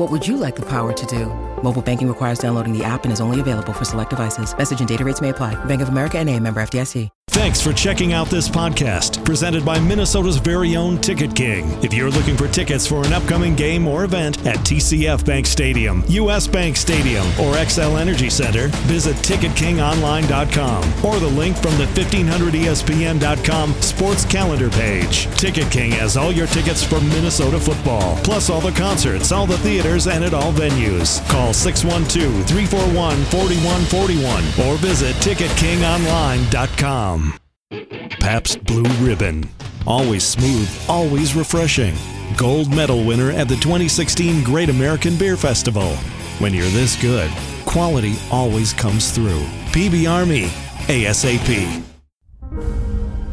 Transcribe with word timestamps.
What 0.00 0.10
would 0.10 0.26
you 0.26 0.38
like 0.38 0.56
the 0.56 0.62
power 0.62 0.94
to 0.94 1.06
do? 1.06 1.26
Mobile 1.62 1.82
banking 1.82 2.08
requires 2.08 2.38
downloading 2.38 2.72
the 2.72 2.82
app 2.82 3.04
and 3.04 3.12
is 3.12 3.20
only 3.20 3.38
available 3.38 3.74
for 3.74 3.84
select 3.84 4.08
devices. 4.08 4.56
Message 4.56 4.78
and 4.80 4.88
data 4.88 5.04
rates 5.04 5.20
may 5.20 5.28
apply. 5.28 5.62
Bank 5.66 5.82
of 5.82 5.90
America 5.90 6.18
and 6.18 6.28
a 6.30 6.40
member 6.40 6.62
FDIC. 6.62 7.10
Thanks 7.30 7.60
for 7.62 7.72
checking 7.72 8.12
out 8.12 8.26
this 8.26 8.48
podcast 8.48 9.24
presented 9.24 9.64
by 9.64 9.78
Minnesota's 9.78 10.38
very 10.38 10.74
own 10.74 10.98
Ticket 10.98 11.34
King. 11.34 11.70
If 11.82 11.94
you're 11.94 12.10
looking 12.10 12.36
for 12.36 12.48
tickets 12.48 12.88
for 12.88 13.06
an 13.06 13.12
upcoming 13.12 13.54
game 13.54 13.86
or 13.86 14.02
event 14.02 14.44
at 14.46 14.56
TCF 14.58 15.24
Bank 15.24 15.46
Stadium, 15.46 16.02
US 16.08 16.48
Bank 16.48 16.76
Stadium, 16.76 17.24
or 17.38 17.54
Xcel 17.54 18.00
Energy 18.00 18.30
Center, 18.30 18.66
visit 18.88 19.14
TicketKingOnline.com 19.18 21.04
or 21.04 21.20
the 21.20 21.28
link 21.28 21.56
from 21.56 21.78
the 21.78 21.84
E 21.84 22.04
1500ESPN.com 22.04 23.74
sports 23.80 24.24
calendar 24.24 24.68
page. 24.68 25.26
Ticket 25.38 25.70
King 25.70 25.92
has 25.92 26.16
all 26.16 26.32
your 26.32 26.48
tickets 26.48 26.82
for 26.82 27.00
Minnesota 27.00 27.60
football, 27.60 28.16
plus 28.24 28.50
all 28.50 28.60
the 28.60 28.72
concerts, 28.72 29.30
all 29.30 29.46
the 29.46 29.56
theaters, 29.90 30.06
and 30.06 30.24
at 30.24 30.32
all 30.34 30.52
venues. 30.52 31.26
Call 31.28 31.52
612 31.52 32.46
341 32.46 33.24
4141 33.26 34.44
or 34.66 34.76
visit 34.78 35.14
TicketKingOnline.com. 35.16 37.34
Pabst 38.20 38.64
Blue 38.64 38.90
Ribbon. 39.04 39.44
Always 39.86 40.24
smooth, 40.24 40.70
always 40.88 41.34
refreshing. 41.34 41.94
Gold 42.36 42.74
medal 42.74 43.04
winner 43.04 43.30
at 43.30 43.48
the 43.48 43.56
2016 43.56 44.44
Great 44.44 44.68
American 44.68 45.16
Beer 45.16 45.36
Festival. 45.36 45.96
When 46.38 46.54
you're 46.54 46.68
this 46.68 47.00
good, 47.00 47.30
quality 47.66 48.14
always 48.30 48.72
comes 48.72 49.10
through. 49.12 49.42
PBR 49.72 50.28
me, 50.28 50.48
ASAP. 50.86 51.82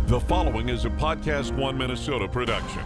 The 0.08 0.19
following 0.22 0.69
is 0.69 0.85
a 0.85 0.89
Podcast 0.89 1.55
One 1.55 1.78
Minnesota 1.78 2.28
production. 2.28 2.81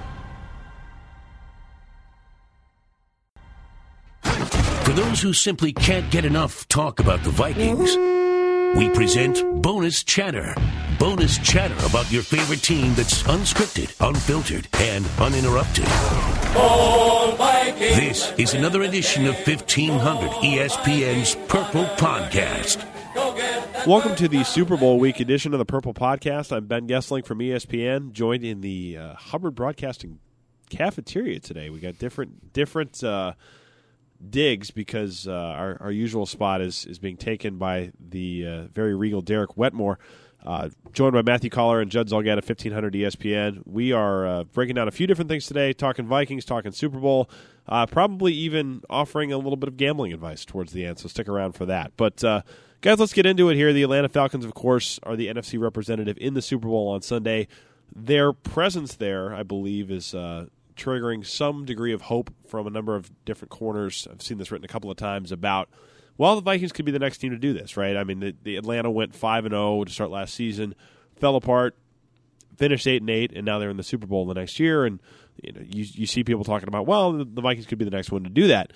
For 4.83 4.93
those 4.93 5.21
who 5.21 5.31
simply 5.31 5.71
can't 5.73 6.09
get 6.11 6.25
enough 6.25 6.67
talk 6.67 6.99
about 6.99 7.23
the 7.23 7.29
Vikings, 7.29 7.95
we 8.75 8.89
present 8.89 9.61
Bonus 9.61 10.03
Chatter. 10.03 10.55
Bonus 10.99 11.37
chatter 11.37 11.75
about 11.85 12.11
your 12.11 12.23
favorite 12.23 12.61
team 12.61 12.93
that's 12.95 13.23
unscripted, 13.23 13.93
unfiltered, 14.05 14.67
and 14.79 15.05
uninterrupted. 15.19 15.85
This 17.77 18.31
is 18.37 18.53
another 18.53 18.81
edition 18.81 19.25
of 19.27 19.35
1500 19.35 20.29
ESPN's 20.31 21.35
Purple 21.47 21.85
Podcast. 21.95 22.85
Welcome 23.87 24.15
to 24.15 24.27
the 24.27 24.43
Super 24.43 24.77
Bowl 24.77 24.99
week 24.99 25.19
edition 25.19 25.53
of 25.53 25.59
the 25.59 25.65
Purple 25.65 25.93
Podcast. 25.93 26.51
I'm 26.51 26.65
Ben 26.65 26.87
Goessling 26.87 27.25
from 27.25 27.39
ESPN, 27.39 28.11
joined 28.11 28.43
in 28.43 28.61
the 28.61 28.97
uh, 28.97 29.13
Hubbard 29.15 29.55
Broadcasting 29.55 30.19
cafeteria 30.69 31.39
today. 31.39 31.69
We 31.69 31.79
got 31.79 31.97
different 31.99 32.53
different 32.53 33.03
uh, 33.03 33.33
digs 34.29 34.71
because 34.71 35.27
uh, 35.27 35.31
our, 35.31 35.77
our 35.81 35.91
usual 35.91 36.25
spot 36.25 36.61
is 36.61 36.85
is 36.85 36.99
being 36.99 37.17
taken 37.17 37.57
by 37.57 37.91
the 37.99 38.45
uh, 38.45 38.63
very 38.73 38.95
regal 38.95 39.21
Derek 39.21 39.57
Wetmore. 39.57 39.99
Uh, 40.43 40.69
joined 40.91 41.13
by 41.13 41.21
Matthew 41.21 41.51
Coller 41.51 41.81
and 41.81 41.91
Judd 41.91 42.09
Zulgad 42.09 42.37
at 42.37 42.47
1500 42.47 42.93
ESPN. 42.93 43.61
We 43.65 43.91
are 43.91 44.25
uh, 44.25 44.43
breaking 44.45 44.75
down 44.75 44.87
a 44.87 44.91
few 44.91 45.05
different 45.05 45.29
things 45.29 45.45
today, 45.45 45.71
talking 45.71 46.07
Vikings, 46.07 46.45
talking 46.45 46.71
Super 46.71 46.97
Bowl, 46.99 47.29
uh, 47.67 47.85
probably 47.85 48.33
even 48.33 48.81
offering 48.89 49.31
a 49.31 49.37
little 49.37 49.55
bit 49.55 49.67
of 49.67 49.77
gambling 49.77 50.13
advice 50.13 50.43
towards 50.43 50.73
the 50.73 50.83
end, 50.83 50.97
so 50.97 51.07
stick 51.07 51.29
around 51.29 51.51
for 51.51 51.67
that. 51.67 51.91
But, 51.95 52.23
uh, 52.23 52.41
guys, 52.81 52.99
let's 52.99 53.13
get 53.13 53.27
into 53.27 53.49
it 53.49 53.55
here. 53.55 53.71
The 53.71 53.83
Atlanta 53.83 54.09
Falcons, 54.09 54.43
of 54.43 54.55
course, 54.55 54.99
are 55.03 55.15
the 55.15 55.27
NFC 55.27 55.59
representative 55.59 56.17
in 56.19 56.33
the 56.33 56.41
Super 56.41 56.67
Bowl 56.67 56.87
on 56.87 57.03
Sunday. 57.03 57.47
Their 57.95 58.33
presence 58.33 58.95
there, 58.95 59.35
I 59.35 59.43
believe, 59.43 59.91
is 59.91 60.15
triggering 60.83 61.25
some 61.25 61.65
degree 61.65 61.93
of 61.93 62.03
hope 62.03 62.33
from 62.47 62.67
a 62.67 62.69
number 62.69 62.95
of 62.95 63.11
different 63.25 63.51
corners. 63.51 64.07
I've 64.11 64.21
seen 64.21 64.37
this 64.37 64.51
written 64.51 64.65
a 64.65 64.67
couple 64.67 64.89
of 64.89 64.97
times 64.97 65.31
about– 65.31 65.69
well, 66.17 66.35
the 66.35 66.41
Vikings 66.41 66.71
could 66.71 66.85
be 66.85 66.91
the 66.91 66.99
next 66.99 67.17
team 67.17 67.31
to 67.31 67.37
do 67.37 67.51
this, 67.51 67.75
right? 67.75 67.97
I 67.97 68.03
mean, 68.03 68.19
the, 68.19 68.35
the 68.43 68.55
Atlanta 68.57 68.91
went 68.91 69.15
five 69.15 69.45
and 69.45 69.53
zero 69.53 69.83
to 69.83 69.91
start 69.91 70.11
last 70.11 70.33
season, 70.33 70.75
fell 71.15 71.35
apart, 71.35 71.75
finished 72.57 72.85
eight 72.85 73.01
and 73.01 73.09
eight, 73.09 73.31
and 73.35 73.45
now 73.45 73.57
they're 73.59 73.69
in 73.69 73.77
the 73.77 73.83
Super 73.83 74.05
Bowl 74.05 74.25
the 74.25 74.35
next 74.35 74.59
year. 74.59 74.85
And 74.85 74.99
you 75.41 75.51
know, 75.51 75.61
you, 75.61 75.85
you 75.93 76.05
see 76.05 76.23
people 76.23 76.43
talking 76.43 76.67
about, 76.67 76.85
well, 76.85 77.13
the, 77.13 77.25
the 77.25 77.41
Vikings 77.41 77.65
could 77.65 77.79
be 77.79 77.85
the 77.85 77.91
next 77.91 78.11
one 78.11 78.23
to 78.23 78.29
do 78.29 78.47
that. 78.47 78.71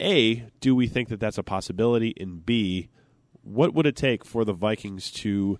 A, 0.00 0.46
do 0.60 0.74
we 0.74 0.86
think 0.86 1.08
that 1.08 1.20
that's 1.20 1.36
a 1.36 1.42
possibility? 1.42 2.14
And 2.18 2.46
B, 2.46 2.88
what 3.42 3.74
would 3.74 3.86
it 3.86 3.96
take 3.96 4.24
for 4.24 4.44
the 4.46 4.52
Vikings 4.54 5.10
to 5.10 5.58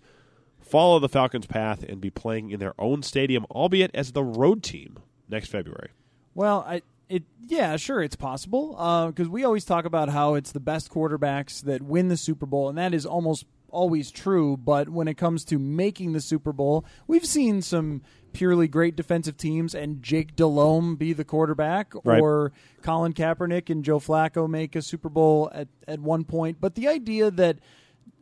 follow 0.66 0.98
the 0.98 1.08
Falcons' 1.08 1.46
path 1.46 1.82
and 1.82 2.00
be 2.00 2.10
playing 2.10 2.50
in 2.50 2.60
their 2.60 2.74
own 2.78 3.02
stadium, 3.02 3.46
albeit 3.50 3.90
as 3.94 4.12
the 4.12 4.24
road 4.24 4.62
team 4.62 4.98
next 5.28 5.48
February? 5.50 5.90
Well, 6.34 6.64
I 6.66 6.82
it 7.08 7.22
yeah, 7.46 7.76
sure, 7.76 8.02
it's 8.02 8.16
possible 8.16 8.74
uh, 8.78 9.06
because 9.08 9.28
we 9.28 9.44
always 9.44 9.64
talk 9.64 9.84
about 9.84 10.08
how 10.08 10.34
it's 10.34 10.50
the 10.52 10.60
best 10.60 10.90
quarterbacks 10.90 11.62
that 11.62 11.80
win 11.82 12.08
the 12.08 12.16
Super 12.16 12.46
Bowl, 12.46 12.68
and 12.68 12.76
that 12.78 12.92
is 12.92 13.06
almost 13.06 13.44
always 13.70 14.10
true. 14.10 14.56
But 14.56 14.88
when 14.88 15.06
it 15.08 15.14
comes 15.16 15.44
to 15.46 15.58
making 15.58 16.12
the 16.12 16.20
Super 16.20 16.52
Bowl, 16.52 16.84
we've 17.06 17.24
seen 17.26 17.62
some 17.62 18.02
purely 18.32 18.68
great 18.68 18.96
defensive 18.96 19.36
teams 19.36 19.74
and 19.74 20.02
Jake 20.02 20.36
Delhomme 20.36 20.96
be 20.96 21.12
the 21.14 21.24
quarterback, 21.24 21.94
Right. 22.04 22.20
or 22.20 22.52
Colin 22.82 23.14
Kaepernick 23.14 23.70
and 23.70 23.82
Joe 23.84 23.98
Flacco 23.98 24.48
make 24.48 24.76
a 24.76 24.82
Super 24.82 25.08
Bowl 25.08 25.50
at 25.54 25.68
at 25.86 26.00
one 26.00 26.24
point. 26.24 26.58
But 26.60 26.74
the 26.74 26.88
idea 26.88 27.30
that 27.30 27.58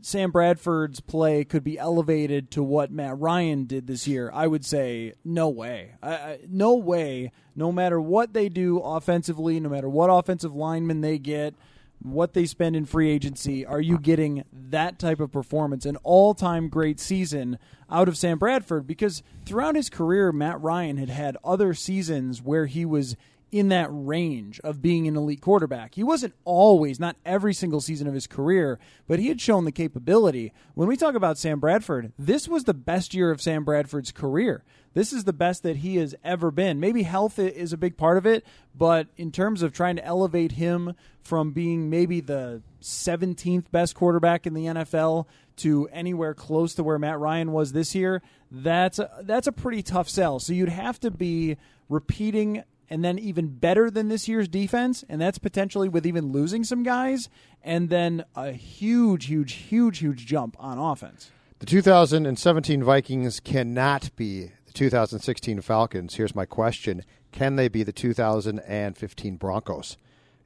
Sam 0.05 0.31
Bradford's 0.31 1.01
play 1.01 1.45
could 1.45 1.65
be 1.65 1.79
elevated 1.79 2.51
to 2.51 2.63
what 2.63 2.91
Matt 2.91 3.19
Ryan 3.19 3.65
did 3.65 3.87
this 3.87 4.07
year, 4.07 4.31
I 4.35 4.47
would 4.47 4.63
say 4.63 5.15
no 5.25 5.49
way. 5.49 5.93
I, 6.03 6.15
I, 6.15 6.39
no 6.47 6.75
way. 6.75 7.33
No 7.57 7.73
matter 7.73 7.99
what 7.99 8.35
they 8.35 8.51
do 8.51 8.81
offensively, 8.81 9.59
no 9.61 9.71
matter 9.71 9.89
what 9.89 10.09
offensive 10.09 10.55
lineman 10.55 11.01
they 11.01 11.19
get, 11.19 11.55
what 12.03 12.35
they 12.35 12.45
spend 12.45 12.77
in 12.77 12.85
free 12.85 13.11
agency, 13.11 13.65
are 13.65 13.81
you 13.81 13.99
getting 13.99 14.45
that 14.53 14.99
type 14.99 15.21
of 15.21 15.33
performance, 15.33 15.87
an 15.87 15.97
all 16.03 16.35
time 16.35 16.69
great 16.69 17.01
season 17.01 17.59
out 17.91 18.07
of 18.07 18.19
Sam 18.19 18.39
Bradford? 18.39 18.87
Because 18.87 19.23
throughout 19.47 19.75
his 19.75 19.89
career, 19.89 20.33
Matt 20.33 20.61
Ryan 20.61 20.99
had 20.99 21.09
had 21.09 21.39
other 21.43 21.73
seasons 21.73 22.43
where 22.43 22.67
he 22.67 22.85
was 22.85 23.17
in 23.55 23.69
that 23.69 23.87
range 23.89 24.59
of 24.65 24.83
being 24.83 25.07
an 25.07 25.15
elite 25.15 25.41
quarterback. 25.41 25.95
He 25.95 26.03
wasn't 26.03 26.35
always, 26.45 26.99
not 26.99 27.15
every 27.25 27.55
single 27.55 27.81
season 27.81 28.09
of 28.09 28.13
his 28.13 28.27
career, 28.27 28.81
but 29.07 29.21
he 29.21 29.29
had 29.29 29.41
shown 29.41 29.65
the 29.65 29.71
capability. 29.71 30.53
When 30.75 30.89
we 30.89 30.97
talk 30.97 31.15
about 31.15 31.39
Sam 31.39 31.61
Bradford, 31.61 32.13
this 32.19 32.49
was 32.49 32.65
the 32.65 32.75
best 32.75 33.15
year 33.15 33.31
of 33.31 33.41
Sam 33.41 33.63
Bradford's 33.63 34.11
career. 34.11 34.65
This 34.95 35.13
is 35.13 35.23
the 35.23 35.33
best 35.33 35.63
that 35.63 35.77
he 35.77 35.99
has 35.99 36.17
ever 36.25 36.51
been. 36.51 36.81
Maybe 36.81 37.05
health 37.05 37.39
is 37.39 37.73
a 37.73 37.77
big 37.77 37.97
part 37.97 38.19
of 38.19 38.27
it, 38.27 38.45
but 38.75 39.07
in 39.17 39.31
terms 39.31 39.63
of 39.63 39.73
trying 39.73 39.95
to 39.97 40.05
elevate 40.05 40.53
him 40.53 40.95
from 41.21 41.53
being 41.53 41.89
maybe 41.89 42.21
the 42.21 42.61
17th 42.83 43.71
best 43.71 43.95
quarterback 43.95 44.49
in 44.49 44.55
the 44.55 44.65
NFL 44.65 45.27
to 45.59 45.89
anywhere 45.93 46.35
close 46.35 46.75
to 46.75 46.83
where 46.83 46.99
Matt 46.99 47.21
Ryan 47.21 47.53
was 47.53 47.73
this 47.73 47.95
year, 47.95 48.21
that's 48.51 48.99
a, 48.99 49.09
that's 49.23 49.47
a 49.47 49.53
pretty 49.53 49.85
tough 49.85 50.09
sell. 50.09 50.41
So 50.41 50.53
you'd 50.53 50.69
have 50.71 50.99
to 51.01 51.13
be 51.13 51.57
repeating 51.89 52.65
and 52.89 53.05
then 53.05 53.19
even 53.19 53.49
better 53.49 53.91
than 53.91 54.09
this 54.09 54.29
year's 54.29 54.49
defense, 54.49 55.05
and 55.09 55.21
that's 55.21 55.39
potentially 55.39 55.89
with 55.89 56.07
even 56.07 56.33
losing 56.33 56.65
some 56.65 56.83
guys, 56.83 57.29
and 57.63 57.89
then 57.89 58.25
a 58.35 58.53
huge, 58.53 59.27
huge, 59.27 59.53
huge, 59.53 59.99
huge 59.99 60.27
jump 60.27 60.57
on 60.59 60.79
offense. 60.79 61.31
The 61.61 61.67
2017 61.67 62.83
Vikings 62.83 63.41
cannot 63.41 64.15
be 64.17 64.51
the 64.67 64.73
2016 64.73 65.61
Falcons. 65.61 66.15
Here's 66.17 66.35
my 66.35 66.45
question 66.45 67.05
Can 67.33 67.57
they 67.57 67.69
be 67.69 67.83
the 67.83 67.93
2015 67.93 69.37
Broncos? 69.37 69.97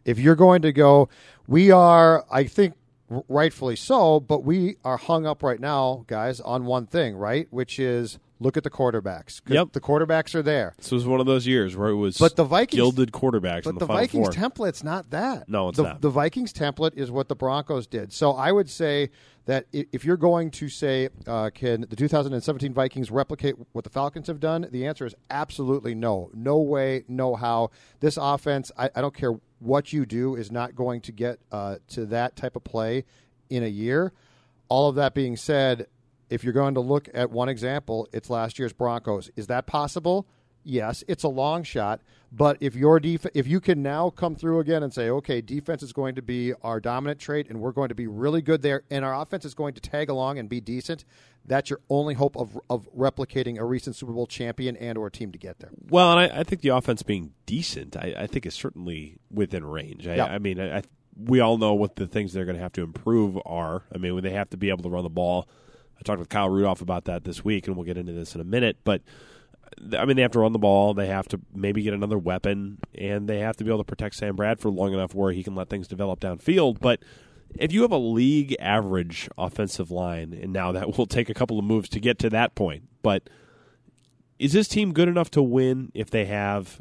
If 0.04 0.18
you're 0.18 0.36
going 0.36 0.62
to 0.62 0.72
go, 0.72 1.08
we 1.46 1.70
are, 1.70 2.24
I 2.30 2.44
think 2.44 2.74
rightfully 3.28 3.76
so, 3.76 4.20
but 4.20 4.44
we 4.44 4.76
are 4.84 4.96
hung 4.96 5.26
up 5.26 5.42
right 5.42 5.60
now, 5.60 6.04
guys, 6.06 6.40
on 6.40 6.66
one 6.66 6.86
thing, 6.86 7.16
right? 7.16 7.48
Which 7.50 7.78
is 7.78 8.18
look 8.40 8.56
at 8.56 8.62
the 8.64 8.70
quarterbacks. 8.70 9.40
Yep. 9.46 9.72
The 9.72 9.80
quarterbacks 9.80 10.34
are 10.34 10.42
there. 10.42 10.74
This 10.78 10.90
was 10.92 11.06
one 11.06 11.20
of 11.20 11.26
those 11.26 11.46
years 11.46 11.76
where 11.76 11.88
it 11.88 11.96
was 11.96 12.18
But 12.18 12.36
the 12.36 12.44
Vikings- 12.44 12.76
gilded 12.76 13.12
quarterbacks 13.12 13.66
in 13.66 13.72
But 13.72 13.74
the, 13.74 13.78
the, 13.80 13.86
Final 13.86 14.02
Vikings 14.02 14.34
Four. 14.36 14.50
template's 14.50 14.84
not 14.84 15.10
that. 15.10 15.48
No, 15.48 15.68
it's 15.68 15.76
the, 15.76 15.82
not. 15.84 16.00
The 16.00 16.10
Vikings 16.10 16.52
template 16.52 16.96
is 16.96 17.10
what 17.10 17.28
the 17.28 17.36
Broncos 17.36 17.86
did. 17.86 18.12
So 18.12 18.32
I 18.32 18.52
would 18.52 18.70
say 18.70 19.10
that 19.46 19.66
if 19.72 20.04
you're 20.04 20.16
going 20.18 20.50
to 20.52 20.68
say, 20.68 21.08
uh, 21.26 21.50
can 21.54 21.80
the 21.88 21.96
2017 21.96 22.72
Vikings 22.74 23.10
replicate 23.10 23.54
what 23.72 23.82
the 23.84 23.90
Falcons 23.90 24.26
have 24.26 24.40
done? 24.40 24.68
The 24.70 24.86
answer 24.86 25.06
is 25.06 25.14
absolutely 25.30 25.94
no. 25.94 26.30
No 26.34 26.58
way, 26.58 27.04
no 27.08 27.34
how. 27.34 27.70
This 28.00 28.18
offense, 28.20 28.70
I, 28.76 28.90
I 28.94 29.00
don't 29.00 29.14
care 29.14 29.34
what 29.60 29.92
you 29.92 30.04
do, 30.06 30.36
is 30.36 30.52
not 30.52 30.76
going 30.76 31.00
to 31.00 31.12
get 31.12 31.38
uh, 31.50 31.76
to 31.88 32.04
that 32.06 32.36
type 32.36 32.56
of 32.56 32.64
play 32.64 33.04
in 33.48 33.62
a 33.62 33.68
year. 33.68 34.12
All 34.68 34.90
of 34.90 34.96
that 34.96 35.14
being 35.14 35.34
said, 35.34 35.86
if 36.30 36.44
you're 36.44 36.52
going 36.52 36.74
to 36.74 36.80
look 36.80 37.08
at 37.14 37.30
one 37.30 37.48
example, 37.48 38.08
it's 38.12 38.30
last 38.30 38.58
year's 38.58 38.72
Broncos. 38.72 39.30
Is 39.36 39.46
that 39.48 39.66
possible? 39.66 40.26
Yes, 40.64 41.02
it's 41.08 41.22
a 41.22 41.28
long 41.28 41.62
shot, 41.62 42.00
but 42.30 42.58
if 42.60 42.74
your 42.74 43.00
def- 43.00 43.24
if 43.32 43.46
you 43.46 43.58
can 43.58 43.82
now 43.82 44.10
come 44.10 44.34
through 44.34 44.58
again 44.58 44.82
and 44.82 44.92
say, 44.92 45.08
okay, 45.08 45.40
defense 45.40 45.82
is 45.82 45.94
going 45.94 46.16
to 46.16 46.22
be 46.22 46.52
our 46.62 46.78
dominant 46.78 47.20
trait, 47.20 47.48
and 47.48 47.60
we're 47.60 47.72
going 47.72 47.88
to 47.88 47.94
be 47.94 48.06
really 48.06 48.42
good 48.42 48.60
there, 48.60 48.82
and 48.90 49.02
our 49.02 49.18
offense 49.18 49.46
is 49.46 49.54
going 49.54 49.72
to 49.74 49.80
tag 49.80 50.10
along 50.10 50.38
and 50.38 50.46
be 50.48 50.60
decent, 50.60 51.06
that's 51.46 51.70
your 51.70 51.80
only 51.88 52.14
hope 52.14 52.36
of 52.36 52.58
of 52.68 52.86
replicating 52.94 53.56
a 53.58 53.64
recent 53.64 53.96
Super 53.96 54.12
Bowl 54.12 54.26
champion 54.26 54.76
and 54.76 54.98
or 54.98 55.08
team 55.08 55.32
to 55.32 55.38
get 55.38 55.58
there. 55.60 55.70
Well, 55.88 56.10
and 56.18 56.20
I, 56.20 56.40
I 56.40 56.42
think 56.42 56.60
the 56.60 56.70
offense 56.70 57.02
being 57.02 57.32
decent, 57.46 57.96
I, 57.96 58.14
I 58.18 58.26
think 58.26 58.44
is 58.44 58.52
certainly 58.52 59.16
within 59.30 59.64
range. 59.64 60.06
I, 60.06 60.16
Yeah. 60.16 60.26
I 60.26 60.38
mean, 60.38 60.82
we 61.16 61.40
all 61.40 61.56
know 61.56 61.72
what 61.72 61.96
the 61.96 62.06
things 62.06 62.34
they're 62.34 62.44
going 62.44 62.56
to 62.56 62.62
have 62.62 62.72
to 62.74 62.82
improve 62.82 63.38
are. 63.46 63.84
I 63.94 63.96
mean, 63.96 64.14
when 64.14 64.24
they 64.24 64.32
have 64.32 64.50
to 64.50 64.58
be 64.58 64.68
able 64.68 64.82
to 64.82 64.90
run 64.90 65.04
the 65.04 65.08
ball. 65.08 65.48
I 65.98 66.02
talked 66.02 66.20
with 66.20 66.28
Kyle 66.28 66.48
Rudolph 66.48 66.80
about 66.80 67.04
that 67.06 67.24
this 67.24 67.44
week, 67.44 67.66
and 67.66 67.76
we'll 67.76 67.86
get 67.86 67.98
into 67.98 68.12
this 68.12 68.34
in 68.34 68.40
a 68.40 68.44
minute. 68.44 68.78
But 68.84 69.02
I 69.96 70.04
mean, 70.04 70.16
they 70.16 70.22
have 70.22 70.32
to 70.32 70.40
run 70.40 70.52
the 70.52 70.58
ball. 70.58 70.94
They 70.94 71.08
have 71.08 71.28
to 71.28 71.40
maybe 71.54 71.82
get 71.82 71.94
another 71.94 72.18
weapon, 72.18 72.78
and 72.94 73.28
they 73.28 73.40
have 73.40 73.56
to 73.56 73.64
be 73.64 73.70
able 73.70 73.78
to 73.78 73.84
protect 73.84 74.16
Sam 74.16 74.36
Bradford 74.36 74.74
long 74.74 74.92
enough 74.92 75.14
where 75.14 75.32
he 75.32 75.42
can 75.42 75.54
let 75.54 75.68
things 75.68 75.88
develop 75.88 76.20
downfield. 76.20 76.80
But 76.80 77.00
if 77.56 77.72
you 77.72 77.82
have 77.82 77.92
a 77.92 77.98
league 77.98 78.56
average 78.60 79.28
offensive 79.36 79.90
line, 79.90 80.32
and 80.32 80.52
now 80.52 80.72
that 80.72 80.96
will 80.98 81.06
take 81.06 81.28
a 81.28 81.34
couple 81.34 81.58
of 81.58 81.64
moves 81.64 81.88
to 81.90 82.00
get 82.00 82.18
to 82.20 82.30
that 82.30 82.54
point, 82.54 82.84
but 83.02 83.28
is 84.38 84.52
this 84.52 84.68
team 84.68 84.92
good 84.92 85.08
enough 85.08 85.30
to 85.32 85.42
win 85.42 85.90
if 85.94 86.10
they 86.10 86.26
have 86.26 86.80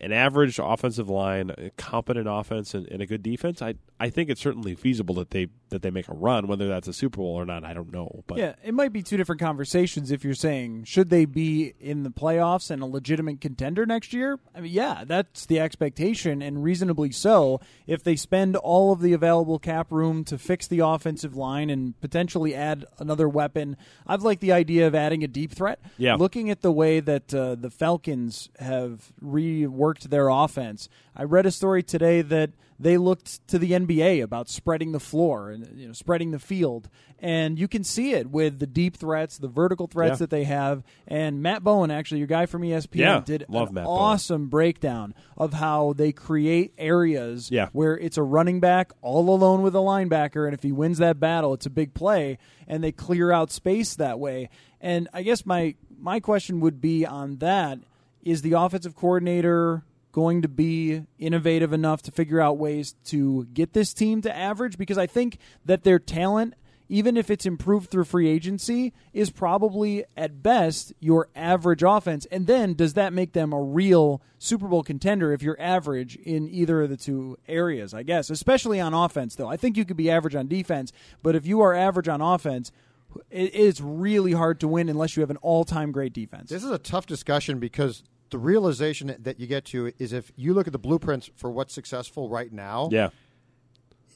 an 0.00 0.12
average 0.12 0.58
offensive 0.62 1.08
line, 1.08 1.50
a 1.56 1.70
competent 1.70 2.28
offense, 2.28 2.74
and, 2.74 2.86
and 2.88 3.00
a 3.00 3.06
good 3.06 3.22
defense? 3.22 3.62
I 3.62 3.74
I 4.00 4.10
think 4.10 4.28
it's 4.28 4.40
certainly 4.40 4.74
feasible 4.74 5.14
that 5.16 5.30
they 5.30 5.48
that 5.70 5.82
they 5.82 5.90
make 5.90 6.08
a 6.08 6.14
run. 6.14 6.46
Whether 6.46 6.68
that's 6.68 6.88
a 6.88 6.92
Super 6.92 7.18
Bowl 7.18 7.36
or 7.36 7.46
not, 7.46 7.64
I 7.64 7.72
don't 7.72 7.92
know. 7.92 8.24
But 8.26 8.38
Yeah, 8.38 8.54
it 8.62 8.74
might 8.74 8.92
be 8.92 9.02
two 9.02 9.16
different 9.16 9.40
conversations 9.40 10.10
if 10.10 10.24
you're 10.24 10.34
saying 10.34 10.84
should 10.84 11.10
they 11.10 11.24
be 11.24 11.74
in 11.80 12.02
the 12.02 12.10
playoffs 12.10 12.70
and 12.70 12.82
a 12.82 12.86
legitimate 12.86 13.40
contender 13.40 13.86
next 13.86 14.12
year? 14.12 14.38
I 14.54 14.60
mean, 14.60 14.72
yeah, 14.72 15.04
that's 15.06 15.46
the 15.46 15.60
expectation 15.60 16.42
and 16.42 16.62
reasonably 16.62 17.12
so. 17.12 17.60
If 17.86 18.02
they 18.02 18.16
spend 18.16 18.56
all 18.56 18.92
of 18.92 19.00
the 19.00 19.12
available 19.12 19.58
cap 19.58 19.92
room 19.92 20.24
to 20.24 20.38
fix 20.38 20.66
the 20.66 20.80
offensive 20.80 21.36
line 21.36 21.70
and 21.70 21.98
potentially 22.00 22.54
add 22.54 22.84
another 22.98 23.28
weapon, 23.28 23.76
I've 24.06 24.22
liked 24.22 24.40
the 24.40 24.52
idea 24.52 24.86
of 24.86 24.94
adding 24.94 25.22
a 25.22 25.28
deep 25.28 25.52
threat. 25.52 25.80
Yeah. 25.98 26.16
Looking 26.16 26.50
at 26.50 26.62
the 26.62 26.72
way 26.72 27.00
that 27.00 27.32
uh, 27.32 27.54
the 27.54 27.70
Falcons 27.70 28.50
have 28.58 29.12
reworked 29.22 29.83
their 29.92 30.28
offense, 30.28 30.88
I 31.16 31.24
read 31.24 31.46
a 31.46 31.50
story 31.50 31.82
today 31.82 32.22
that 32.22 32.50
they 32.80 32.96
looked 32.98 33.46
to 33.48 33.56
the 33.58 33.70
NBA 33.70 34.20
about 34.20 34.48
spreading 34.48 34.90
the 34.90 34.98
floor 34.98 35.50
and 35.50 35.78
you 35.78 35.86
know 35.86 35.92
spreading 35.92 36.32
the 36.32 36.40
field, 36.40 36.88
and 37.20 37.56
you 37.56 37.68
can 37.68 37.84
see 37.84 38.14
it 38.14 38.28
with 38.30 38.58
the 38.58 38.66
deep 38.66 38.96
threats, 38.96 39.38
the 39.38 39.46
vertical 39.46 39.86
threats 39.86 40.14
Yeah. 40.14 40.16
that 40.18 40.30
they 40.30 40.42
have. 40.44 40.82
And 41.06 41.40
Matt 41.40 41.62
Bowen, 41.62 41.92
actually, 41.92 42.18
your 42.18 42.26
guy 42.26 42.46
from 42.46 42.62
ESPN, 42.64 42.98
Yeah, 43.00 43.20
did 43.24 43.46
love 43.48 43.68
an 43.68 43.74
Matt 43.74 43.84
Bowen. 43.84 44.00
awesome 44.00 44.48
breakdown 44.48 45.14
of 45.36 45.52
how 45.52 45.92
they 45.96 46.10
create 46.10 46.74
areas 46.76 47.48
Yeah. 47.48 47.68
where 47.72 47.96
it's 47.96 48.16
a 48.18 48.24
running 48.24 48.58
back 48.58 48.92
all 49.02 49.32
alone 49.32 49.62
with 49.62 49.76
a 49.76 49.78
linebacker, 49.78 50.44
and 50.44 50.52
if 50.52 50.64
he 50.64 50.72
wins 50.72 50.98
that 50.98 51.20
battle, 51.20 51.54
it's 51.54 51.66
a 51.66 51.70
big 51.70 51.94
play, 51.94 52.38
and 52.66 52.82
they 52.82 52.90
clear 52.90 53.30
out 53.30 53.52
space 53.52 53.94
that 53.94 54.18
way. 54.18 54.48
And 54.80 55.08
I 55.14 55.22
guess 55.22 55.46
my 55.46 55.76
my 55.96 56.18
question 56.18 56.58
would 56.60 56.80
be 56.80 57.06
on 57.06 57.36
that: 57.36 57.78
Is 58.24 58.42
the 58.42 58.54
offensive 58.54 58.96
coordinator 58.96 59.84
going 60.10 60.42
to 60.42 60.48
be 60.48 61.02
innovative 61.18 61.72
enough 61.72 62.02
to 62.02 62.10
figure 62.10 62.40
out 62.40 62.56
ways 62.56 62.94
to 63.04 63.44
get 63.52 63.72
this 63.72 63.92
team 63.92 64.22
to 64.22 64.34
average? 64.34 64.78
Because 64.78 64.98
I 64.98 65.06
think 65.06 65.38
that 65.64 65.84
their 65.84 65.98
talent. 65.98 66.54
Even 66.86 67.16
if 67.16 67.30
it's 67.30 67.46
improved 67.46 67.90
through 67.90 68.04
free 68.04 68.28
agency, 68.28 68.92
is 69.14 69.30
probably 69.30 70.04
at 70.18 70.42
best 70.42 70.92
your 71.00 71.30
average 71.34 71.82
offense. 71.82 72.26
And 72.26 72.46
then 72.46 72.74
does 72.74 72.92
that 72.92 73.14
make 73.14 73.32
them 73.32 73.54
a 73.54 73.60
real 73.60 74.20
Super 74.38 74.68
Bowl 74.68 74.82
contender 74.82 75.32
if 75.32 75.42
you're 75.42 75.60
average 75.60 76.16
in 76.16 76.46
either 76.46 76.82
of 76.82 76.90
the 76.90 76.98
two 76.98 77.38
areas, 77.48 77.94
I 77.94 78.02
guess, 78.02 78.28
especially 78.28 78.80
on 78.80 78.92
offense, 78.92 79.34
though. 79.34 79.48
I 79.48 79.56
think 79.56 79.78
you 79.78 79.86
could 79.86 79.96
be 79.96 80.10
average 80.10 80.34
on 80.34 80.46
defense, 80.46 80.92
but 81.22 81.34
if 81.34 81.46
you 81.46 81.62
are 81.62 81.72
average 81.74 82.06
on 82.06 82.20
offense, 82.20 82.70
it 83.30 83.54
is 83.54 83.80
really 83.80 84.32
hard 84.32 84.60
to 84.60 84.68
win 84.68 84.90
unless 84.90 85.16
you 85.16 85.22
have 85.22 85.30
an 85.30 85.38
all 85.38 85.64
time 85.64 85.90
great 85.90 86.12
defense. 86.12 86.50
This 86.50 86.64
is 86.64 86.70
a 86.70 86.78
tough 86.78 87.06
discussion 87.06 87.58
because 87.58 88.02
the 88.34 88.38
realization 88.40 89.14
that 89.20 89.38
you 89.38 89.46
get 89.46 89.64
to 89.66 89.92
is 89.96 90.12
if 90.12 90.32
you 90.34 90.54
look 90.54 90.66
at 90.66 90.72
the 90.72 90.78
blueprints 90.78 91.30
for 91.36 91.52
what's 91.52 91.72
successful 91.72 92.28
right 92.28 92.52
now, 92.52 92.88
yeah, 92.90 93.10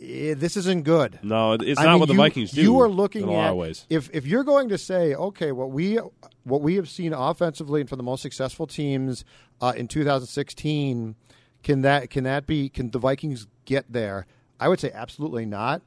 eh, 0.01 0.35
this 0.37 0.57
isn't 0.57 0.83
good. 0.83 1.21
no, 1.23 1.53
it's 1.53 1.79
I 1.79 1.85
not 1.85 1.91
mean, 1.93 2.01
what 2.01 2.07
the 2.07 2.15
you- 2.15 2.19
Vikings 2.19 2.51
do. 2.51 2.63
You 2.63 2.81
are 2.81 2.89
looking 2.89 3.23
in 3.23 3.29
a 3.29 3.33
at 3.33 3.37
lot 3.37 3.51
of 3.51 3.57
ways. 3.59 3.87
if 3.89 4.11
if 4.13 4.27
you're 4.27 4.43
going 4.43 4.69
to 4.71 4.77
say, 4.79 5.15
okay, 5.15 5.53
what 5.53 5.71
we 5.71 6.01
what 6.43 6.63
we 6.63 6.75
have 6.75 6.89
seen 6.89 7.13
offensively 7.13 7.81
and 7.81 7.89
for 7.89 7.95
the 7.95 8.03
most 8.03 8.21
successful 8.23 8.67
teams 8.67 9.25
uh, 9.61 9.73
in 9.77 9.87
2016, 9.87 11.15
can 11.63 11.83
that 11.83 12.11
can 12.11 12.25
that 12.25 12.45
be 12.45 12.69
can 12.69 12.91
the 12.91 12.99
Vikings 12.99 13.47
get 13.67 13.85
there? 13.93 14.27
I 14.59 14.67
would 14.69 14.81
say 14.81 14.91
absolutely 14.93 15.47
not, 15.47 15.83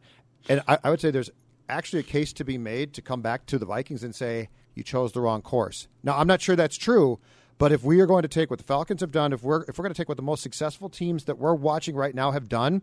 and 0.48 0.62
I, 0.70 0.78
I 0.86 0.90
would 0.90 1.02
say 1.02 1.12
there's 1.12 1.32
actually 1.68 2.00
a 2.00 2.04
case 2.04 2.32
to 2.32 2.46
be 2.46 2.58
made 2.58 2.94
to 2.94 3.02
come 3.02 3.22
back 3.22 3.46
to 3.48 3.60
the 3.60 3.66
Vikings 3.66 4.04
and 4.06 4.16
say 4.16 4.48
you 4.74 4.84
chose 4.84 5.12
the 5.12 5.20
wrong 5.20 5.42
course. 5.42 5.90
Now 6.02 6.18
I'm 6.18 6.28
not 6.28 6.40
sure 6.42 6.56
that's 6.56 6.78
true. 6.78 7.20
But 7.62 7.72
if 7.72 7.84
we 7.84 8.00
are 8.00 8.08
going 8.08 8.24
to 8.24 8.28
take 8.28 8.50
what 8.50 8.58
the 8.58 8.66
Falcons 8.66 9.02
have 9.02 9.12
done, 9.12 9.34
if 9.34 9.44
we're 9.44 9.62
if 9.66 9.78
we're 9.78 9.84
going 9.84 9.94
to 9.94 9.98
take 10.02 10.10
what 10.10 10.18
the 10.18 10.24
most 10.24 10.42
successful 10.42 10.90
teams 10.90 11.26
that 11.26 11.38
we're 11.38 11.54
watching 11.54 11.96
right 11.96 12.16
now 12.16 12.32
have 12.32 12.50
done, 12.50 12.82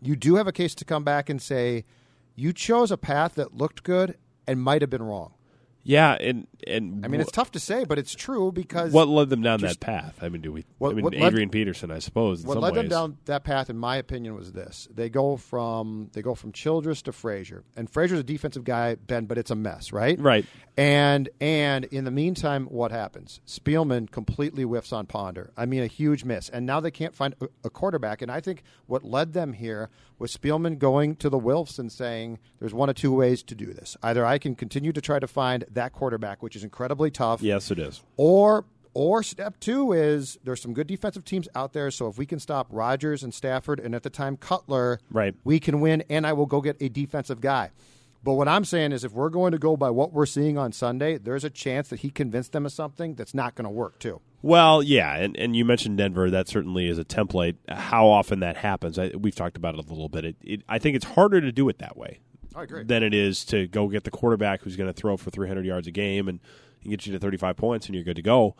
you 0.00 0.14
do 0.14 0.36
have 0.36 0.46
a 0.46 0.52
case 0.52 0.72
to 0.76 0.84
come 0.84 1.02
back 1.02 1.28
and 1.28 1.42
say 1.42 1.84
you 2.36 2.52
chose 2.52 2.92
a 2.92 2.96
path 2.96 3.34
that 3.34 3.56
looked 3.56 3.82
good 3.82 4.16
and 4.46 4.62
might 4.62 4.82
have 4.82 4.88
been 4.88 5.02
wrong. 5.02 5.32
Yeah, 5.90 6.12
and 6.12 6.46
and 6.68 7.04
I 7.04 7.08
mean, 7.08 7.20
it's 7.20 7.32
tough 7.32 7.50
to 7.52 7.58
say, 7.58 7.82
but 7.82 7.98
it's 7.98 8.14
true 8.14 8.52
because 8.52 8.92
what 8.92 9.08
led 9.08 9.28
them 9.28 9.42
down 9.42 9.60
that 9.62 9.80
path? 9.80 10.20
I 10.22 10.28
mean, 10.28 10.40
do 10.40 10.52
we? 10.52 10.64
What- 10.78 10.90
I 10.90 10.94
mean, 10.94 11.02
what 11.02 11.14
led- 11.14 11.26
Adrian 11.32 11.50
Peterson, 11.50 11.90
I 11.90 11.98
suppose. 11.98 12.42
In 12.42 12.48
what 12.48 12.60
led 12.60 12.74
them 12.74 12.88
down 12.88 13.18
that 13.24 13.42
path, 13.42 13.68
in 13.70 13.76
my 13.76 13.96
opinion, 13.96 14.36
was 14.36 14.52
this: 14.52 14.86
they 14.94 15.08
go 15.08 15.36
from 15.36 16.08
they 16.12 16.22
go 16.22 16.36
from 16.36 16.52
Childress 16.52 17.02
to 17.02 17.12
Frazier, 17.12 17.64
and 17.76 17.90
Frazier's 17.90 18.20
a 18.20 18.22
defensive 18.22 18.62
guy, 18.62 18.94
Ben, 18.94 19.26
but 19.26 19.36
it's 19.36 19.50
a 19.50 19.56
mess, 19.56 19.92
right? 19.92 20.16
Right. 20.20 20.46
And 20.76 21.28
and 21.40 21.86
in 21.86 22.04
the 22.04 22.12
meantime, 22.12 22.66
what 22.66 22.92
happens? 22.92 23.40
Spielman 23.44 24.08
completely 24.10 24.62
whiffs 24.62 24.92
on 24.92 25.06
Ponder. 25.06 25.50
I 25.56 25.66
mean, 25.66 25.82
a 25.82 25.88
huge 25.88 26.24
miss, 26.24 26.48
and 26.48 26.64
now 26.66 26.78
they 26.78 26.92
can't 26.92 27.16
find 27.16 27.34
a, 27.40 27.48
a 27.64 27.70
quarterback. 27.70 28.22
And 28.22 28.30
I 28.30 28.40
think 28.40 28.62
what 28.86 29.02
led 29.04 29.32
them 29.32 29.54
here 29.54 29.90
was 30.20 30.36
Spielman 30.36 30.78
going 30.78 31.16
to 31.16 31.28
the 31.28 31.38
Wilfs 31.40 31.80
and 31.80 31.90
saying, 31.90 32.38
"There's 32.60 32.72
one 32.74 32.88
of 32.88 32.94
two 32.94 33.12
ways 33.12 33.42
to 33.42 33.56
do 33.56 33.72
this. 33.72 33.96
Either 34.04 34.24
I 34.24 34.38
can 34.38 34.54
continue 34.54 34.92
to 34.92 35.00
try 35.00 35.18
to 35.18 35.26
find 35.26 35.64
that 35.70 35.79
quarterback, 35.88 36.42
which 36.42 36.54
is 36.56 36.62
incredibly 36.64 37.10
tough, 37.10 37.42
Yes, 37.42 37.70
it 37.70 37.78
is. 37.78 38.02
or 38.16 38.64
or 38.92 39.22
step 39.22 39.58
two 39.60 39.92
is 39.92 40.36
there's 40.42 40.60
some 40.60 40.74
good 40.74 40.88
defensive 40.88 41.24
teams 41.24 41.48
out 41.54 41.72
there. 41.72 41.90
So 41.92 42.08
if 42.08 42.18
we 42.18 42.26
can 42.26 42.40
stop 42.40 42.66
Rodgers 42.70 43.22
and 43.22 43.32
Stafford, 43.32 43.78
and 43.80 43.94
at 43.94 44.02
the 44.02 44.10
time 44.10 44.36
Cutler, 44.36 44.98
Right. 45.12 45.34
we 45.44 45.60
can 45.60 45.80
win. 45.80 46.02
And 46.10 46.26
I 46.26 46.32
will 46.32 46.46
go 46.46 46.60
get 46.60 46.76
a 46.80 46.88
defensive 46.88 47.40
guy. 47.40 47.70
But 48.24 48.34
what 48.34 48.48
I'm 48.48 48.64
saying 48.64 48.90
is, 48.92 49.02
if 49.04 49.12
we're 49.12 49.30
going 49.30 49.52
to 49.52 49.58
go 49.58 49.76
by 49.76 49.90
what 49.90 50.12
we're 50.12 50.26
seeing 50.26 50.58
on 50.58 50.72
Sunday, 50.72 51.16
there's 51.18 51.44
a 51.44 51.48
chance 51.50 51.88
that 51.88 52.00
he 52.00 52.10
convinced 52.10 52.52
them 52.52 52.66
of 52.66 52.72
something 52.72 53.14
that's 53.14 53.32
not 53.32 53.54
going 53.54 53.64
to 53.64 53.70
work 53.70 53.98
too. 53.98 54.20
Well, 54.42 54.82
yeah, 54.82 55.16
and, 55.16 55.36
and 55.36 55.54
you 55.54 55.64
mentioned 55.64 55.96
Denver. 55.96 56.28
That 56.28 56.48
certainly 56.48 56.88
is 56.88 56.98
a 56.98 57.04
template. 57.04 57.56
How 57.68 58.08
often 58.08 58.40
that 58.40 58.56
happens, 58.56 58.98
I, 58.98 59.12
we've 59.18 59.34
talked 59.36 59.56
about 59.56 59.74
it 59.74 59.84
a 59.86 59.88
little 59.88 60.08
bit. 60.08 60.24
It, 60.24 60.36
it, 60.42 60.62
I 60.68 60.78
think 60.78 60.96
it's 60.96 61.04
harder 61.04 61.40
to 61.40 61.52
do 61.52 61.68
it 61.68 61.78
that 61.78 61.96
way 61.96 62.18
I 62.54 62.64
agree. 62.64 62.84
than 62.84 63.02
it 63.02 63.14
is 63.14 63.44
to 63.46 63.66
go 63.66 63.88
get 63.88 64.04
the 64.04 64.10
quarterback 64.10 64.62
who's 64.62 64.76
going 64.76 64.88
to 64.88 64.98
throw 64.98 65.16
for 65.16 65.30
300 65.30 65.64
yards 65.64 65.86
a 65.86 65.90
game 65.90 66.28
and, 66.28 66.40
and 66.82 66.90
get 66.90 67.06
you 67.06 67.12
to 67.12 67.18
35 67.18 67.56
points 67.56 67.86
and 67.86 67.94
you're 67.94 68.04
good 68.04 68.16
to 68.16 68.22
go. 68.22 68.56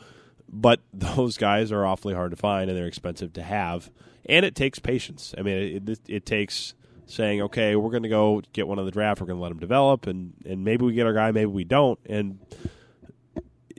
But 0.49 0.81
those 0.93 1.37
guys 1.37 1.73
are 1.73 1.85
awfully 1.85 2.15
hard 2.15 2.31
to 2.31 2.37
find 2.37 2.71
and 2.71 2.79
they're 2.79 2.87
expensive 2.87 3.33
to 3.35 3.43
have, 3.43 3.91
and 4.27 4.45
it 4.45 4.55
takes 4.55 4.79
patience. 4.79 5.35
I 5.37 5.43
mean, 5.43 5.57
it, 5.57 5.89
it, 5.89 6.01
it 6.09 6.27
takes 6.27 6.75
saying, 7.07 7.43
okay, 7.43 7.75
we're 7.77 7.91
going 7.91 8.05
to 8.05 8.09
go 8.09 8.43
get 8.53 8.69
one 8.69 8.79
on 8.79 8.85
the 8.85 8.91
draft. 8.91 9.21
We're 9.21 9.27
going 9.27 9.39
to 9.39 9.43
let 9.43 9.53
him 9.53 9.59
develop, 9.59 10.07
and 10.07 10.35
and 10.45 10.65
maybe 10.65 10.85
we 10.85 10.93
get 10.93 11.07
our 11.07 11.13
guy, 11.13 11.33
maybe 11.33 11.47
we 11.47 11.65
don't, 11.65 11.99
and 12.07 12.39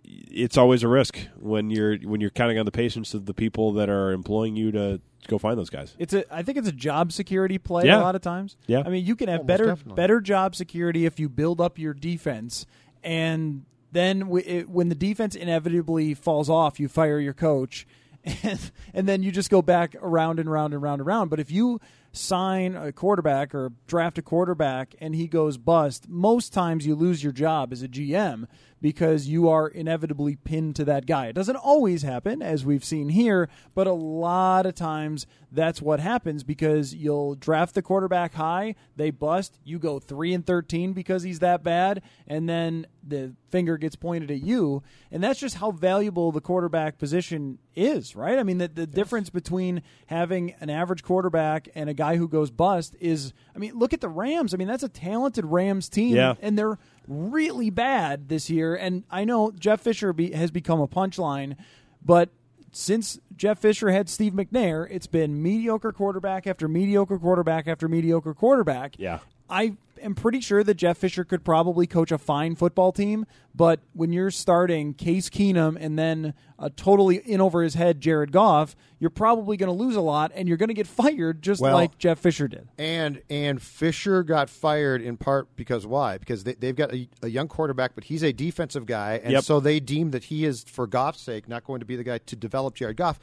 it's 0.03 0.58
always 0.58 0.84
a 0.84 0.88
risk 0.88 1.20
when 1.39 1.70
you're 1.70 1.98
when 1.98 2.22
you're 2.22 2.30
counting 2.30 2.58
on 2.58 2.65
the 2.65 2.72
patience 2.72 3.13
of 3.13 3.25
the 3.25 3.34
people 3.34 3.74
that 3.74 3.89
are 3.89 4.12
employing 4.12 4.56
you 4.56 4.72
to 4.72 5.01
go 5.28 5.38
find 5.38 5.58
those 5.58 5.70
guys. 5.70 5.96
It's 6.00 6.13
a. 6.13 6.34
I 6.34 6.44
think 6.44 6.58
it's 6.58 6.68
a 6.68 6.72
job 6.74 7.12
security 7.12 7.58
play 7.58 7.86
Yeah. 7.86 8.00
a 8.00 8.01
lot 8.01 8.16
of 8.16 8.22
times. 8.22 8.58
Yeah. 8.68 8.84
I 8.86 8.90
mean, 8.90 9.06
you 9.06 9.16
can 9.16 9.28
have 9.30 9.42
Almost 9.42 9.48
better 9.48 9.66
definitely. 9.66 9.96
better 9.96 10.22
job 10.22 10.56
security 10.56 11.06
if 11.06 11.20
you 11.20 11.30
build 11.30 11.60
up 11.62 11.78
your 11.80 11.94
defense, 11.94 12.66
and 13.04 13.66
then 13.92 14.20
w- 14.22 14.44
it, 14.46 14.70
when 14.70 14.90
the 14.90 14.96
defense 14.96 15.36
inevitably 15.36 16.13
falls 16.13 16.50
off, 16.50 16.80
you 16.80 16.88
fire 16.88 17.20
your 17.20 17.34
coach, 17.34 17.86
and 18.44 18.72
and 18.94 19.08
then 19.08 19.24
you 19.24 19.32
just 19.32 19.50
go 19.50 19.62
back 19.62 19.96
around 20.01 20.40
and 20.40 20.50
round 20.51 20.74
and 20.74 20.82
round 20.82 21.01
and 21.01 21.08
round. 21.08 21.30
But 21.30 21.40
if 21.40 21.51
you 21.51 21.80
sign 22.13 22.75
a 22.75 22.92
quarterback 22.92 23.56
or 23.56 23.72
draft 23.88 24.18
a 24.18 24.22
quarterback 24.22 24.96
and 25.00 25.16
he 25.16 25.28
goes 25.28 25.58
bust, 25.58 26.10
most 26.10 26.51
times 26.51 26.86
you 26.86 26.94
lose 26.94 27.24
your 27.24 27.32
job 27.32 27.72
as 27.72 27.82
a 27.84 27.88
GM 27.88 28.48
because 28.82 29.28
you 29.28 29.48
are 29.48 29.68
inevitably 29.68 30.36
pinned 30.36 30.76
to 30.76 30.86
that 30.86 31.06
guy. 31.06 31.28
It 31.28 31.34
doesn't 31.34 31.56
always 31.56 32.02
happen, 32.02 32.42
as 32.42 32.66
we've 32.66 32.84
seen 32.84 33.10
here, 33.10 33.48
but 33.76 33.88
a 33.88 33.94
lot 33.94 34.66
of 34.66 34.76
times 34.76 35.28
that's 35.52 35.82
what 35.82 36.00
happens 36.00 36.44
because 36.44 36.96
you'll 36.96 37.36
draft 37.36 37.76
the 37.76 37.82
quarterback 37.82 38.34
high, 38.34 38.76
they 38.96 39.12
bust, 39.12 39.60
you 39.64 39.78
go 39.80 40.00
3 40.00 40.34
and 40.34 40.46
13 40.46 40.94
because 40.94 41.24
he's 41.24 41.40
that 41.40 41.62
bad, 41.64 42.02
and 42.26 42.48
then 42.50 42.88
the 43.04 43.34
finger 43.50 43.78
gets 43.78 43.96
pointed 43.96 44.32
at 44.32 44.42
you. 44.42 44.82
And 45.12 45.22
that's 45.24 45.40
just 45.40 45.56
how 45.58 45.72
valuable 45.72 46.32
the 46.32 46.40
quarterback 46.42 46.98
position 46.98 47.60
is, 47.76 48.16
right? 48.16 48.40
I 48.40 48.44
mean, 48.44 48.60
the, 48.60 48.68
the 48.70 48.88
difference 48.88 49.30
between 49.30 49.82
having 50.08 50.54
an 50.62 50.70
average 50.70 51.04
quarterback 51.04 51.68
and 51.76 51.90
a 51.90 51.94
guy 51.94 52.16
who 52.16 52.28
goes 52.30 52.50
bust 52.52 52.96
is, 53.00 53.34
I 53.56 53.60
mean, 53.60 53.74
look 53.78 53.94
at 53.94 54.02
the 54.02 54.10
Rams. 54.10 54.54
I 54.54 54.58
mean, 54.58 54.68
that's 54.70 54.84
a 54.84 54.90
talented 54.90 55.46
Rams 55.46 55.90
team, 55.90 56.16
Yeah. 56.16 56.36
and 56.42 56.58
they're 56.58 56.78
really 57.12 57.70
bad 57.70 58.30
this 58.30 58.50
year. 58.50 58.75
And 58.75 59.03
I 59.12 59.25
know 59.25 59.51
Jeff 59.51 59.82
Fisher 59.82 60.13
be, 60.13 60.32
has 60.32 60.51
become 60.51 60.80
a 60.80 60.88
punchline, 60.88 61.58
but 62.03 62.30
since 62.72 63.20
Jeff 63.36 63.60
Fisher 63.60 63.91
had 63.91 64.10
Steve 64.10 64.34
McNair, 64.34 64.88
it's 64.89 65.08
been 65.08 65.44
mediocre 65.44 65.91
quarterback 65.91 66.48
after 66.48 66.68
mediocre 66.68 67.20
quarterback 67.20 67.68
after 67.68 67.88
mediocre 67.89 68.34
quarterback. 68.34 68.96
Yeah. 68.98 69.20
I 69.51 69.74
am 70.01 70.15
pretty 70.15 70.39
sure 70.39 70.63
that 70.63 70.74
Jeff 70.75 70.98
Fisher 70.98 71.24
could 71.24 71.43
probably 71.43 71.86
coach 71.86 72.12
a 72.12 72.17
fine 72.17 72.55
football 72.55 72.91
team, 72.91 73.25
but 73.53 73.81
when 73.93 74.12
you're 74.12 74.31
starting 74.31 74.96
Case 74.96 75.29
Keenum 75.29 75.77
and 75.79 76.00
then 76.00 76.34
a 76.58 76.72
totally 76.72 77.17
in 77.17 77.39
over 77.41 77.62
his 77.62 77.75
head 77.75 78.01
Jared 78.01 78.31
Goff, 78.31 78.75
you're 78.98 79.12
probably 79.12 79.58
going 79.58 79.67
to 79.67 79.74
lose 79.84 79.96
a 79.96 80.01
lot 80.01 80.31
and 80.34 80.48
you're 80.48 80.58
going 80.58 80.70
to 80.70 80.74
get 80.74 80.88
fired 81.01 81.43
just 81.43 81.62
Well- 81.62 81.75
like 81.75 81.98
Jeff 82.00 82.17
Fisher 82.20 82.48
did. 82.48 82.67
And 82.79 83.22
and 83.29 83.62
Fisher 83.62 84.24
got 84.24 84.50
fired 84.50 85.01
in 85.03 85.17
part 85.17 85.55
because 85.55 85.86
why? 85.86 86.17
Because 86.17 86.46
they, 86.46 86.53
they've 86.53 86.75
got 86.75 86.91
a, 86.93 87.08
a 87.22 87.27
young 87.27 87.48
quarterback, 87.48 87.91
but 87.93 88.05
he's 88.05 88.24
a 88.24 88.31
defensive 88.34 88.88
guy, 88.88 89.20
and 89.24 89.34
Yep. 89.34 89.43
so 89.43 89.60
they 89.60 89.79
deem 89.79 90.12
that 90.12 90.24
he 90.25 90.46
is, 90.46 90.63
for 90.63 90.88
Goff's 90.88 91.22
sake, 91.22 91.48
not 91.48 91.63
going 91.63 91.79
to 91.81 91.86
be 91.86 91.96
the 91.96 92.03
guy 92.03 92.17
to 92.20 92.36
develop 92.36 92.74
Jared 92.74 92.98
Goff. 92.98 93.20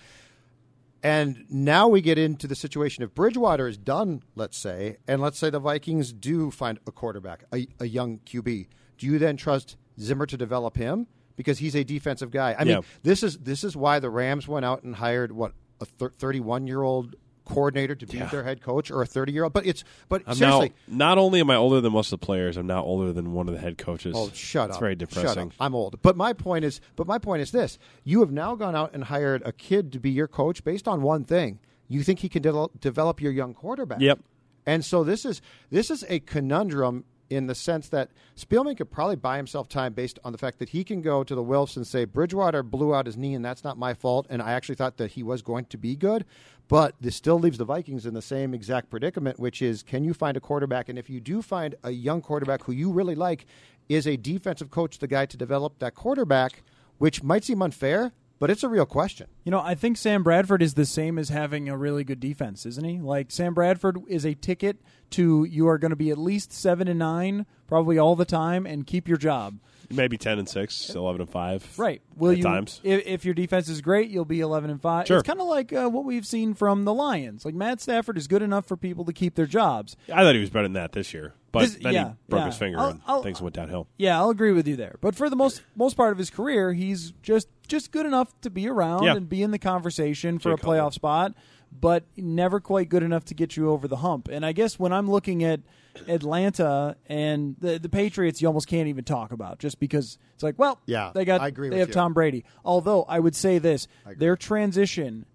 And 1.03 1.45
now 1.49 1.87
we 1.89 2.01
get 2.01 2.19
into 2.19 2.47
the 2.49 2.55
situation 2.57 3.05
if 3.05 3.15
Bridgewater 3.15 3.69
is 3.69 3.79
done, 3.79 4.23
let's 4.35 4.57
say, 4.59 4.97
and 5.07 5.21
let's 5.23 5.39
say 5.39 5.49
the 5.51 5.61
Vikings 5.61 6.13
do 6.13 6.51
find 6.51 6.79
a 6.87 6.93
quarterback, 6.93 7.45
a, 7.55 7.67
a 7.79 7.87
young 7.87 8.19
QB. 8.27 8.67
Do 8.99 9.07
you 9.07 9.19
then 9.19 9.37
trust 9.37 9.77
Zimmer 10.01 10.27
to 10.27 10.37
develop 10.37 10.77
him 10.77 11.07
because 11.37 11.59
he's 11.59 11.77
a 11.77 11.85
defensive 11.85 12.33
guy? 12.33 12.57
I 12.59 12.65
Yeah. 12.65 12.75
mean, 12.77 12.85
this 13.05 13.23
is 13.23 13.39
this 13.39 13.63
is 13.63 13.77
why 13.77 14.01
the 14.01 14.11
Rams 14.11 14.49
went 14.49 14.65
out 14.65 14.83
and 14.83 14.97
hired 14.97 15.31
what 15.31 15.53
a 15.81 15.85
thirty-one 15.85 16.67
year 16.67 16.83
old 16.83 17.15
coordinator 17.49 17.95
to 17.95 18.07
be 18.07 18.19
Yeah. 18.19 18.27
their 18.27 18.45
head 18.45 18.61
coach 18.63 18.91
or 18.91 19.03
a 19.03 19.07
thirty 19.07 19.33
year 19.33 19.45
old. 19.45 19.53
But 19.53 19.67
it's 19.67 19.83
but 20.09 20.23
I'm 20.27 20.35
seriously. 20.37 20.73
now 20.87 21.09
not 21.09 21.19
only 21.19 21.41
am 21.41 21.51
I 21.51 21.57
older 21.57 21.81
than 21.81 21.93
most 21.93 22.13
of 22.13 22.21
the 22.21 22.25
players, 22.27 22.57
I'm 22.57 22.67
now 22.67 22.85
older 22.85 23.13
than 23.13 23.33
one 23.33 23.49
of 23.49 23.55
the 23.55 23.61
head 23.61 23.79
coaches. 23.79 24.15
Oh, 24.17 24.31
shut 24.33 24.69
it's 24.69 24.77
up! 24.77 24.81
very 24.81 24.93
Shut 24.93 24.99
depressing. 25.11 25.53
I'm 25.59 25.75
old, 25.75 26.01
but 26.03 26.17
my 26.17 26.33
point 26.33 26.65
is, 26.65 26.81
but 26.97 27.07
my 27.07 27.19
point 27.19 27.43
is 27.43 27.51
this: 27.51 27.79
you 28.05 28.21
have 28.21 28.31
now 28.31 28.55
gone 28.55 28.77
out 28.77 28.91
and 28.95 29.05
hired 29.05 29.43
a 29.45 29.53
kid 29.53 29.93
to 29.93 29.99
be 29.99 30.11
your 30.11 30.29
coach 30.29 30.63
based 30.63 30.87
on 30.87 31.03
one 31.03 31.25
thing. 31.25 31.59
You 31.89 32.03
think 32.03 32.19
he 32.21 32.29
can 32.29 32.43
de- 32.43 32.69
develop 32.81 33.21
your 33.21 33.33
young 33.33 33.55
quarterback? 33.55 34.01
Yep. 34.01 34.21
And 34.67 34.85
so 34.85 35.03
this 35.03 35.25
is 35.25 35.41
this 35.71 35.91
is 35.91 36.05
a 36.09 36.21
conundrum 36.21 37.05
in 37.31 37.47
the 37.47 37.55
sense 37.55 37.89
that 37.89 38.11
Spielman 38.37 38.77
could 38.77 38.91
probably 38.91 39.17
buy 39.17 39.37
himself 39.37 39.69
time 39.69 39.93
based 39.93 40.19
on 40.25 40.33
the 40.33 40.39
fact 40.39 40.59
that 40.59 40.71
he 40.71 40.85
can 40.85 41.03
go 41.03 41.23
to 41.23 41.35
the 41.35 41.43
Wilfs 41.43 41.77
and 41.77 41.87
say 41.87 42.05
Bridgewater 42.05 42.63
blew 42.63 42.95
out 42.95 43.07
his 43.07 43.17
knee 43.17 43.35
and 43.35 43.45
that's 43.45 43.65
not 43.65 43.79
my 43.79 43.95
fault 43.95 44.27
and 44.31 44.41
I 44.41 44.53
actually 44.53 44.77
thought 44.77 44.97
that 44.97 45.13
he 45.13 45.23
was 45.23 45.43
going 45.43 45.67
to 45.67 45.79
be 45.79 45.97
good, 45.97 46.25
but 46.69 46.95
this 47.01 47.17
still 47.17 47.39
leaves 47.39 47.59
the 47.59 47.65
Vikings 47.65 48.07
in 48.07 48.15
the 48.15 48.23
same 48.23 48.55
exact 48.55 48.91
predicament, 48.91 49.39
which 49.39 49.63
is 49.63 49.83
can 49.83 50.05
you 50.05 50.15
find 50.15 50.37
a 50.37 50.41
quarterback? 50.41 50.89
And 50.89 50.99
if 50.99 51.09
you 51.11 51.21
do 51.21 51.43
find 51.43 51.75
a 51.83 51.91
young 51.91 52.21
quarterback 52.21 52.65
who 52.65 52.73
you 52.73 52.91
really 52.91 53.15
like, 53.15 53.47
is 53.89 54.07
a 54.07 54.17
defensive 54.17 54.71
coach 54.71 54.99
the 54.99 55.07
guy 55.07 55.27
to 55.27 55.37
develop 55.37 55.79
that 55.79 55.95
quarterback, 55.95 56.63
which 56.99 57.23
might 57.23 57.45
seem 57.45 57.63
unfair, 57.63 58.13
but 58.39 58.51
it's 58.51 58.63
a 58.63 58.69
real 58.69 58.87
question. 58.87 59.27
You 59.45 59.51
know, 59.51 59.61
I 59.61 59.75
think 59.75 59.97
Sam 59.97 60.23
Bradford 60.23 60.63
is 60.63 60.75
the 60.75 60.85
same 60.85 61.19
as 61.19 61.29
having 61.29 61.69
a 61.69 61.77
really 61.77 62.05
good 62.05 62.21
defense, 62.21 62.65
isn't 62.67 62.85
he? 62.85 62.99
Like 62.99 63.31
Sam 63.31 63.55
Bradford 63.55 63.99
is 64.09 64.25
a 64.25 64.35
ticket 64.35 64.79
to 65.11 65.45
you 65.45 65.69
are 65.69 65.79
going 65.79 65.91
to 65.91 65.97
be 65.97 66.11
at 66.11 66.19
least 66.19 66.53
seven 66.53 66.89
and 66.89 66.99
nine, 66.99 67.47
probably 67.67 67.99
all 67.99 68.17
the 68.17 68.25
time, 68.25 68.67
and 68.67 68.87
keep 68.87 69.09
your 69.09 69.17
job. 69.17 69.59
Maybe 69.91 70.19
ten 70.19 70.39
and 70.39 70.49
six, 70.49 70.91
eleven 70.95 71.21
and 71.23 71.31
five. 71.31 71.67
Right? 71.79 72.03
Will 72.17 72.33
at 72.33 72.37
you? 72.39 72.43
times. 72.43 72.81
If, 72.85 73.07
if 73.07 73.25
your 73.25 73.35
defense 73.35 73.69
is 73.69 73.81
great, 73.81 74.11
you'll 74.11 74.25
be 74.27 74.41
eleven 74.41 74.69
and 74.71 74.81
five. 74.83 75.07
Sure. 75.07 75.19
It's 75.19 75.27
kind 75.27 75.41
of 75.41 75.47
like 75.47 75.73
uh, 75.73 75.89
what 75.89 76.05
we've 76.05 76.27
seen 76.27 76.53
from 76.55 76.85
the 76.85 76.93
Lions. 76.93 77.45
Like 77.45 77.55
Matt 77.55 77.81
Stafford 77.81 78.19
is 78.19 78.27
good 78.27 78.43
enough 78.43 78.67
for 78.67 78.77
people 78.77 79.05
to 79.07 79.13
keep 79.13 79.35
their 79.35 79.47
jobs. 79.47 79.97
I 80.13 80.23
thought 80.25 80.35
he 80.35 80.41
was 80.41 80.51
better 80.51 80.65
than 80.67 80.75
that 80.75 80.93
this 80.93 81.15
year, 81.15 81.33
but 81.53 81.61
This- 81.61 81.77
then 81.77 81.95
yeah, 81.95 82.09
he 82.09 82.15
broke 82.29 82.41
yeah. 82.41 82.47
his 82.47 82.57
finger 82.57 82.79
I'll- 82.79 82.89
and 82.91 83.01
I'll- 83.07 83.23
things 83.23 83.41
went 83.41 83.55
downhill. 83.55 83.87
Yeah, 83.97 84.19
I'll 84.19 84.31
agree 84.31 84.53
with 84.53 84.69
you 84.69 84.77
there. 84.77 84.97
But 85.01 85.15
for 85.15 85.31
the 85.31 85.37
most 85.37 85.63
most 85.75 85.97
part 85.97 86.13
of 86.13 86.19
his 86.19 86.29
career, 86.31 86.73
he's 86.75 87.13
just 87.23 87.49
just 87.67 87.91
good 87.91 88.05
enough 88.07 88.39
to 88.43 88.51
be 88.51 88.69
around 88.69 89.05
Yeah. 89.05 89.15
and 89.17 89.29
be 89.29 89.43
in 89.43 89.51
the 89.53 89.59
conversation 89.59 90.39
for 90.39 90.51
Jay 90.51 90.55
a 90.55 90.57
playoff 90.57 90.77
Cutler. 90.79 90.91
spot, 90.93 91.35
but 91.73 92.05
never 92.17 92.61
quite 92.61 92.89
good 92.89 93.03
enough 93.03 93.25
to 93.27 93.35
get 93.35 93.57
you 93.57 93.71
over 93.71 93.87
the 93.89 93.97
hump. 93.97 94.29
And 94.29 94.45
I 94.45 94.53
guess 94.53 94.79
when 94.79 94.93
I'm 94.93 95.11
looking 95.11 95.45
at 95.45 95.61
Atlanta 96.07 96.97
and 97.07 97.57
the 97.59 97.79
the 97.79 97.89
Patriots, 97.89 98.41
you 98.41 98.49
almost 98.49 98.69
can't 98.69 98.89
even 98.89 99.05
talk 99.05 99.33
about 99.33 99.59
just 99.59 99.81
because 99.81 100.19
it's 100.35 100.43
like, 100.43 100.59
well, 100.59 100.81
Yeah, 100.87 101.13
they 101.15 101.25
got 101.25 101.41
I 101.41 101.49
agree 101.49 101.69
they 101.69 101.79
have 101.79 101.89
you. 101.89 101.95
Tom 101.95 102.15
Brady. 102.15 102.45
Although 102.65 103.03
I 103.05 103.19
would 103.19 103.35
say 103.35 103.59
this, 103.59 103.89
their 104.17 104.37
transition 104.37 105.27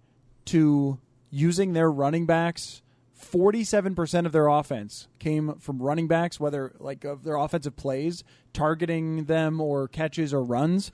to 0.46 0.98
using 1.30 1.72
their 1.72 1.90
running 1.90 2.26
backs. 2.26 2.80
Forty-seven 3.14 3.94
percent 3.94 4.26
of 4.26 4.32
their 4.32 4.48
offense 4.48 5.08
came 5.18 5.54
from 5.54 5.80
running 5.80 6.08
backs, 6.08 6.38
whether 6.38 6.74
like 6.78 7.04
of 7.04 7.24
their 7.24 7.36
offensive 7.36 7.74
plays, 7.74 8.22
targeting 8.52 9.24
them 9.24 9.60
or 9.60 9.88
catches 9.88 10.34
or 10.34 10.42
runs. 10.44 10.92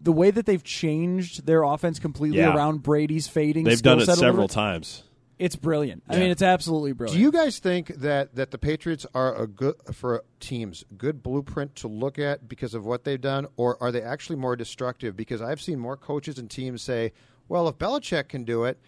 The 0.00 0.12
way 0.12 0.30
that 0.30 0.46
they've 0.46 0.62
changed 0.62 1.46
their 1.46 1.62
offense 1.62 1.98
completely 1.98 2.38
Yeah. 2.38 2.54
around 2.54 2.82
Brady's 2.82 3.28
fading, 3.28 3.64
They've 3.64 3.78
skill 3.78 3.94
done 3.94 4.02
it 4.02 4.06
set 4.06 4.12
a 4.12 4.20
little 4.20 4.28
several 4.30 4.46
bit, 4.48 4.54
times. 4.54 5.02
It's 5.38 5.56
brilliant. 5.56 6.02
I 6.08 6.16
mean, 6.18 6.30
it's 6.30 6.40
absolutely 6.40 6.92
brilliant. 6.92 7.18
Do 7.18 7.22
you 7.22 7.30
guys 7.30 7.58
think 7.58 7.88
that 7.96 8.34
that 8.36 8.52
the 8.52 8.58
Patriots 8.58 9.04
are 9.14 9.34
a 9.34 9.46
good 9.46 9.74
for 9.92 10.24
teams 10.40 10.84
good 10.96 11.22
blueprint 11.22 11.74
to 11.76 11.88
look 11.88 12.18
at 12.18 12.48
because 12.48 12.72
of 12.72 12.86
what 12.86 13.04
they've 13.04 13.20
done, 13.20 13.46
or 13.56 13.76
are 13.82 13.92
they 13.92 14.00
actually 14.00 14.36
more 14.36 14.56
destructive? 14.56 15.14
Because 15.16 15.42
I've 15.42 15.60
seen 15.60 15.78
more 15.78 15.96
coaches 15.96 16.38
and 16.38 16.48
teams 16.50 16.80
say, 16.80 17.12
"Well, 17.48 17.68
if 17.68 17.76
Belichick 17.76 18.28
can 18.28 18.44
do 18.44 18.64
it," 18.64 18.78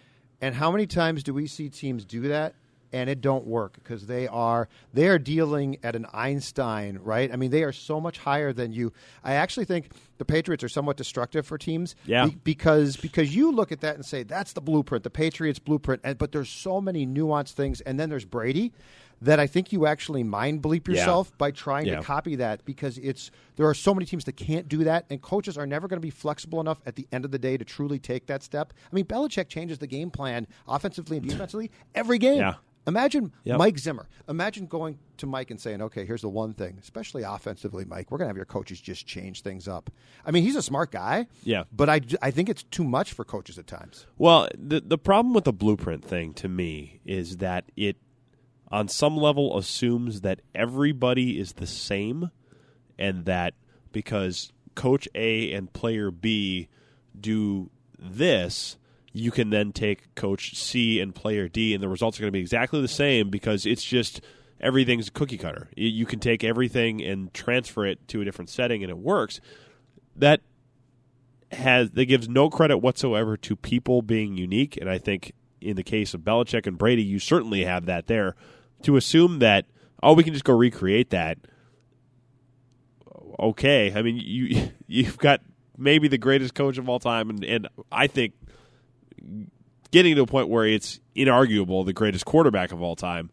and 0.41 0.55
how 0.55 0.71
many 0.71 0.87
times 0.87 1.23
do 1.23 1.35
we 1.35 1.47
see 1.47 1.69
teams 1.69 2.07
do 2.07 2.23
that? 2.29 2.55
And 2.93 3.11
it 3.11 3.21
don't 3.21 3.47
work 3.47 3.75
because 3.75 4.07
they 4.07 4.27
are 4.29 4.69
they 4.95 5.09
are 5.09 5.19
dealing 5.19 5.77
at 5.83 5.95
an 5.95 6.07
Einstein, 6.13 6.99
right? 7.03 7.31
I 7.33 7.37
mean, 7.37 7.51
they 7.51 7.63
are 7.65 7.73
so 7.73 8.01
much 8.01 8.19
higher 8.19 8.53
than 8.53 8.73
you. 8.73 8.93
I 9.23 9.35
actually 9.35 9.67
think 9.67 9.91
the 10.19 10.25
Patriots 10.25 10.65
are 10.65 10.69
somewhat 10.69 10.97
destructive 10.97 11.47
for 11.47 11.59
teams, 11.59 11.95
Yeah. 12.07 12.27
be- 12.27 12.39
because 12.45 12.97
because 12.97 13.35
you 13.37 13.53
look 13.53 13.73
at 13.73 13.81
that 13.81 13.95
and 13.97 14.05
say 14.05 14.23
that's 14.23 14.53
the 14.55 14.61
blueprint, 14.61 15.05
the 15.05 15.11
Patriots 15.11 15.59
blueprint, 15.59 16.01
and 16.05 16.17
but 16.19 16.33
there's 16.33 16.49
so 16.49 16.81
many 16.81 17.07
nuanced 17.07 17.53
things, 17.53 17.81
and 17.83 18.01
then 18.01 18.09
there's 18.09 18.25
Brady 18.25 18.73
that 19.21 19.41
I 19.41 19.49
think 19.49 19.73
you 19.73 19.85
actually 19.85 20.23
mind 20.23 20.63
bleep 20.63 20.87
Yeah. 20.87 20.95
yourself 20.95 21.37
by 21.39 21.51
trying 21.51 21.87
Yeah. 21.87 21.97
to 21.97 22.03
copy 22.03 22.37
that 22.37 22.65
because 22.65 22.99
it's 22.99 23.33
there 23.57 23.67
are 23.67 23.75
so 23.75 23.93
many 23.93 24.07
teams 24.07 24.25
that 24.27 24.37
can't 24.37 24.69
do 24.69 24.85
that, 24.85 25.07
and 25.11 25.21
coaches 25.21 25.59
are 25.59 25.67
never 25.67 25.89
going 25.89 25.97
to 26.01 26.07
be 26.07 26.11
flexible 26.11 26.61
enough 26.61 26.81
at 26.87 26.95
the 26.95 27.07
end 27.11 27.25
of 27.25 27.33
the 27.33 27.39
day 27.39 27.57
to 27.57 27.65
truly 27.65 27.99
take 27.99 28.27
that 28.27 28.45
step. 28.45 28.73
I 28.91 28.95
mean, 28.95 29.07
Belichick 29.07 29.49
changes 29.49 29.79
the 29.79 29.89
game 29.89 30.11
plan 30.13 30.47
offensively 30.69 31.17
and 31.17 31.27
defensively 31.29 31.71
every 31.97 32.19
game. 32.19 32.39
Yeah. 32.39 32.55
Imagine 32.87 33.33
Yep. 33.45 33.59
Mike 33.59 33.79
Zimmer. 33.79 34.09
Imagine 34.29 34.67
going 34.67 34.99
to 35.19 35.27
Mike 35.27 35.51
and 35.51 35.61
saying, 35.61 35.83
"Okay, 35.83 36.07
here's 36.07 36.23
the 36.23 36.29
one 36.29 36.55
thing, 36.55 36.79
especially 36.81 37.23
offensively, 37.23 37.85
Mike. 37.85 38.11
We're 38.11 38.19
going 38.19 38.27
to 38.27 38.31
have 38.31 38.37
your 38.37 38.47
coaches 38.47 38.81
just 38.81 39.07
change 39.07 39.43
things 39.43 39.69
up." 39.69 39.91
I 40.25 40.31
mean, 40.31 40.43
he's 40.43 40.57
a 40.57 40.63
smart 40.63 40.91
guy. 40.91 41.27
Yeah. 41.45 41.65
But 41.73 41.91
I, 41.91 42.01
I 42.23 42.31
think 42.31 42.49
it's 42.49 42.63
too 42.63 42.85
much 42.85 43.13
for 43.13 43.25
coaches 43.25 43.59
at 43.59 43.67
times. 43.67 44.07
Well, 44.17 44.49
the 44.57 44.81
the 44.81 44.99
problem 44.99 45.35
with 45.35 45.45
the 45.45 45.53
blueprint 45.53 46.05
thing 46.05 46.33
to 46.35 46.49
me 46.49 47.01
is 47.05 47.39
that 47.39 47.65
it, 47.77 47.97
on 48.71 48.89
some 48.89 49.17
level, 49.17 49.59
assumes 49.59 50.23
that 50.23 50.41
everybody 50.55 51.39
is 51.39 51.55
the 51.55 51.67
same, 51.67 52.31
and 52.99 53.25
that 53.27 53.55
because 53.93 54.53
Coach 54.75 55.09
A 55.15 55.53
and 55.53 55.71
Player 55.73 56.11
B 56.11 56.69
do 57.19 57.71
this, 57.99 58.77
you 59.19 59.31
can 59.31 59.51
then 59.51 59.73
take 59.73 60.15
Coach 60.15 60.55
C 60.57 61.01
and 61.01 61.15
Player 61.15 61.49
D, 61.49 61.75
and 61.75 61.83
the 61.83 61.89
results 61.89 62.19
are 62.19 62.23
going 62.23 62.29
to 62.29 62.37
be 62.37 62.41
exactly 62.41 62.81
the 62.81 62.89
same 62.89 63.31
because 63.31 63.67
it's 63.67 63.85
just 63.85 64.21
everything's 64.61 65.09
a 65.09 65.11
cookie 65.11 65.39
cutter. 65.39 65.69
You, 65.77 65.89
you 65.89 66.07
can 66.07 66.21
take 66.21 66.45
everything 66.45 67.03
and 67.03 67.33
transfer 67.33 67.87
it 67.87 68.07
to 68.09 68.21
a 68.21 68.25
different 68.25 68.51
setting, 68.51 68.83
and 68.83 68.91
it 68.91 68.99
works. 68.99 69.41
That 70.17 70.41
has 71.53 71.91
that 71.93 72.05
gives 72.07 72.29
no 72.29 72.51
credit 72.51 72.79
whatsoever 72.79 73.37
to 73.37 73.57
people 73.57 74.03
being 74.03 74.37
unique, 74.37 74.77
and 74.77 74.89
I 74.89 74.99
think 74.99 75.33
in 75.61 75.77
the 75.77 75.83
case 75.83 76.15
of 76.15 76.21
Belichick 76.21 76.67
and 76.67 76.79
Brady, 76.79 77.03
you 77.03 77.19
certainly 77.19 77.65
have 77.65 77.87
that 77.87 78.07
there. 78.07 78.37
To 78.83 78.97
assume 78.97 79.41
that 79.41 79.67
oh, 80.03 80.13
we 80.13 80.23
can 80.23 80.33
just 80.33 80.45
go 80.45 80.57
recreate 80.57 81.11
that. 81.11 81.39
Okay, 83.41 83.93
I 83.95 84.03
mean 84.03 84.21
you 84.23 84.71
you've 84.87 85.19
got 85.19 85.41
maybe 85.77 86.09
the 86.09 86.19
greatest 86.19 86.55
coach 86.55 86.79
of 86.79 86.89
all 86.89 86.99
time, 86.99 87.31
and, 87.31 87.45
and 87.45 87.69
I 87.91 88.07
think 88.07 88.35
getting 89.91 90.17
to 90.17 90.23
a 90.23 90.27
point 90.27 90.49
where 90.49 90.67
it's 90.67 91.01
inarguable 91.17 91.85
the 91.85 91.93
greatest 91.93 92.25
quarterback 92.25 92.73
of 92.73 92.83
all 92.83 92.97
time. 92.97 93.31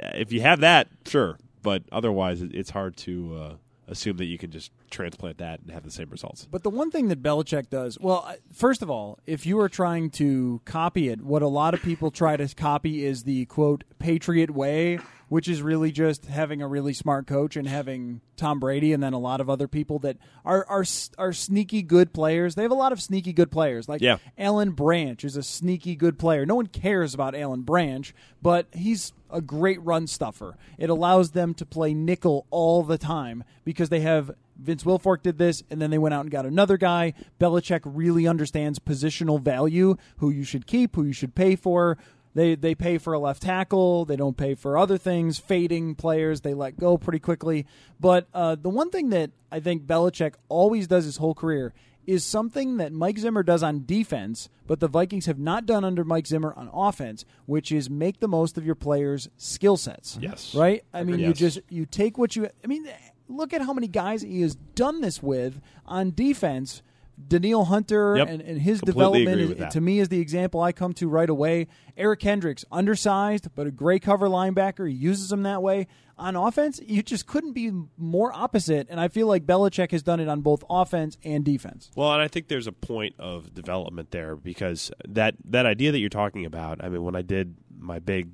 If 0.00 0.32
you 0.32 0.40
have 0.42 0.60
that, 0.60 0.88
sure, 1.06 1.38
but 1.62 1.82
otherwise, 1.90 2.40
it's 2.40 2.70
hard 2.70 2.96
to 2.98 3.36
uh, 3.36 3.54
assume 3.88 4.16
that 4.18 4.26
you 4.26 4.38
can 4.38 4.50
just 4.50 4.70
transplant 4.90 5.38
that 5.38 5.60
and 5.60 5.70
have 5.70 5.82
the 5.82 5.90
same 5.90 6.08
results. 6.10 6.46
But 6.50 6.62
the 6.62 6.70
one 6.70 6.90
thing 6.90 7.08
that 7.08 7.22
Belichick 7.22 7.68
does, 7.68 7.98
well, 8.00 8.32
first 8.52 8.82
of 8.82 8.90
all, 8.90 9.18
if 9.26 9.44
you 9.44 9.58
are 9.60 9.68
trying 9.68 10.10
to 10.10 10.60
copy 10.64 11.08
it, 11.08 11.22
what 11.22 11.42
a 11.42 11.48
lot 11.48 11.74
of 11.74 11.82
people 11.82 12.10
try 12.10 12.36
to 12.36 12.54
copy 12.54 13.04
is 13.04 13.24
the 13.24 13.46
quote 13.46 13.84
Patriot 13.98 14.50
way 14.50 15.00
which 15.28 15.48
is 15.48 15.62
really 15.62 15.90
just 15.90 16.26
having 16.26 16.62
a 16.62 16.68
really 16.68 16.92
smart 16.92 17.26
coach 17.26 17.56
and 17.56 17.68
having 17.68 18.20
Tom 18.36 18.58
Brady 18.58 18.92
and 18.92 19.02
then 19.02 19.12
a 19.12 19.18
lot 19.18 19.40
of 19.40 19.50
other 19.50 19.68
people 19.68 19.98
that 20.00 20.16
are 20.44 20.64
are 20.68 20.84
are 21.18 21.32
sneaky 21.32 21.82
good 21.82 22.12
players. 22.12 22.54
They 22.54 22.62
have 22.62 22.70
a 22.70 22.74
lot 22.74 22.92
of 22.92 23.00
sneaky 23.00 23.32
good 23.32 23.50
players. 23.50 23.88
Like 23.88 24.00
yeah. 24.00 24.18
Alan 24.36 24.70
Branch 24.72 25.22
is 25.24 25.36
a 25.36 25.42
sneaky 25.42 25.96
good 25.96 26.18
player. 26.18 26.46
No 26.46 26.54
one 26.54 26.66
cares 26.66 27.14
about 27.14 27.34
Alan 27.34 27.62
Branch, 27.62 28.14
but 28.40 28.66
he's 28.72 29.12
a 29.30 29.40
great 29.40 29.82
run 29.82 30.06
stuffer. 30.06 30.56
It 30.78 30.90
allows 30.90 31.32
them 31.32 31.54
to 31.54 31.66
play 31.66 31.94
nickel 31.94 32.46
all 32.50 32.82
the 32.82 32.98
time 32.98 33.44
because 33.64 33.88
they 33.88 34.00
have 34.00 34.30
Vince 34.58 34.82
Wilfork 34.82 35.22
did 35.22 35.38
this, 35.38 35.62
and 35.70 35.80
then 35.80 35.90
they 35.90 35.98
went 35.98 36.14
out 36.14 36.22
and 36.22 36.30
got 36.30 36.44
another 36.44 36.76
guy. 36.76 37.14
Belichick 37.38 37.80
really 37.84 38.26
understands 38.26 38.78
positional 38.78 39.40
value, 39.40 39.96
who 40.16 40.30
you 40.30 40.42
should 40.42 40.66
keep, 40.66 40.96
who 40.96 41.04
you 41.04 41.12
should 41.12 41.34
pay 41.34 41.54
for, 41.54 41.96
they 42.34 42.54
they 42.54 42.74
pay 42.74 42.98
for 42.98 43.12
a 43.12 43.18
left 43.18 43.42
tackle. 43.42 44.04
They 44.04 44.16
don't 44.16 44.36
pay 44.36 44.54
for 44.54 44.78
other 44.78 44.98
things. 44.98 45.38
Fading 45.38 45.94
players 45.94 46.42
they 46.42 46.54
let 46.54 46.78
go 46.78 46.98
pretty 46.98 47.18
quickly. 47.18 47.66
But 48.00 48.28
uh, 48.34 48.54
the 48.56 48.68
one 48.68 48.90
thing 48.90 49.10
that 49.10 49.30
I 49.50 49.60
think 49.60 49.86
Belichick 49.86 50.34
always 50.48 50.86
does 50.86 51.04
his 51.04 51.16
whole 51.16 51.34
career 51.34 51.72
is 52.06 52.24
something 52.24 52.78
that 52.78 52.90
Mike 52.90 53.18
Zimmer 53.18 53.42
does 53.42 53.62
on 53.62 53.84
defense, 53.84 54.48
but 54.66 54.80
the 54.80 54.88
Vikings 54.88 55.26
have 55.26 55.38
not 55.38 55.66
done 55.66 55.84
under 55.84 56.04
Mike 56.04 56.26
Zimmer 56.26 56.54
on 56.56 56.70
offense, 56.72 57.26
which 57.44 57.70
is 57.70 57.90
make 57.90 58.18
the 58.20 58.26
most 58.26 58.56
of 58.56 58.64
your 58.64 58.74
players' 58.74 59.28
skill 59.36 59.76
sets. 59.76 60.18
Yes. 60.18 60.54
Right? 60.54 60.84
I 60.94 61.04
mean, 61.04 61.18
yes. 61.18 61.28
you 61.28 61.34
just 61.34 61.60
you 61.68 61.84
take 61.84 62.16
what 62.16 62.34
you 62.34 62.48
I 62.64 62.66
mean, 62.66 62.88
look 63.28 63.52
at 63.52 63.60
how 63.60 63.72
many 63.72 63.88
guys 63.88 64.22
he 64.22 64.40
has 64.40 64.54
done 64.54 65.00
this 65.00 65.22
with 65.22 65.60
on 65.84 66.12
defense 66.12 66.82
Danielle 67.26 67.64
Hunter 67.64 68.16
yep. 68.16 68.28
and, 68.28 68.40
and, 68.40 68.60
his 68.60 68.80
Completely 68.80 69.24
development 69.24 69.60
is, 69.60 69.72
to 69.74 69.80
me 69.80 69.98
is 69.98 70.08
the 70.08 70.20
example 70.20 70.60
I 70.60 70.72
come 70.72 70.92
to 70.94 71.08
right 71.08 71.28
away. 71.28 71.66
Eric 71.96 72.20
Kendricks, 72.20 72.64
undersized 72.70 73.48
but 73.54 73.66
a 73.66 73.70
great 73.70 74.02
cover 74.02 74.28
linebacker. 74.28 74.88
He 74.88 74.94
uses 74.94 75.32
him 75.32 75.42
that 75.42 75.62
way. 75.62 75.88
On 76.16 76.34
offense, 76.34 76.80
you 76.84 77.02
just 77.02 77.26
couldn't 77.26 77.52
be 77.52 77.70
more 77.96 78.32
opposite, 78.32 78.88
and 78.90 78.98
I 78.98 79.06
feel 79.06 79.28
like 79.28 79.46
Belichick 79.46 79.92
has 79.92 80.02
done 80.02 80.18
it 80.18 80.28
on 80.28 80.40
both 80.40 80.64
offense 80.68 81.16
and 81.24 81.44
defense. 81.44 81.90
Well, 81.94 82.12
and 82.12 82.20
I 82.20 82.26
think 82.26 82.48
there's 82.48 82.66
a 82.66 82.72
point 82.72 83.14
of 83.20 83.54
development 83.54 84.10
there 84.10 84.34
because 84.34 84.90
that 85.06 85.36
that 85.44 85.64
idea 85.64 85.92
that 85.92 86.00
you're 86.00 86.08
talking 86.08 86.44
about. 86.44 86.82
I 86.82 86.88
mean, 86.88 87.04
when 87.04 87.14
I 87.14 87.22
did 87.22 87.54
my 87.78 88.00
big 88.00 88.30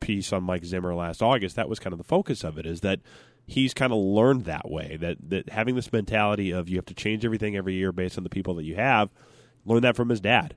piece 0.00 0.32
on 0.32 0.44
Mike 0.44 0.64
Zimmer 0.64 0.94
last 0.94 1.22
August, 1.22 1.56
that 1.56 1.68
was 1.68 1.78
kind 1.78 1.92
of 1.92 1.98
the 1.98 2.04
focus 2.04 2.42
of 2.42 2.58
it. 2.58 2.64
Is 2.64 2.80
that 2.80 3.00
he's 3.50 3.74
kind 3.74 3.92
of 3.92 3.98
learned 3.98 4.44
that 4.44 4.70
way 4.70 4.96
that 5.00 5.16
that 5.28 5.48
having 5.48 5.74
this 5.74 5.92
mentality 5.92 6.52
of 6.52 6.68
you 6.68 6.76
have 6.76 6.86
to 6.86 6.94
change 6.94 7.24
everything 7.24 7.56
every 7.56 7.74
year 7.74 7.90
based 7.90 8.16
on 8.16 8.22
the 8.22 8.30
people 8.30 8.54
that 8.54 8.62
you 8.62 8.76
have 8.76 9.10
learned 9.64 9.82
that 9.82 9.96
from 9.96 10.08
his 10.08 10.20
dad. 10.20 10.54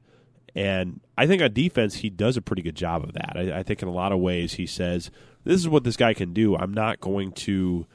And 0.55 1.01
i 1.17 1.25
think 1.25 1.41
on 1.41 1.51
defense 1.51 1.95
he 1.95 2.12
does 2.12 2.38
a 2.38 2.41
pretty 2.41 2.62
good 2.62 2.75
job 2.75 3.03
of 3.03 3.13
that. 3.13 3.33
I, 3.35 3.59
I, 3.59 3.63
think 3.63 3.81
in 3.81 3.88
a 3.88 3.91
lot 3.91 4.12
of 4.12 4.19
ways 4.19 4.53
he 4.53 4.67
says 4.67 5.09
this 5.43 5.59
is 5.59 5.67
what 5.67 5.83
this 5.83 5.97
guy 5.97 6.13
can 6.13 6.33
do. 6.33 6.55
I'm 6.55 6.73
not 6.73 7.00
going 7.00 7.31
to 7.31 7.88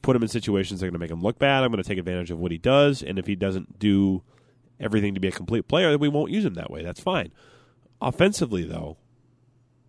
put 0.00 0.16
him 0.16 0.22
in 0.22 0.28
situations 0.28 0.80
that 0.80 0.86
are 0.86 0.88
going 0.88 0.98
to 0.98 1.04
make 1.04 1.10
him 1.10 1.20
look 1.20 1.38
bad. 1.38 1.62
I'm 1.62 1.70
going 1.70 1.82
to 1.82 1.88
take 1.88 1.98
advantage 1.98 2.30
of 2.30 2.38
what 2.38 2.50
he 2.50 2.56
does. 2.56 3.02
And 3.02 3.18
if 3.18 3.26
he 3.26 3.36
doesn't 3.36 3.78
do 3.78 4.22
everything 4.80 5.12
to 5.12 5.20
be 5.20 5.28
a 5.28 5.32
complete 5.32 5.68
player 5.68 5.90
then 5.90 6.00
we 6.00 6.08
won't 6.08 6.30
use 6.30 6.46
him 6.46 6.54
that 6.54 6.70
way. 6.70 6.82
That's 6.82 7.00
fine. 7.00 7.30
Offensively 8.00 8.64
though 8.64 8.96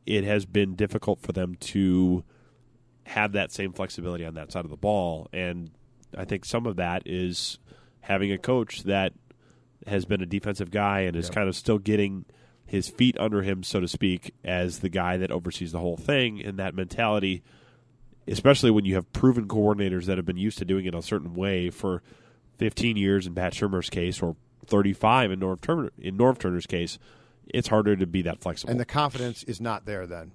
it 0.05 0.25
has 0.25 0.45
been 0.45 0.75
difficult 0.75 1.21
for 1.21 1.31
them 1.31 1.55
to 1.55 2.25
have 3.05 3.33
that 3.33 3.51
same 3.51 3.73
flexibility 3.73 4.25
on 4.25 4.35
that 4.35 4.51
side 4.51 4.65
of 4.65 4.71
the 4.71 4.77
ball. 4.77 5.27
And 5.33 5.71
I 6.17 6.25
think 6.25 6.45
some 6.45 6.65
of 6.65 6.75
that 6.77 7.03
is 7.05 7.59
having 8.01 8.31
a 8.31 8.37
coach 8.37 8.83
that 8.83 9.13
has 9.87 10.05
been 10.05 10.21
a 10.21 10.25
defensive 10.25 10.71
guy 10.71 11.01
and 11.01 11.15
is 11.15 11.25
yep. 11.25 11.35
kind 11.35 11.49
of 11.49 11.55
still 11.55 11.79
getting 11.79 12.25
his 12.65 12.87
feet 12.87 13.17
under 13.19 13.41
him, 13.41 13.63
so 13.63 13.79
to 13.79 13.87
speak, 13.87 14.33
as 14.43 14.79
the 14.79 14.89
guy 14.89 15.17
that 15.17 15.31
oversees 15.31 15.71
the 15.71 15.79
whole 15.79 15.97
thing. 15.97 16.41
And 16.41 16.57
that 16.59 16.75
mentality, 16.75 17.43
especially 18.27 18.71
when 18.71 18.85
you 18.85 18.95
have 18.95 19.11
proven 19.11 19.47
coordinators 19.47 20.05
that 20.05 20.17
have 20.17 20.25
been 20.25 20.37
used 20.37 20.57
to 20.59 20.65
doing 20.65 20.85
it 20.85 20.95
a 20.95 21.01
certain 21.01 21.33
way 21.33 21.69
for 21.69 22.01
15 22.59 22.95
years 22.95 23.27
in 23.27 23.35
Pat 23.35 23.53
Shurmur's 23.53 23.89
case 23.89 24.21
or 24.21 24.35
35 24.67 25.31
in 25.31 25.39
Norv 25.39 25.61
Turner, 25.61 25.91
in 25.97 26.17
Norv 26.17 26.37
Turner's 26.37 26.67
case, 26.67 26.99
it's 27.47 27.67
harder 27.67 27.95
to 27.95 28.05
be 28.05 28.21
that 28.21 28.39
flexible. 28.39 28.71
And 28.71 28.79
the 28.79 28.85
confidence 28.85 29.43
is 29.43 29.59
not 29.59 29.85
there 29.85 30.05
then 30.05 30.31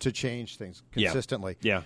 to 0.00 0.12
change 0.12 0.56
things 0.56 0.82
consistently. 0.92 1.56
Yeah. 1.62 1.76
yeah. 1.76 1.82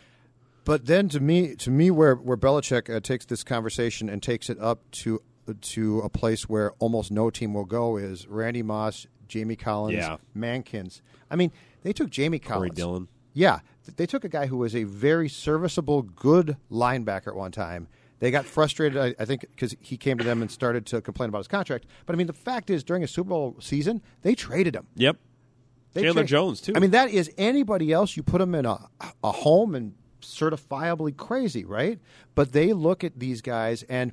But 0.64 0.86
then 0.86 1.08
to 1.10 1.20
me, 1.20 1.54
to 1.56 1.70
me, 1.70 1.90
where 1.90 2.14
where 2.14 2.36
Belichick 2.36 2.94
uh, 2.94 3.00
takes 3.00 3.26
this 3.26 3.44
conversation 3.44 4.08
and 4.08 4.22
takes 4.22 4.48
it 4.48 4.58
up 4.60 4.90
to 4.92 5.20
to 5.60 6.00
a 6.00 6.08
place 6.08 6.48
where 6.48 6.72
almost 6.78 7.10
no 7.10 7.30
team 7.30 7.52
will 7.52 7.66
go 7.66 7.96
is 7.96 8.26
Randy 8.26 8.62
Moss, 8.62 9.06
Jamie 9.28 9.56
Collins, 9.56 9.96
yeah. 9.96 10.16
Mankins. 10.36 11.02
I 11.30 11.36
mean, 11.36 11.52
they 11.82 11.92
took 11.92 12.10
Jamie 12.10 12.38
Collins. 12.38 12.70
Corey 12.70 12.70
Dillon. 12.70 13.08
Yeah, 13.34 13.60
they 13.96 14.06
took 14.06 14.24
a 14.24 14.28
guy 14.28 14.46
who 14.46 14.56
was 14.56 14.74
a 14.74 14.84
very 14.84 15.28
serviceable, 15.28 16.02
good 16.02 16.56
linebacker 16.70 17.28
at 17.28 17.34
one 17.34 17.50
time. 17.52 17.88
They 18.20 18.30
got 18.30 18.46
frustrated, 18.46 18.96
I, 18.96 19.14
I 19.20 19.24
think, 19.26 19.42
because 19.42 19.76
he 19.80 19.96
came 19.96 20.16
to 20.18 20.24
them 20.24 20.40
and 20.40 20.50
started 20.50 20.86
to 20.86 21.02
complain 21.02 21.28
about 21.28 21.38
his 21.38 21.48
contract. 21.48 21.84
But 22.06 22.14
I 22.14 22.16
mean, 22.16 22.28
the 22.28 22.32
fact 22.32 22.70
is, 22.70 22.84
during 22.84 23.02
a 23.02 23.08
Super 23.08 23.30
Bowl 23.30 23.56
season, 23.60 24.00
they 24.22 24.34
traded 24.34 24.76
him. 24.76 24.86
Yep. 24.94 25.16
They 25.92 26.02
Chandler 26.02 26.24
Jones 26.24 26.60
too. 26.60 26.72
I 26.74 26.78
mean, 26.78 26.92
that 26.92 27.10
is 27.10 27.30
anybody 27.36 27.92
else. 27.92 28.16
You 28.16 28.22
put 28.22 28.40
him 28.40 28.54
in 28.54 28.66
a 28.66 28.88
a 29.22 29.32
home 29.32 29.74
and 29.74 29.94
certifiably 30.24 31.16
crazy, 31.16 31.64
right? 31.64 31.98
But 32.34 32.52
they 32.52 32.72
look 32.72 33.04
at 33.04 33.18
these 33.18 33.40
guys 33.42 33.82
and 33.84 34.12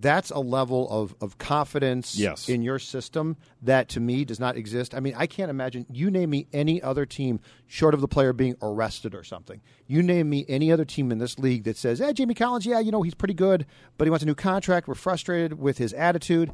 that's 0.00 0.30
a 0.30 0.38
level 0.38 0.88
of, 0.90 1.14
of 1.20 1.36
confidence 1.36 2.16
yes. 2.16 2.48
in 2.48 2.62
your 2.62 2.78
system 2.78 3.36
that 3.60 3.90
to 3.90 4.00
me 4.00 4.24
does 4.24 4.40
not 4.40 4.56
exist. 4.56 4.94
I 4.94 5.00
mean, 5.00 5.14
I 5.16 5.26
can't 5.26 5.50
imagine 5.50 5.84
you 5.90 6.10
name 6.10 6.30
me 6.30 6.46
any 6.52 6.80
other 6.82 7.04
team 7.04 7.40
short 7.66 7.92
of 7.92 8.00
the 8.00 8.08
player 8.08 8.32
being 8.32 8.56
arrested 8.62 9.14
or 9.14 9.22
something. 9.22 9.60
You 9.86 10.02
name 10.02 10.30
me 10.30 10.46
any 10.48 10.72
other 10.72 10.86
team 10.86 11.12
in 11.12 11.18
this 11.18 11.38
league 11.38 11.64
that 11.64 11.76
says, 11.76 11.98
"Hey, 11.98 12.14
Jamie 12.14 12.34
Collins, 12.34 12.64
yeah, 12.64 12.80
you 12.80 12.90
know, 12.90 13.02
he's 13.02 13.14
pretty 13.14 13.34
good, 13.34 13.66
but 13.98 14.06
he 14.06 14.10
wants 14.10 14.22
a 14.22 14.26
new 14.26 14.34
contract. 14.34 14.88
We're 14.88 14.94
frustrated 14.94 15.58
with 15.58 15.76
his 15.76 15.92
attitude. 15.92 16.52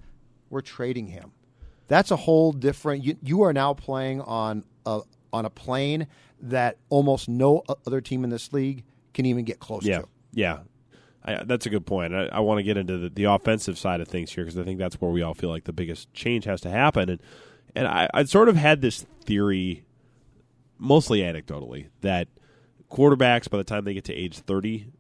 We're 0.51 0.61
trading 0.61 1.07
him." 1.07 1.33
That's 1.87 2.11
a 2.11 2.17
whole 2.17 2.53
different 2.53 3.05
you, 3.05 3.17
you 3.23 3.43
are 3.43 3.53
now 3.53 3.73
playing 3.73 4.21
on 4.23 4.65
a 4.85 5.03
on 5.33 5.45
a 5.45 5.51
plane 5.51 6.09
that 6.41 6.79
almost 6.89 7.29
no 7.29 7.63
other 7.87 8.01
team 8.01 8.25
in 8.25 8.31
this 8.31 8.53
league 8.53 8.85
can 9.15 9.27
even 9.27 9.45
get 9.45 9.59
close 9.59 9.85
yeah. 9.85 10.01
to. 10.01 10.09
Yeah. 10.33 10.59
I, 11.25 11.43
that's 11.45 11.67
a 11.67 11.71
good 11.71 11.85
point. 11.85 12.15
I, 12.15 12.27
I 12.27 12.41
want 12.41 12.59
to 12.59 12.63
get 12.63 12.77
into 12.77 12.97
the, 12.97 13.09
the, 13.09 13.25
offensive 13.25 13.77
side 13.77 14.01
of 14.01 14.09
things 14.09 14.33
here 14.33 14.45
because 14.45 14.59
I 14.59 14.65
think 14.65 14.79
that's 14.79 15.01
where 15.01 15.11
we 15.11 15.23
all 15.23 15.35
feel 15.35 15.51
like 15.51 15.65
the 15.65 15.73
biggest 15.73 16.13
change 16.15 16.45
has 16.45 16.61
to 16.63 16.71
happen. 16.71 17.11
And 17.11 17.21
and 17.75 17.87
I, 17.87 18.09
I 18.15 18.25
sort 18.25 18.49
of 18.49 18.57
had 18.57 18.81
this 18.81 19.05
theory, 19.25 19.85
mostly 20.79 21.21
anecdotally, 21.21 21.89
that 22.01 22.29
quarterbacks 22.91 23.51
by 23.51 23.59
the 23.59 23.65
time 23.65 23.85
they 23.85 23.95
get 23.95 24.05
to 24.05 24.15
age 24.15 24.39
thirty, 24.39 24.91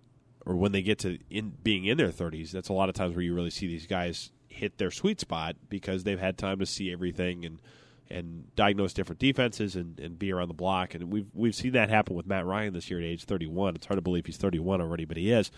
or 0.45 0.55
when 0.57 0.73
they 0.73 0.83
get 0.83 0.99
to 1.01 1.19
in 1.31 1.55
being 1.63 1.87
in 1.87 1.97
their 1.97 2.11
thirties, 2.11 2.53
that's 2.53 2.69
a 2.69 2.75
lot 2.75 2.89
of 2.89 2.95
times 2.95 3.15
where 3.15 3.25
you 3.25 3.35
really 3.35 3.51
see 3.51 3.67
these 3.67 3.87
guys 3.87 4.31
hit 4.49 4.77
their 4.77 4.91
sweet 4.91 5.21
spot 5.21 5.57
because 5.69 6.05
they've 6.05 6.21
had 6.21 6.37
time 6.37 6.59
to 6.59 6.67
see 6.67 6.93
everything 6.93 7.45
and 7.45 7.63
and 8.11 8.45
diagnose 8.57 8.93
different 8.93 9.19
defenses 9.19 9.77
and, 9.77 9.99
and 10.01 10.19
be 10.19 10.33
around 10.33 10.49
the 10.49 10.55
block. 10.55 10.95
And 10.95 11.13
we've 11.13 11.27
we've 11.35 11.55
seen 11.55 11.73
that 11.73 11.91
happen 11.91 12.17
with 12.17 12.27
Matt 12.27 12.47
Ryan 12.47 12.73
this 12.73 12.91
year 12.91 13.01
at 13.01 13.05
age 13.05 13.25
31. 13.25 13.77
It's 13.77 13.87
hard 13.87 13.99
to 13.99 14.03
believe 14.03 14.27
he's 14.27 14.37
31 14.37 14.81
already, 14.81 15.05
but 15.05 15.17
he 15.17 15.31
is. 15.31 15.51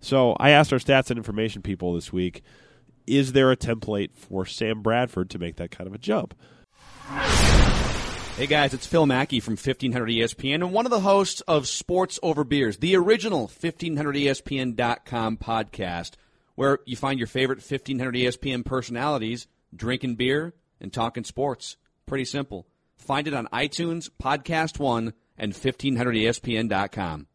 So 0.00 0.36
I 0.38 0.50
asked 0.50 0.72
our 0.72 0.78
stats 0.78 1.10
and 1.10 1.18
information 1.18 1.62
people 1.62 1.94
this 1.94 2.12
week: 2.12 2.42
Is 3.06 3.32
there 3.32 3.50
a 3.50 3.56
template 3.56 4.14
for 4.14 4.44
Sam 4.46 4.82
Bradford 4.82 5.30
to 5.30 5.38
make 5.38 5.56
that 5.56 5.70
kind 5.70 5.86
of 5.86 5.94
a 5.94 5.98
jump? 5.98 6.34
Hey 8.36 8.46
guys, 8.46 8.72
it's 8.72 8.86
Phil 8.86 9.04
Mackey 9.04 9.40
from 9.40 9.52
1500 9.52 10.08
ESPN 10.08 10.54
and 10.54 10.72
one 10.72 10.86
of 10.86 10.90
the 10.90 11.00
hosts 11.00 11.42
of 11.42 11.68
Sports 11.68 12.18
Over 12.22 12.44
Beers, 12.44 12.78
the 12.78 12.96
original 12.96 13.46
1500ESPN.com 13.46 15.36
podcast, 15.36 16.12
where 16.54 16.78
you 16.86 16.96
find 16.96 17.20
your 17.20 17.26
favorite 17.26 17.58
1500 17.58 18.14
ESPN 18.14 18.64
personalities 18.64 19.46
drinking 19.76 20.16
beer 20.16 20.54
and 20.80 20.92
talking 20.92 21.24
sports. 21.24 21.76
Pretty 22.06 22.24
simple. 22.24 22.66
Find 22.96 23.26
it 23.26 23.34
on 23.34 23.46
iTunes, 23.52 24.10
Podcast 24.22 24.78
One, 24.78 25.12
and 25.36 25.52
1500ESPN.com. 25.52 27.26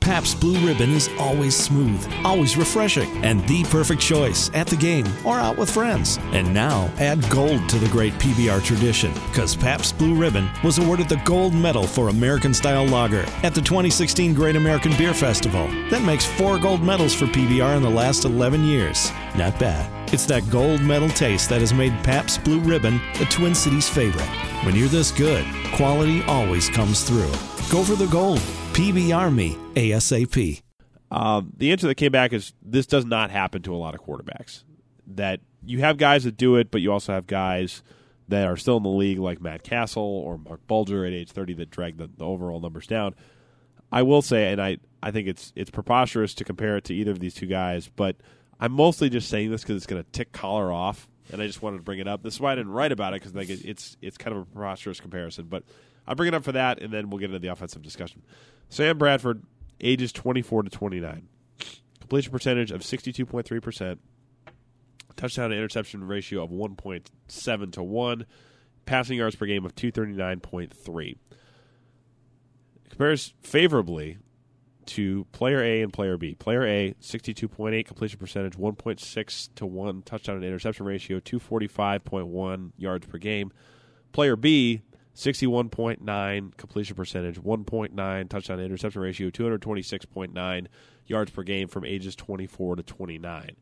Pabst 0.00 0.40
Blue 0.40 0.58
Ribbon 0.66 0.90
is 0.90 1.08
always 1.20 1.54
smooth, 1.54 2.04
always 2.24 2.56
refreshing, 2.56 3.08
and 3.24 3.46
the 3.46 3.62
perfect 3.64 4.00
choice 4.00 4.50
at 4.54 4.66
the 4.66 4.74
game 4.74 5.06
or 5.24 5.38
out 5.38 5.56
with 5.56 5.70
friends. 5.70 6.18
And 6.32 6.52
now 6.52 6.90
add 6.98 7.28
gold 7.30 7.68
to 7.68 7.78
the 7.78 7.88
great 7.90 8.14
PBR 8.14 8.64
tradition 8.64 9.12
because 9.28 9.54
Pabst 9.54 9.96
Blue 9.98 10.16
Ribbon 10.16 10.50
was 10.64 10.78
awarded 10.78 11.08
the 11.08 11.22
gold 11.24 11.54
medal 11.54 11.86
for 11.86 12.08
American 12.08 12.52
style 12.52 12.86
lager 12.86 13.24
at 13.44 13.54
the 13.54 13.60
2016 13.62 14.34
Great 14.34 14.56
American 14.56 14.96
Beer 14.96 15.14
Festival. 15.14 15.68
That 15.90 16.02
makes 16.02 16.26
four 16.26 16.58
gold 16.58 16.82
medals 16.82 17.14
for 17.14 17.26
PBR 17.26 17.76
in 17.76 17.82
the 17.84 17.90
last 17.90 18.24
11 18.24 18.64
years. 18.64 19.12
Not 19.36 19.60
bad. 19.60 19.99
It's 20.12 20.26
that 20.26 20.50
gold 20.50 20.82
medal 20.82 21.08
taste 21.08 21.48
that 21.50 21.60
has 21.60 21.72
made 21.72 21.92
Pabst 22.02 22.42
Blue 22.42 22.58
Ribbon 22.58 23.00
the 23.16 23.26
Twin 23.26 23.54
Cities 23.54 23.88
favorite. 23.88 24.26
When 24.64 24.74
you're 24.74 24.88
this 24.88 25.12
good, 25.12 25.46
quality 25.72 26.20
always 26.24 26.68
comes 26.68 27.04
through. 27.04 27.30
Go 27.70 27.84
for 27.84 27.94
the 27.94 28.08
gold. 28.10 28.40
PBR 28.72 29.32
me 29.32 29.56
ASAP. 29.74 30.62
Um, 31.12 31.52
the 31.56 31.70
answer 31.70 31.86
that 31.86 31.94
came 31.94 32.10
back 32.10 32.32
is 32.32 32.54
this 32.60 32.86
does 32.86 33.04
not 33.04 33.30
happen 33.30 33.62
to 33.62 33.72
a 33.72 33.78
lot 33.78 33.94
of 33.94 34.00
quarterbacks. 34.00 34.64
That 35.06 35.42
you 35.64 35.78
have 35.78 35.96
guys 35.96 36.24
that 36.24 36.36
do 36.36 36.56
it, 36.56 36.72
but 36.72 36.80
you 36.80 36.90
also 36.90 37.12
have 37.12 37.28
guys 37.28 37.80
that 38.26 38.48
are 38.48 38.56
still 38.56 38.78
in 38.78 38.82
the 38.82 38.88
league, 38.88 39.20
like 39.20 39.40
Matt 39.40 39.62
Cassel 39.62 40.02
or 40.02 40.38
Marc 40.38 40.66
Bulger 40.66 41.06
at 41.06 41.12
age 41.12 41.30
30, 41.30 41.54
that 41.54 41.70
drag 41.70 41.98
the, 41.98 42.10
the 42.16 42.24
overall 42.24 42.58
numbers 42.58 42.88
down. 42.88 43.14
I 43.92 44.02
will 44.02 44.22
say, 44.22 44.50
and 44.50 44.60
I, 44.60 44.78
I 45.04 45.12
think 45.12 45.28
it's 45.28 45.52
it's 45.54 45.70
preposterous 45.70 46.34
to 46.34 46.44
compare 46.44 46.76
it 46.76 46.84
to 46.84 46.94
either 46.94 47.12
of 47.12 47.20
these 47.20 47.34
two 47.34 47.46
guys, 47.46 47.88
but 47.94 48.16
I'm 48.60 48.72
mostly 48.72 49.08
just 49.08 49.28
saying 49.28 49.50
this 49.50 49.62
because 49.62 49.76
it's 49.76 49.86
going 49.86 50.02
to 50.02 50.10
tick 50.10 50.32
Coller 50.32 50.70
off, 50.70 51.08
and 51.32 51.40
I 51.40 51.46
just 51.46 51.62
wanted 51.62 51.78
to 51.78 51.82
bring 51.82 51.98
it 51.98 52.06
up. 52.06 52.22
This 52.22 52.34
is 52.34 52.40
why 52.40 52.52
I 52.52 52.54
didn't 52.56 52.72
write 52.72 52.92
about 52.92 53.14
it 53.14 53.20
because 53.20 53.34
like 53.34 53.48
it, 53.48 53.64
it's 53.64 53.96
it's 54.02 54.18
kind 54.18 54.36
of 54.36 54.42
a 54.42 54.44
preposterous 54.44 55.00
comparison, 55.00 55.46
but 55.46 55.64
I'll 56.06 56.14
bring 56.14 56.28
it 56.28 56.34
up 56.34 56.44
for 56.44 56.52
that, 56.52 56.80
and 56.82 56.92
then 56.92 57.08
we'll 57.08 57.18
get 57.18 57.26
into 57.30 57.38
the 57.38 57.48
offensive 57.48 57.82
discussion. 57.82 58.22
Sam 58.68 58.98
Bradford, 58.98 59.42
ages 59.80 60.12
24 60.12 60.64
to 60.64 60.70
29, 60.70 61.28
completion 62.00 62.30
percentage 62.30 62.70
of 62.70 62.82
62.3 62.82 63.62
percent, 63.62 64.00
touchdown 65.16 65.50
to 65.50 65.56
interception 65.56 66.06
ratio 66.06 66.44
of 66.44 66.50
1.7 66.50 67.72
to 67.72 67.82
one, 67.82 68.26
passing 68.84 69.16
yards 69.16 69.36
per 69.36 69.46
game 69.46 69.64
of 69.64 69.74
239.3 69.74 71.16
compares 72.90 73.32
favorably 73.40 74.18
to 74.90 75.24
player 75.32 75.62
A 75.62 75.82
and 75.82 75.92
player 75.92 76.16
B. 76.16 76.34
Player 76.34 76.66
A, 76.66 76.94
62.8 77.00 77.86
completion 77.86 78.18
percentage, 78.18 78.56
1.6 78.56 79.48
to 79.54 79.66
1 79.66 80.02
touchdown 80.02 80.36
and 80.36 80.44
interception 80.44 80.86
ratio, 80.86 81.20
245.1 81.20 82.72
yards 82.76 83.06
per 83.06 83.18
game. 83.18 83.52
Player 84.12 84.36
B, 84.36 84.82
61.9 85.14 86.56
completion 86.56 86.96
percentage, 86.96 87.40
1.9 87.40 88.28
touchdown 88.28 88.58
and 88.58 88.66
interception 88.66 89.02
ratio, 89.02 89.30
226.9 89.30 90.66
yards 91.06 91.30
per 91.30 91.42
game 91.42 91.68
from 91.68 91.84
ages 91.84 92.16
24 92.16 92.76
to 92.76 92.82
29. 92.82 93.56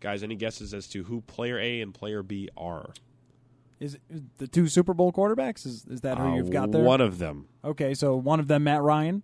Guys, 0.00 0.22
any 0.22 0.36
guesses 0.36 0.72
as 0.74 0.86
to 0.88 1.04
who 1.04 1.20
player 1.22 1.58
A 1.58 1.80
and 1.80 1.92
player 1.92 2.22
B 2.22 2.48
are? 2.56 2.92
Is, 3.80 3.96
is 4.10 4.22
the 4.38 4.48
two 4.48 4.66
Super 4.68 4.94
Bowl 4.94 5.12
quarterbacks? 5.12 5.64
Is 5.64 5.84
is 5.86 6.00
that 6.00 6.18
who 6.18 6.24
Uh, 6.24 6.36
you've 6.36 6.50
got 6.50 6.72
there? 6.72 6.82
One 6.82 7.00
of 7.00 7.18
them. 7.18 7.46
Okay, 7.64 7.94
so 7.94 8.16
one 8.16 8.40
of 8.40 8.48
them, 8.48 8.64
Matt 8.64 8.82
Ryan. 8.82 9.22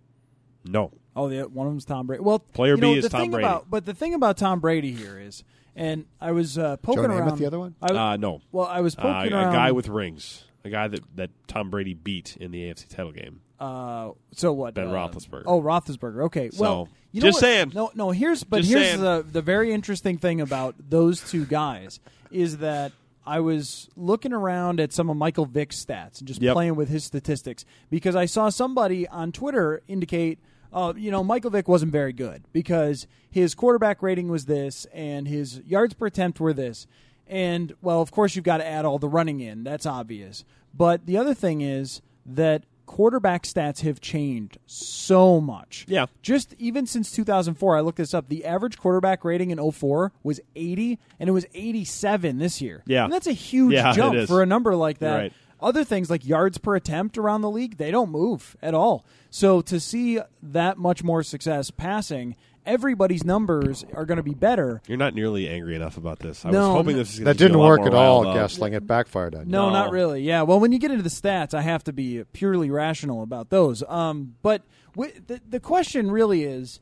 No. 0.65 0.91
Oh, 1.15 1.29
the 1.29 1.43
one 1.43 1.67
of 1.67 1.73
them's 1.73 1.85
Tom 1.85 2.07
Brady. 2.07 2.21
Well, 2.23 2.39
Player 2.39 2.75
you 2.75 2.81
know, 2.81 2.91
B 2.93 2.97
is 2.99 3.03
the 3.05 3.09
Tom 3.09 3.21
thing 3.21 3.31
Brady. 3.31 3.45
About, 3.47 3.69
but 3.69 3.85
the 3.85 3.93
thing 3.93 4.13
about 4.13 4.37
Tom 4.37 4.59
Brady 4.59 4.91
here 4.91 5.17
is, 5.19 5.43
and 5.75 6.05
I 6.19 6.31
was 6.31 6.57
uh, 6.57 6.75
poking 6.77 7.03
Joe 7.03 7.09
Namath, 7.09 7.27
around. 7.27 7.39
the 7.39 7.45
other 7.45 7.59
one? 7.59 7.75
I, 7.81 8.13
Uh, 8.13 8.17
no. 8.17 8.41
Well, 8.51 8.65
I 8.67 8.81
was 8.81 8.95
Uh, 8.97 9.01
poking 9.01 9.31
a 9.33 9.37
around. 9.37 9.49
A 9.53 9.57
guy 9.57 9.71
with 9.71 9.87
rings. 9.87 10.43
A 10.65 10.69
guy 10.69 10.87
that, 10.87 11.01
that 11.15 11.29
Tom 11.47 11.69
Brady 11.69 11.93
beat 11.93 12.35
in 12.37 12.51
the 12.51 12.63
AFC 12.63 12.87
title 12.89 13.11
game. 13.11 13.41
Uh, 13.59 14.11
so 14.33 14.51
what? 14.51 14.73
Ben 14.73 14.87
uh, 14.87 14.91
Roethlisberger. 14.91 15.43
Oh, 15.45 15.61
Roethlisberger. 15.61 16.23
Okay. 16.25 16.49
well, 16.57 16.89
you 17.11 17.21
know 17.21 17.27
just 17.27 17.35
what? 17.37 17.39
saying. 17.41 17.71
No, 17.73 17.91
no. 17.95 18.11
Here's 18.11 18.43
but 18.43 18.57
Just 18.57 18.69
here's 18.71 18.85
saying. 18.87 19.01
the 19.01 19.25
the 19.31 19.41
very 19.41 19.71
interesting 19.71 20.17
thing 20.17 20.41
about 20.41 20.75
those 20.89 21.21
two 21.21 21.45
guys 21.45 21.99
is 22.31 22.57
that 22.57 22.91
I 23.25 23.39
was 23.39 23.87
looking 23.95 24.33
around 24.33 24.81
at 24.81 24.91
some 24.91 25.09
of 25.09 25.15
Michael 25.15 25.45
Vick's 25.45 25.83
stats 25.83 26.19
and 26.19 26.27
just 26.27 26.41
Yep. 26.41 26.53
playing 26.53 26.75
with 26.75 26.89
his 26.89 27.05
statistics 27.05 27.63
because 27.89 28.15
I 28.15 28.25
saw 28.25 28.49
somebody 28.49 29.07
on 29.07 29.31
Twitter 29.31 29.81
indicate. 29.87 30.39
Uh, 30.75 30.93
you 30.97 31.09
know, 31.09 31.23
Michael 31.23 31.49
Vick 31.51 31.69
wasn't 31.69 31.91
very 31.93 32.11
good 32.11 32.43
because 32.51 33.07
his 33.31 33.55
quarterback 33.55 34.03
rating 34.03 34.27
was 34.27 34.45
this 34.45 34.85
and 34.93 35.25
his 35.25 35.61
yards 35.65 35.93
per 35.93 36.07
attempt 36.07 36.39
were 36.41 36.51
this. 36.53 36.85
And, 37.27 37.73
well, 37.81 38.01
of 38.01 38.11
course, 38.11 38.35
you've 38.35 38.45
got 38.45 38.57
to 38.57 38.67
add 38.67 38.83
all 38.83 38.99
the 38.99 39.07
running 39.07 39.39
in. 39.39 39.63
That's 39.63 39.85
obvious. 39.85 40.43
But 40.73 41.05
the 41.05 41.17
other 41.17 41.33
thing 41.33 41.61
is 41.61 42.01
that 42.25 42.65
quarterback 42.85 43.43
stats 43.43 43.81
have 43.81 43.99
changed 43.99 44.57
so 44.67 45.41
much. 45.41 45.85
Yeah. 45.87 46.05
Just 46.21 46.53
even 46.59 46.85
since 46.85 47.11
2004, 47.11 47.77
I 47.77 47.79
looked 47.79 47.97
this 47.97 48.13
up. 48.13 48.27
The 48.27 48.45
average 48.45 48.77
quarterback 48.77 49.23
rating 49.23 49.51
in 49.51 49.71
04 49.71 50.11
was 50.23 50.39
80, 50.55 50.99
and 51.19 51.29
it 51.29 51.31
was 51.31 51.45
87 51.53 52.37
this 52.37 52.61
year. 52.61 52.83
Yeah. 52.85 53.05
And 53.05 53.13
that's 53.13 53.27
a 53.27 53.31
huge 53.31 53.73
Yeah, 53.73 53.93
jump 53.93 54.27
for 54.27 54.43
a 54.43 54.45
number 54.45 54.75
like 54.75 54.99
that. 54.99 55.15
Right. 55.15 55.33
Other 55.65 55.83
things 55.83 56.09
like 56.09 56.25
yards 56.25 56.57
per 56.59 56.75
attempt 56.75 57.17
around 57.17 57.41
the 57.41 57.49
league, 57.49 57.77
they 57.77 57.89
don't 57.91 58.11
move 58.11 58.55
at 58.61 58.73
all. 58.75 59.03
So 59.31 59.61
to 59.61 59.79
see 59.79 60.19
that 60.43 60.77
much 60.77 61.03
more 61.03 61.23
success 61.23 61.71
passing, 61.71 62.35
everybody's 62.67 63.23
numbers 63.25 63.83
are 63.93 64.05
going 64.05 64.17
to 64.17 64.23
be 64.23 64.35
better. 64.35 64.81
You're 64.87 64.97
not 64.99 65.15
nearly 65.15 65.49
angry 65.49 65.75
enough 65.75 65.97
about 65.97 66.19
this. 66.19 66.45
I 66.45 66.51
No, 66.51 66.69
was 66.69 66.77
hoping 66.77 66.95
this 66.97 67.09
was 67.09 67.19
gonna 67.19 67.31
That 67.33 67.37
didn't 67.39 67.55
a 67.55 67.59
lot 67.59 67.67
work 67.67 67.79
more 67.79 67.87
at 67.89 67.93
all, 67.95 68.23
riled 68.23 68.37
up. 68.37 68.49
Goessling. 68.51 68.73
It 68.73 68.85
backfired 68.87 69.33
on 69.35 69.47
you. 69.47 69.51
No, 69.51 69.67
No. 69.67 69.73
not 69.73 69.91
really. 69.91 70.21
Yeah. 70.21 70.43
Well, 70.43 70.59
when 70.59 70.71
you 70.71 70.77
get 70.79 70.91
into 70.91 71.03
the 71.03 71.09
stats, 71.09 71.53
I 71.55 71.61
have 71.61 71.83
to 71.85 71.93
be 71.93 72.23
purely 72.31 72.69
rational 72.69 73.23
about 73.23 73.49
those. 73.49 73.81
Um, 73.89 74.35
but 74.43 74.61
wi- 74.95 75.15
the 75.25 75.41
the 75.49 75.59
question 75.59 76.11
really 76.11 76.43
is 76.43 76.79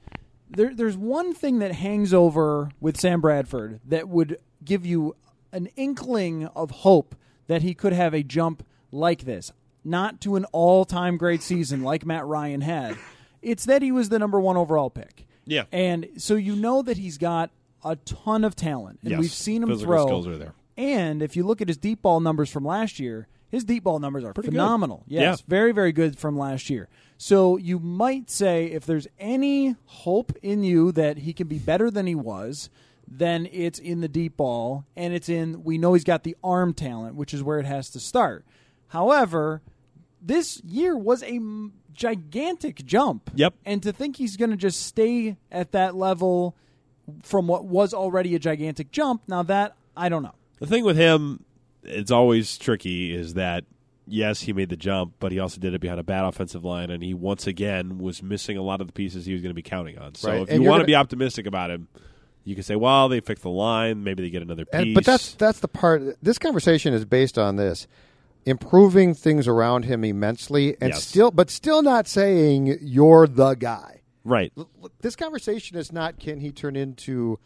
there. 0.50 0.76
There's 0.76 0.98
one 0.98 1.34
thing 1.34 1.60
that 1.60 1.72
hangs 1.74 2.14
over 2.14 2.70
with 2.82 3.00
Sam 3.00 3.22
Bradford 3.22 3.80
that 3.86 4.10
would 4.10 4.38
give 4.64 4.86
you 4.86 5.16
an 5.54 5.68
inkling 5.78 6.48
of 6.48 6.70
hope 6.72 7.16
that 7.48 7.62
he 7.62 7.74
could 7.74 7.94
have 7.94 8.14
a 8.14 8.24
jump 8.24 8.64
like 8.94 9.26
this, 9.26 9.52
not 9.84 10.22
to 10.22 10.36
an 10.36 10.46
all-time 10.54 11.18
great 11.18 11.42
season 11.42 11.84
like 11.84 12.06
Matt 12.06 12.26
Ryan 12.26 12.62
had. 12.62 12.96
It's 13.42 13.66
that 13.66 13.82
he 13.82 13.92
was 13.92 14.10
the 14.10 14.20
number 14.20 14.40
one 14.40 14.56
overall 14.56 14.90
pick. 14.90 15.26
Yeah. 15.46 15.64
And 15.74 16.08
so 16.18 16.36
you 16.36 16.56
know 16.56 16.82
that 16.84 16.98
he's 16.98 17.18
got 17.18 17.50
a 17.84 17.98
ton 17.98 18.46
of 18.46 18.56
talent, 18.56 19.00
and 19.02 19.12
Yes. 19.12 19.20
we've 19.20 19.32
seen 19.32 19.62
him 19.64 19.70
Physical 19.70 19.94
throw. 19.94 20.06
skills 20.06 20.28
are 20.28 20.38
there. 20.38 20.54
And 20.78 21.22
if 21.22 21.36
you 21.36 21.44
look 21.44 21.62
at 21.62 21.68
his 21.68 21.76
deep 21.78 22.02
ball 22.02 22.22
numbers 22.22 22.50
from 22.50 22.64
last 22.64 23.00
year, 23.00 23.28
his 23.50 23.64
deep 23.66 23.84
ball 23.84 24.00
numbers 24.00 24.24
are 24.24 24.34
Pretty 24.34 24.48
good. 24.48 24.54
phenomenal. 24.56 25.04
Yes, 25.06 25.40
Yeah. 25.40 25.44
very, 25.50 25.72
very 25.74 25.92
good 25.92 26.18
from 26.18 26.38
last 26.38 26.70
year. 26.70 26.88
So 27.18 27.58
you 27.58 27.78
might 27.80 28.30
say 28.32 28.66
if 28.68 28.86
there's 28.86 29.08
any 29.20 29.76
hope 29.86 30.32
in 30.42 30.64
you 30.64 30.92
that 30.94 31.20
he 31.20 31.34
can 31.34 31.48
be 31.48 31.60
better 31.60 31.92
than 31.92 32.08
he 32.08 32.16
was, 32.16 32.70
then 33.08 33.48
it's 33.52 33.80
in 33.80 34.00
the 34.02 34.08
deep 34.08 34.38
ball, 34.38 34.86
and 34.96 35.14
it's 35.14 35.28
in. 35.30 35.64
We 35.64 35.78
know 35.78 35.94
he's 35.94 36.04
got 36.06 36.24
the 36.24 36.36
arm 36.44 36.74
talent, 36.74 37.16
which 37.16 37.34
is 37.34 37.44
where 37.44 37.60
it 37.60 37.66
has 37.66 37.90
to 37.92 38.00
start. 38.00 38.46
However, 38.94 39.64
this 40.22 40.62
year 40.64 40.96
was 40.96 41.24
a 41.24 41.28
m- 41.36 41.74
gigantic 41.94 42.86
jump. 42.86 43.32
Yep. 43.34 43.56
And 43.66 43.82
to 43.82 43.92
think 43.92 44.18
he's 44.18 44.38
going 44.38 44.52
to 44.52 44.56
just 44.56 44.86
stay 44.86 45.36
at 45.52 45.72
that 45.72 45.96
level 45.96 46.56
from 47.24 47.48
what 47.48 47.66
was 47.66 47.92
already 47.94 48.36
a 48.36 48.40
gigantic 48.40 48.92
jump, 48.92 49.24
now 49.28 49.42
that 49.44 49.76
I 49.98 50.10
don't 50.10 50.22
know. 50.22 50.36
The 50.60 50.68
thing 50.68 50.86
with 50.86 50.96
him, 50.96 51.44
it's 51.84 52.12
always 52.12 52.56
tricky, 52.60 53.14
is 53.16 53.34
that 53.34 53.64
yes, 54.08 54.42
he 54.42 54.54
made 54.54 54.70
the 54.70 54.78
jump, 54.78 55.14
but 55.20 55.32
he 55.32 55.40
also 55.40 55.60
did 55.60 55.74
it 55.74 55.82
behind 55.82 56.00
a 56.00 56.04
bad 56.04 56.24
offensive 56.26 56.64
line, 56.64 56.92
and 56.92 57.02
he 57.02 57.16
once 57.16 57.48
again 57.48 57.98
was 57.98 58.22
missing 58.22 58.58
a 58.58 58.62
lot 58.62 58.80
of 58.80 58.86
the 58.86 58.94
pieces 58.94 59.26
he 59.26 59.34
was 59.34 59.42
going 59.42 59.50
to 59.50 59.56
be 59.56 59.64
counting 59.64 59.98
on. 59.98 60.14
So 60.14 60.30
Right. 60.30 60.42
if 60.44 60.50
And 60.50 60.58
you 60.58 60.64
you're 60.64 60.70
want 60.70 60.82
to 60.82 60.84
gonna- 60.84 60.88
be 60.88 60.96
optimistic 60.96 61.48
about 61.48 61.72
him, 61.72 61.88
you 62.44 62.54
can 62.54 62.64
say, 62.64 62.76
well, 62.76 63.10
they 63.10 63.22
fixed 63.22 63.42
the 63.44 63.50
line, 63.50 64.04
maybe 64.04 64.22
they 64.22 64.30
get 64.30 64.44
another 64.44 64.66
piece. 64.66 64.82
And, 64.82 64.94
but 64.94 65.04
that's 65.04 65.34
that's 65.34 65.62
the 65.62 65.68
part. 65.68 66.04
This 66.22 66.38
conversation 66.38 66.94
is 66.94 67.06
based 67.06 67.38
on 67.40 67.56
this, 67.56 67.88
improving 68.46 69.14
things 69.14 69.48
around 69.48 69.86
him 69.86 70.04
immensely, 70.04 70.76
and 70.82 70.94
Yes. 70.94 71.04
still, 71.06 71.32
but 71.32 71.50
still 71.50 71.82
not 71.82 72.08
saying 72.08 72.78
you're 72.82 73.28
the 73.28 73.56
guy. 73.56 74.02
right. 74.26 74.52
L- 74.58 74.70
This 75.02 75.16
conversation 75.18 75.78
is 75.78 75.92
not 75.92 76.18
can 76.20 76.40
he 76.40 76.52
turn 76.52 76.76
into 76.78 77.40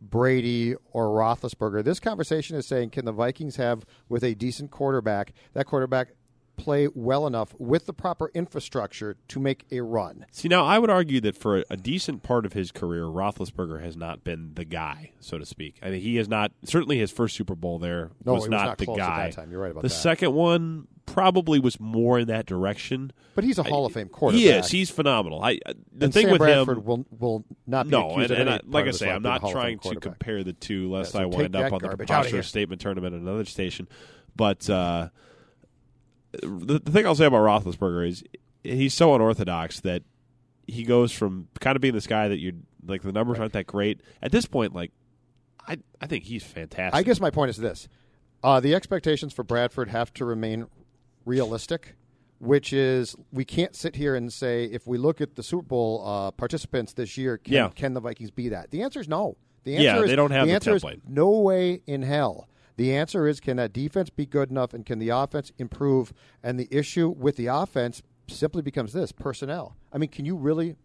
Brady 0.00 0.74
or 0.92 1.06
Roethlisberger. 1.08 1.82
This 1.84 2.00
conversation 2.00 2.56
is 2.56 2.66
saying 2.66 2.90
can 2.90 3.04
the 3.04 3.12
Vikings 3.12 3.56
have 3.56 3.84
with 4.08 4.22
a 4.24 4.34
decent 4.34 4.70
quarterback 4.70 5.32
that 5.54 5.66
quarterback 5.66 6.08
play 6.56 6.88
well 6.94 7.26
enough 7.26 7.54
with 7.58 7.86
the 7.86 7.92
proper 7.92 8.30
infrastructure 8.34 9.16
to 9.28 9.40
make 9.40 9.64
a 9.70 9.80
run. 9.80 10.26
See, 10.30 10.48
now 10.48 10.64
I 10.64 10.78
would 10.78 10.90
argue 10.90 11.20
that 11.22 11.36
for 11.36 11.64
a, 11.70 11.76
decent 11.76 12.22
part 12.22 12.46
of 12.46 12.54
his 12.54 12.72
career, 12.72 13.04
Roethlisberger 13.04 13.82
has 13.82 13.96
not 13.96 14.24
been 14.24 14.52
the 14.54 14.64
guy, 14.64 15.12
so 15.20 15.38
to 15.38 15.44
speak. 15.44 15.78
I 15.82 15.90
mean, 15.90 16.00
he 16.00 16.16
is 16.16 16.28
not. 16.28 16.52
Certainly, 16.64 16.98
his 16.98 17.10
first 17.10 17.36
Super 17.36 17.54
Bowl 17.54 17.78
there 17.78 18.10
No, 18.24 18.34
was 18.34 18.44
he 18.44 18.48
was 18.48 18.50
not, 18.50 18.66
not 18.66 18.78
the 18.78 18.86
guy. 18.86 19.32
You're 19.50 19.60
right 19.60 19.70
about 19.70 19.82
the 19.82 19.88
that. 19.88 19.94
second 19.94 20.32
one 20.32 20.86
probably 21.06 21.58
was 21.60 21.78
more 21.78 22.18
in 22.18 22.28
that 22.28 22.46
direction. 22.46 23.12
But 23.34 23.44
he's 23.44 23.58
a 23.58 23.62
Hall 23.62 23.86
of 23.86 23.92
Fame 23.92 24.08
quarterback. 24.08 24.40
He 24.40 24.48
is. 24.48 24.68
He's 24.68 24.90
phenomenal. 24.90 25.42
I 25.42 25.58
uh, 25.66 25.74
the 25.92 26.06
and 26.06 26.14
thing 26.14 26.24
Sam 26.24 26.32
with 26.32 26.38
Bradford 26.38 26.78
him. 26.78 26.84
will 26.84 27.06
will 27.18 27.44
not 27.66 27.84
be 27.84 27.90
no, 27.90 28.10
and, 28.12 28.30
of 28.30 28.38
and 28.38 28.50
I, 28.50 28.60
like 28.66 28.86
I 28.86 28.90
say, 28.92 29.10
I'm 29.10 29.22
not 29.22 29.40
Hall 29.40 29.50
of 29.50 29.62
Fame 29.62 29.78
trying 29.78 29.94
to 29.94 30.00
compare 30.00 30.42
the 30.42 30.52
two, 30.52 30.90
lest 30.90 31.12
so 31.12 31.20
I 31.20 31.26
wind 31.26 31.54
up 31.56 31.72
on 31.72 31.80
the 31.80 31.96
preposterous 31.96 32.48
statement 32.48 32.80
tournament 32.80 33.14
at 33.14 33.20
another 33.20 33.44
station. 33.44 33.88
But 34.36 34.68
uh, 34.68 35.10
the, 36.42 36.80
the 36.84 36.90
thing 36.90 37.06
I'll 37.06 37.14
say 37.14 37.26
about 37.26 37.38
Roethlisberger 37.38 38.08
is 38.08 38.24
he's 38.62 38.94
so 38.94 39.14
unorthodox 39.14 39.80
that 39.80 40.02
he 40.66 40.84
goes 40.84 41.12
from 41.12 41.48
kind 41.60 41.76
of 41.76 41.82
being 41.82 41.94
this 41.94 42.06
guy 42.06 42.28
that 42.28 42.38
you 42.38 42.54
like 42.86 43.02
the 43.02 43.12
numbers 43.12 43.38
aren't 43.38 43.52
that 43.52 43.66
great 43.66 44.00
at 44.22 44.32
this 44.32 44.46
point. 44.46 44.74
Like, 44.74 44.92
I 45.66 45.78
I 46.00 46.06
think 46.06 46.24
he's 46.24 46.42
fantastic. 46.44 46.94
I 46.98 47.02
guess 47.02 47.20
my 47.20 47.30
point 47.30 47.50
is 47.50 47.56
this: 47.58 47.88
uh, 48.42 48.60
the 48.60 48.74
expectations 48.74 49.32
for 49.32 49.42
Bradford 49.42 49.88
have 49.90 50.12
to 50.14 50.24
remain 50.24 50.66
realistic. 51.24 51.96
Which 52.40 52.74
is, 52.74 53.16
we 53.32 53.44
can't 53.46 53.74
sit 53.74 53.96
here 53.96 54.14
and 54.14 54.30
say 54.30 54.64
if 54.64 54.86
we 54.86 54.98
look 54.98 55.22
at 55.22 55.34
the 55.34 55.42
Super 55.42 55.62
Bowl 55.66 56.02
uh, 56.04 56.30
participants 56.32 56.92
this 56.92 57.16
year, 57.16 57.38
can, 57.38 57.54
Yeah. 57.54 57.68
can 57.74 57.94
the 57.94 58.00
Vikings 58.00 58.32
be 58.32 58.50
that? 58.50 58.70
The 58.70 58.82
answer 58.82 59.00
is 59.00 59.08
no. 59.08 59.38
The 59.62 59.76
answer 59.76 59.84
Yeah, 59.84 60.02
is, 60.02 60.10
they 60.10 60.16
don't 60.16 60.30
have 60.32 60.42
the 60.46 60.50
the 60.50 60.54
answer 60.54 60.74
is 60.74 60.84
no 61.08 61.30
way 61.40 61.80
in 61.86 62.02
hell. 62.02 62.48
The 62.76 62.94
answer 62.94 63.26
is 63.28 63.40
can 63.40 63.56
that 63.58 63.72
defense 63.72 64.10
be 64.10 64.26
good 64.26 64.50
enough 64.50 64.74
and 64.74 64.84
can 64.84 64.98
the 64.98 65.10
offense 65.10 65.52
improve? 65.58 66.12
And 66.42 66.58
the 66.58 66.68
issue 66.70 67.08
with 67.08 67.36
the 67.36 67.46
offense 67.46 68.02
simply 68.28 68.62
becomes 68.62 68.92
this 68.92 69.12
personnel. 69.12 69.76
I 69.92 69.98
mean, 69.98 70.08
can 70.10 70.24
you 70.24 70.34
really, 70.36 70.76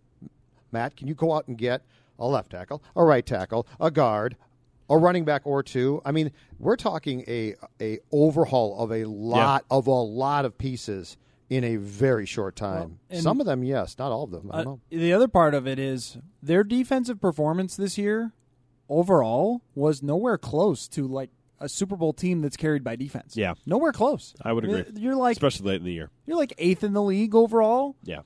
Matt, 0.71 0.95
can 0.95 1.07
you 1.07 1.15
go 1.15 1.33
out 1.33 1.47
and 1.47 1.57
get 1.57 1.81
a 2.19 2.27
left 2.27 2.51
tackle, 2.51 2.83
a 2.95 3.03
right 3.03 3.25
tackle, 3.25 3.65
a 3.79 3.89
guard, 3.89 4.35
a 4.89 4.97
running 4.97 5.25
back 5.25 5.41
or 5.45 5.63
two? 5.63 6.01
I 6.05 6.11
mean, 6.11 6.31
we're 6.59 6.75
talking 6.75 7.23
a 7.27 7.55
a 7.81 7.99
overhaul 8.11 8.77
of 8.79 8.91
a 8.91 9.05
lot 9.05 9.65
of 9.71 9.87
a 9.87 9.91
lot 9.91 10.45
of 10.45 10.57
pieces 10.57 11.17
in 11.49 11.63
a 11.63 11.77
very 11.77 12.27
short 12.27 12.55
time. 12.55 12.99
and- 13.09 13.23
Some 13.23 13.39
of 13.39 13.47
them, 13.47 13.63
yes, 13.63 13.97
not 13.97 14.11
all 14.11 14.23
of 14.25 14.29
them. 14.29 14.51
I 14.51 14.57
don't 14.63 14.67
Uh, 14.91 14.95
know. 14.95 14.99
the 15.01 15.13
other 15.13 15.27
part 15.27 15.55
of 15.55 15.65
it 15.65 15.79
is 15.79 16.19
their 16.43 16.63
defensive 16.63 17.19
performance 17.19 17.75
this 17.75 17.97
year 17.97 18.33
overall 18.87 19.61
was 19.75 20.03
nowhere 20.03 20.37
close 20.37 20.87
to 20.89 21.07
like 21.07 21.29
a 21.59 21.69
Super 21.69 21.95
Bowl 21.95 22.13
team 22.13 22.41
that's 22.41 22.57
carried 22.57 22.83
by 22.83 22.95
defense. 22.95 23.35
Yeah. 23.35 23.53
nowhere 23.65 23.91
close. 23.91 24.33
I 24.41 24.53
would 24.53 24.63
agree. 24.65 24.85
You're 24.95 25.15
like 25.15 25.33
especially 25.33 25.67
late 25.71 25.77
in 25.81 25.85
the 25.85 25.93
year. 25.93 26.09
you're 26.25 26.37
like 26.37 26.53
eighth 26.57 26.83
in 26.83 26.93
the 26.93 27.01
league 27.01 27.35
overall. 27.35 27.95
Yeah. 28.03 28.21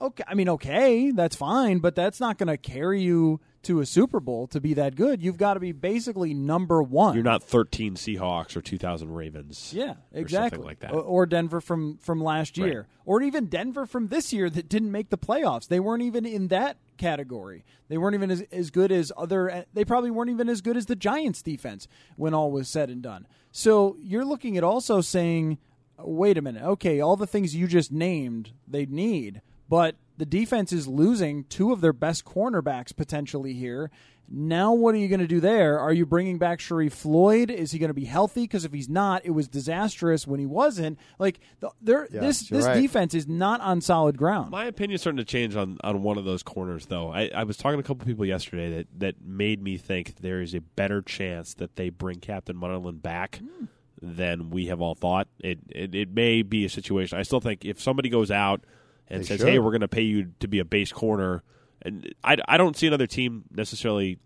Okay, 0.00 0.24
I 0.26 0.34
mean, 0.34 0.48
okay, 0.50 1.10
that's 1.10 1.36
fine, 1.36 1.80
but 1.80 1.94
that's 1.94 2.20
not 2.20 2.38
going 2.38 2.46
to 2.46 2.56
carry 2.56 3.02
you 3.02 3.40
to 3.62 3.80
a 3.80 3.86
Super 3.86 4.20
Bowl 4.20 4.46
to 4.48 4.60
be 4.60 4.74
that 4.74 4.96
good. 4.96 5.22
You've 5.22 5.36
got 5.36 5.54
to 5.54 5.60
be 5.60 5.72
basically 5.72 6.32
number 6.34 6.82
one. 6.82 7.14
You're 7.14 7.22
not 7.22 7.42
13 7.42 7.94
Seahawks 7.94 8.56
or 8.56 8.62
2,000 8.62 9.12
Ravens. 9.12 9.72
Yeah, 9.74 9.90
or 9.90 10.20
exactly. 10.20 10.56
something 10.56 10.66
like 10.66 10.80
that. 10.80 10.92
Or 10.92 11.26
Denver 11.26 11.60
from 11.60 11.98
from 11.98 12.22
last 12.22 12.56
Right. 12.58 12.66
year, 12.68 12.86
or 13.04 13.22
even 13.22 13.46
Denver 13.46 13.86
from 13.86 14.08
this 14.08 14.32
year 14.32 14.48
that 14.50 14.68
didn't 14.68 14.90
make 14.90 15.10
the 15.10 15.18
playoffs. 15.18 15.68
They 15.68 15.80
weren't 15.80 16.02
even 16.02 16.24
in 16.24 16.48
that 16.48 16.78
category. 16.96 17.64
They 17.88 17.98
weren't 17.98 18.14
even 18.14 18.30
as, 18.30 18.42
as 18.52 18.70
good 18.70 18.92
as 18.92 19.12
other. 19.16 19.50
Eh, 19.50 19.64
they 19.74 19.84
probably 19.84 20.10
weren't 20.10 20.30
even 20.30 20.48
as 20.48 20.60
good 20.60 20.76
as 20.76 20.86
the 20.86 20.96
Giants' 20.96 21.42
defense 21.42 21.86
when 22.16 22.34
all 22.34 22.50
was 22.50 22.68
said 22.68 22.88
and 22.90 23.02
done. 23.02 23.26
So 23.52 23.96
you're 24.00 24.24
looking 24.24 24.56
at 24.56 24.64
also 24.64 25.00
saying, 25.00 25.58
wait 25.98 26.38
a 26.38 26.42
minute, 26.42 26.62
okay, 26.62 27.00
all 27.00 27.16
the 27.16 27.26
things 27.26 27.54
you 27.54 27.66
just 27.66 27.90
named 27.92 28.52
they 28.66 28.86
need, 28.86 29.42
but 29.68 29.96
the 30.20 30.26
defense 30.26 30.72
is 30.72 30.86
losing 30.86 31.42
two 31.44 31.72
of 31.72 31.80
their 31.80 31.92
best 31.92 32.24
cornerbacks 32.24 32.94
potentially 32.94 33.54
here. 33.54 33.90
Now, 34.32 34.72
what 34.74 34.94
are 34.94 34.98
you 34.98 35.08
going 35.08 35.18
to 35.20 35.26
do 35.26 35.40
there? 35.40 35.80
Are 35.80 35.92
you 35.92 36.06
bringing 36.06 36.38
back 36.38 36.60
Sharrif 36.60 36.92
Floyd? 36.92 37.50
Is 37.50 37.72
he 37.72 37.80
going 37.80 37.88
to 37.88 37.94
be 37.94 38.04
healthy? 38.04 38.42
Because 38.42 38.64
if 38.64 38.72
he's 38.72 38.88
not, 38.88 39.22
it 39.24 39.30
was 39.30 39.48
disastrous 39.48 40.24
when 40.24 40.38
he 40.38 40.46
wasn't. 40.46 41.00
Like 41.18 41.40
the, 41.58 41.70
there, 41.82 42.06
Yes, 42.12 42.22
this 42.22 42.48
this 42.48 42.64
right. 42.66 42.80
defense 42.80 43.12
is 43.12 43.26
not 43.26 43.60
on 43.60 43.80
solid 43.80 44.16
ground. 44.16 44.52
My 44.52 44.66
opinion's 44.66 45.00
starting 45.00 45.16
to 45.16 45.24
change 45.24 45.56
on, 45.56 45.78
on 45.82 46.04
one 46.04 46.16
of 46.16 46.24
those 46.24 46.44
corners, 46.44 46.86
though. 46.86 47.10
I, 47.12 47.30
I 47.34 47.42
was 47.42 47.56
talking 47.56 47.78
to 47.78 47.80
a 47.80 47.82
couple 47.82 48.06
people 48.06 48.24
yesterday 48.24 48.70
that, 48.76 48.86
that 49.00 49.14
made 49.24 49.62
me 49.64 49.76
think 49.76 50.18
there 50.20 50.40
is 50.40 50.54
a 50.54 50.60
better 50.60 51.02
chance 51.02 51.54
that 51.54 51.74
they 51.74 51.90
bring 51.90 52.20
Captain 52.20 52.54
Munnerlyn 52.56 53.02
back 53.02 53.40
Hmm. 53.40 53.64
than 54.00 54.50
we 54.50 54.66
have 54.66 54.80
all 54.80 54.94
thought. 54.94 55.26
It, 55.40 55.58
it 55.70 55.92
it 55.92 56.14
may 56.14 56.42
be 56.42 56.64
a 56.64 56.68
situation. 56.68 57.18
I 57.18 57.22
still 57.24 57.40
think 57.40 57.64
if 57.64 57.80
somebody 57.80 58.08
goes 58.08 58.30
out 58.30 58.62
and 59.10 59.22
They 59.22 59.26
says, 59.26 59.40
should. 59.40 59.48
"Hey, 59.48 59.58
we're 59.58 59.70
going 59.70 59.80
to 59.80 59.88
pay 59.88 60.02
you 60.02 60.32
to 60.40 60.48
be 60.48 60.58
a 60.58 60.64
base 60.64 60.92
corner," 60.92 61.42
and 61.82 62.12
I, 62.22 62.36
I 62.48 62.56
don't 62.56 62.76
see 62.76 62.86
another 62.86 63.06
team 63.06 63.44
necessarily 63.50 64.18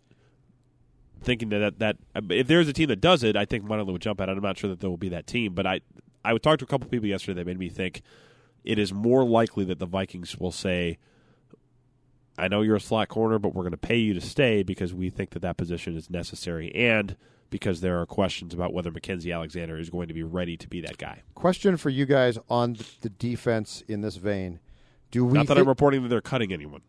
thinking 1.22 1.48
that, 1.48 1.78
that 1.78 1.96
that 2.12 2.24
if 2.30 2.46
there's 2.46 2.68
a 2.68 2.72
team 2.72 2.88
that 2.88 3.00
does 3.00 3.22
it, 3.22 3.36
I 3.36 3.44
think 3.44 3.64
Munnerlyn 3.64 3.92
would 3.92 4.02
jump 4.02 4.20
at 4.20 4.28
it. 4.28 4.32
I'm 4.36 4.42
not 4.42 4.58
sure 4.58 4.70
that 4.70 4.80
there 4.80 4.90
will 4.90 4.96
be 4.96 5.08
that 5.08 5.26
team, 5.26 5.54
but 5.54 5.66
I 5.66 5.80
I 6.24 6.32
would 6.32 6.42
talk 6.42 6.58
to 6.60 6.64
a 6.64 6.68
couple 6.68 6.88
people 6.88 7.08
yesterday 7.08 7.40
that 7.40 7.46
made 7.46 7.58
me 7.58 7.68
think 7.68 8.02
it 8.62 8.78
is 8.78 8.92
more 8.92 9.24
likely 9.24 9.64
that 9.64 9.78
the 9.78 9.86
Vikings 9.86 10.38
will 10.38 10.52
say, 10.52 10.98
"I 12.38 12.48
know 12.48 12.62
you're 12.62 12.76
a 12.76 12.80
slot 12.80 13.08
corner, 13.08 13.38
but 13.38 13.54
we're 13.54 13.62
going 13.62 13.72
to 13.72 13.76
pay 13.78 13.98
you 13.98 14.14
to 14.14 14.20
stay 14.20 14.62
because 14.62 14.94
we 14.94 15.10
think 15.10 15.30
that 15.30 15.40
that 15.40 15.56
position 15.56 15.96
is 15.96 16.10
necessary 16.10 16.74
and 16.74 17.16
because 17.50 17.80
there 17.82 18.00
are 18.00 18.06
questions 18.06 18.52
about 18.52 18.72
whether 18.72 18.90
Mackensie 18.90 19.32
Alexander 19.32 19.78
is 19.78 19.88
going 19.90 20.08
to 20.08 20.14
be 20.14 20.22
ready 20.22 20.56
to 20.56 20.68
be 20.68 20.80
that 20.80 20.98
guy." 20.98 21.22
Question 21.34 21.76
for 21.76 21.90
you 21.90 22.06
guys 22.06 22.38
on 22.48 22.76
the 23.00 23.10
defense 23.10 23.82
in 23.88 24.00
this 24.00 24.16
vein. 24.16 24.60
Do 25.14 25.24
we 25.24 25.34
Not 25.38 25.46
that 25.46 25.54
thi- 25.54 25.60
I'm 25.60 25.68
reporting 25.68 26.02
that 26.02 26.08
they're 26.08 26.20
cutting 26.20 26.52
anyone. 26.52 26.82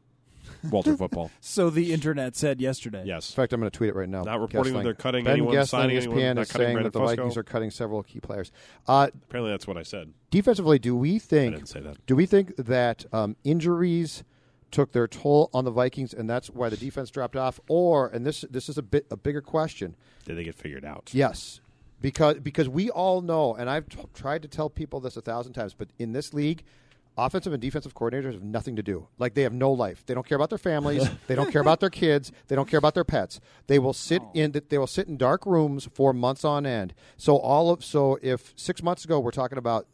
Walter 0.72 0.98
Football. 0.98 1.30
So 1.42 1.70
the 1.70 1.94
internet 1.94 2.36
said 2.36 2.60
yesterday. 2.60 3.04
Yes. 3.06 3.30
In 3.30 3.36
fact, 3.36 3.54
I'm 3.54 3.60
going 3.60 3.70
to 3.70 3.78
tweet 3.78 3.92
it 3.92 3.96
right 3.96 4.10
now. 4.10 4.24
Not 4.24 4.40
reporting 4.42 4.74
that 4.74 4.80
Goessling. 4.80 4.84
they're 4.84 4.94
cutting 4.96 5.24
ben 5.26 5.34
anyone, 5.34 5.54
Goessling, 5.54 5.68
signing 5.68 5.98
ESPN 5.98 6.02
anyone, 6.02 6.36
not 6.38 6.42
is 6.42 6.52
cutting 6.52 6.66
saying 6.66 6.74
Brandon 6.74 6.84
that 6.92 6.94
the 6.94 7.00
Fusco. 7.06 7.16
Vikings 7.18 7.38
are 7.38 7.44
cutting 7.44 7.70
several 7.70 8.02
key 8.02 8.20
players. 8.20 8.52
Uh, 8.88 9.10
Apparently, 9.30 9.52
that's 9.52 9.68
what 9.68 9.78
I 9.78 9.84
said. 9.84 10.12
defensively, 10.32 10.80
do 10.80 10.96
we 10.96 11.18
I 11.18 11.20
think? 11.20 11.56
didn't 11.56 11.70
say 11.70 11.82
that. 11.82 12.04
Do 12.08 12.16
we 12.16 12.26
think 12.26 12.56
that 12.58 13.06
um, 13.14 13.36
injuries 13.44 14.24
took 14.72 14.92
their 14.92 15.08
toll 15.08 15.52
on 15.54 15.66
the 15.66 15.72
Vikings, 15.72 16.16
and 16.16 16.28
that's 16.28 16.50
why 16.50 16.70
the 16.70 16.78
defense 16.78 17.12
dropped 17.12 17.36
off? 17.36 17.60
Or, 17.70 18.08
and 18.08 18.26
this 18.26 18.44
this 18.50 18.68
is 18.68 18.80
a 18.80 18.84
bit 18.84 19.06
a 19.12 19.18
bigger 19.18 19.42
question. 19.42 19.96
Did 20.26 20.36
they 20.40 20.44
get 20.46 20.56
figured 20.56 20.84
out? 20.84 21.12
Yes, 21.14 21.62
because 22.02 22.40
because 22.40 22.68
we 22.68 22.90
all 22.90 23.22
know, 23.22 23.54
and 23.54 23.70
I've 23.70 23.88
t- 23.88 24.00
tried 24.16 24.42
to 24.42 24.48
tell 24.48 24.72
people 24.72 25.00
this 25.00 25.16
a 25.16 25.22
thousand 25.22 25.54
times, 25.54 25.76
but 25.76 25.90
in 26.00 26.14
this 26.14 26.34
league, 26.34 26.64
offensive 27.18 27.54
and 27.54 27.62
defensive 27.62 27.94
coordinators 27.94 28.34
have 28.34 28.44
nothing 28.44 28.76
to 28.76 28.84
do. 28.84 29.08
Like 29.18 29.34
they 29.34 29.44
have 29.44 29.54
no 29.54 29.72
life. 29.72 30.06
They 30.06 30.14
don't 30.14 30.28
care 30.28 30.36
about 30.36 30.50
their 30.50 30.58
families. 30.58 31.08
they 31.28 31.36
don't 31.36 31.52
care 31.52 31.62
about 31.62 31.80
their 31.80 31.90
kids. 31.90 32.32
They 32.48 32.56
don't 32.56 32.68
care 32.68 32.78
about 32.78 32.94
their 32.94 33.04
pets. 33.04 33.40
They 33.68 33.80
will 33.80 33.94
sit 33.94 34.22
in 34.34 34.60
they 34.70 34.78
will 34.78 34.88
sit 34.88 35.08
in 35.08 35.18
dark 35.18 35.46
rooms 35.46 35.88
for 35.94 36.14
months 36.14 36.44
on 36.44 36.66
end. 36.66 36.94
So 37.18 37.38
all 37.38 37.70
of 37.70 37.84
so 37.84 38.20
if 38.22 38.54
six 38.56 38.84
months 38.84 39.06
ago 39.06 39.20
we're 39.20 39.32
talking 39.32 39.58
about 39.58 39.88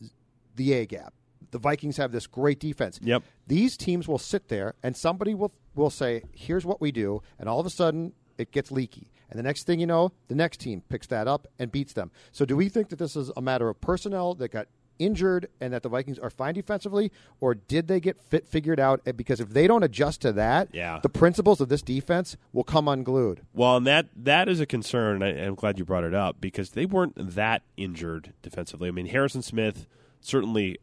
the 0.56 0.74
A 0.74 0.86
gap. 0.86 1.14
The 1.52 1.60
Vikings 1.60 1.98
have 1.98 2.14
this 2.14 2.28
great 2.28 2.60
defense. 2.60 2.98
Yep. 3.04 3.24
These 3.46 3.76
teams 3.76 4.08
will 4.08 4.18
sit 4.18 4.48
there 4.48 4.76
and 4.84 4.96
somebody 4.96 5.34
will 5.34 5.54
will 5.76 5.90
say, 5.90 6.24
"Here's 6.34 6.66
what 6.66 6.80
we 6.80 6.92
do," 6.92 7.22
and 7.38 7.50
all 7.50 7.60
of 7.60 7.66
a 7.66 7.70
sudden 7.70 8.14
it 8.38 8.52
gets 8.52 8.72
leaky. 8.72 9.12
And 9.30 9.40
the 9.40 9.44
next 9.44 9.64
thing 9.64 9.80
you 9.80 9.88
know, 9.88 10.12
the 10.28 10.36
next 10.36 10.58
team 10.60 10.82
picks 10.90 11.08
that 11.08 11.28
up 11.28 11.48
and 11.58 11.72
beats 11.72 11.94
them. 11.94 12.12
So 12.32 12.44
do 12.44 12.58
we 12.58 12.68
think 12.68 12.90
that 12.90 13.00
this 13.00 13.16
is 13.16 13.32
a 13.38 13.42
matter 13.42 13.70
of 13.70 13.80
personnel 13.80 14.34
that 14.36 14.50
got 14.50 14.68
injured 15.00 15.48
and 15.60 15.74
that 15.74 15.84
the 15.84 15.90
Vikings 15.90 16.20
are 16.20 16.30
fine 16.30 16.54
defensively, 16.54 17.12
or 17.40 17.56
did 17.56 17.88
they 17.88 18.00
get 18.00 18.22
fit 18.22 18.48
figured 18.48 18.80
out? 18.80 19.02
Eh, 19.06 19.12
because 19.12 19.40
if 19.40 19.50
they 19.50 19.68
don't 19.68 19.84
adjust 19.84 20.22
to 20.22 20.32
that, 20.34 20.70
Yeah. 20.74 21.00
the 21.02 21.10
principles 21.10 21.60
of 21.62 21.70
this 21.70 21.82
defense 21.82 22.38
will 22.54 22.64
come 22.64 22.88
unglued. 22.88 23.42
Well, 23.54 23.78
and 23.78 23.88
that 23.88 24.08
that 24.16 24.48
is 24.48 24.60
a 24.60 24.66
concern. 24.66 25.22
and 25.22 25.40
I, 25.40 25.44
I'm 25.44 25.56
glad 25.56 25.80
you 25.80 25.86
brought 25.86 26.04
it 26.04 26.14
up 26.14 26.40
because 26.40 26.72
they 26.72 26.86
weren't 26.86 27.14
that 27.36 27.64
injured 27.78 28.34
defensively. 28.42 28.88
I 28.88 28.92
mean, 28.92 29.08
Harrison 29.08 29.42
Smith 29.42 29.88
certainly 30.20 30.78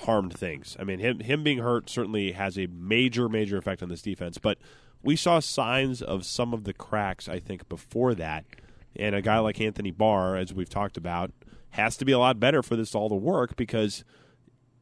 harmed 0.00 0.34
things. 0.34 0.76
I 0.78 0.84
mean, 0.84 0.98
him 0.98 1.20
him 1.20 1.42
being 1.42 1.58
hurt 1.58 1.88
certainly 1.88 2.32
has 2.32 2.58
a 2.58 2.66
major 2.66 3.28
major 3.28 3.56
effect 3.56 3.82
on 3.82 3.88
this 3.88 4.02
defense. 4.02 4.38
But 4.38 4.58
we 5.02 5.16
saw 5.16 5.40
signs 5.40 6.02
of 6.02 6.24
some 6.24 6.52
of 6.52 6.64
the 6.64 6.72
cracks. 6.72 7.28
I 7.28 7.38
think 7.38 7.68
before 7.68 8.14
that, 8.14 8.44
and 8.94 9.14
a 9.14 9.22
guy 9.22 9.38
like 9.38 9.60
Anthony 9.60 9.90
Barr, 9.90 10.36
as 10.36 10.52
we've 10.52 10.68
talked 10.68 10.96
about, 10.96 11.30
has 11.76 11.96
to 11.98 12.04
be 12.04 12.12
a 12.12 12.18
lot 12.18 12.38
better 12.40 12.62
for 12.62 12.76
this 12.76 12.94
all 12.94 13.08
to 13.08 13.14
work 13.14 13.56
because. 13.56 14.04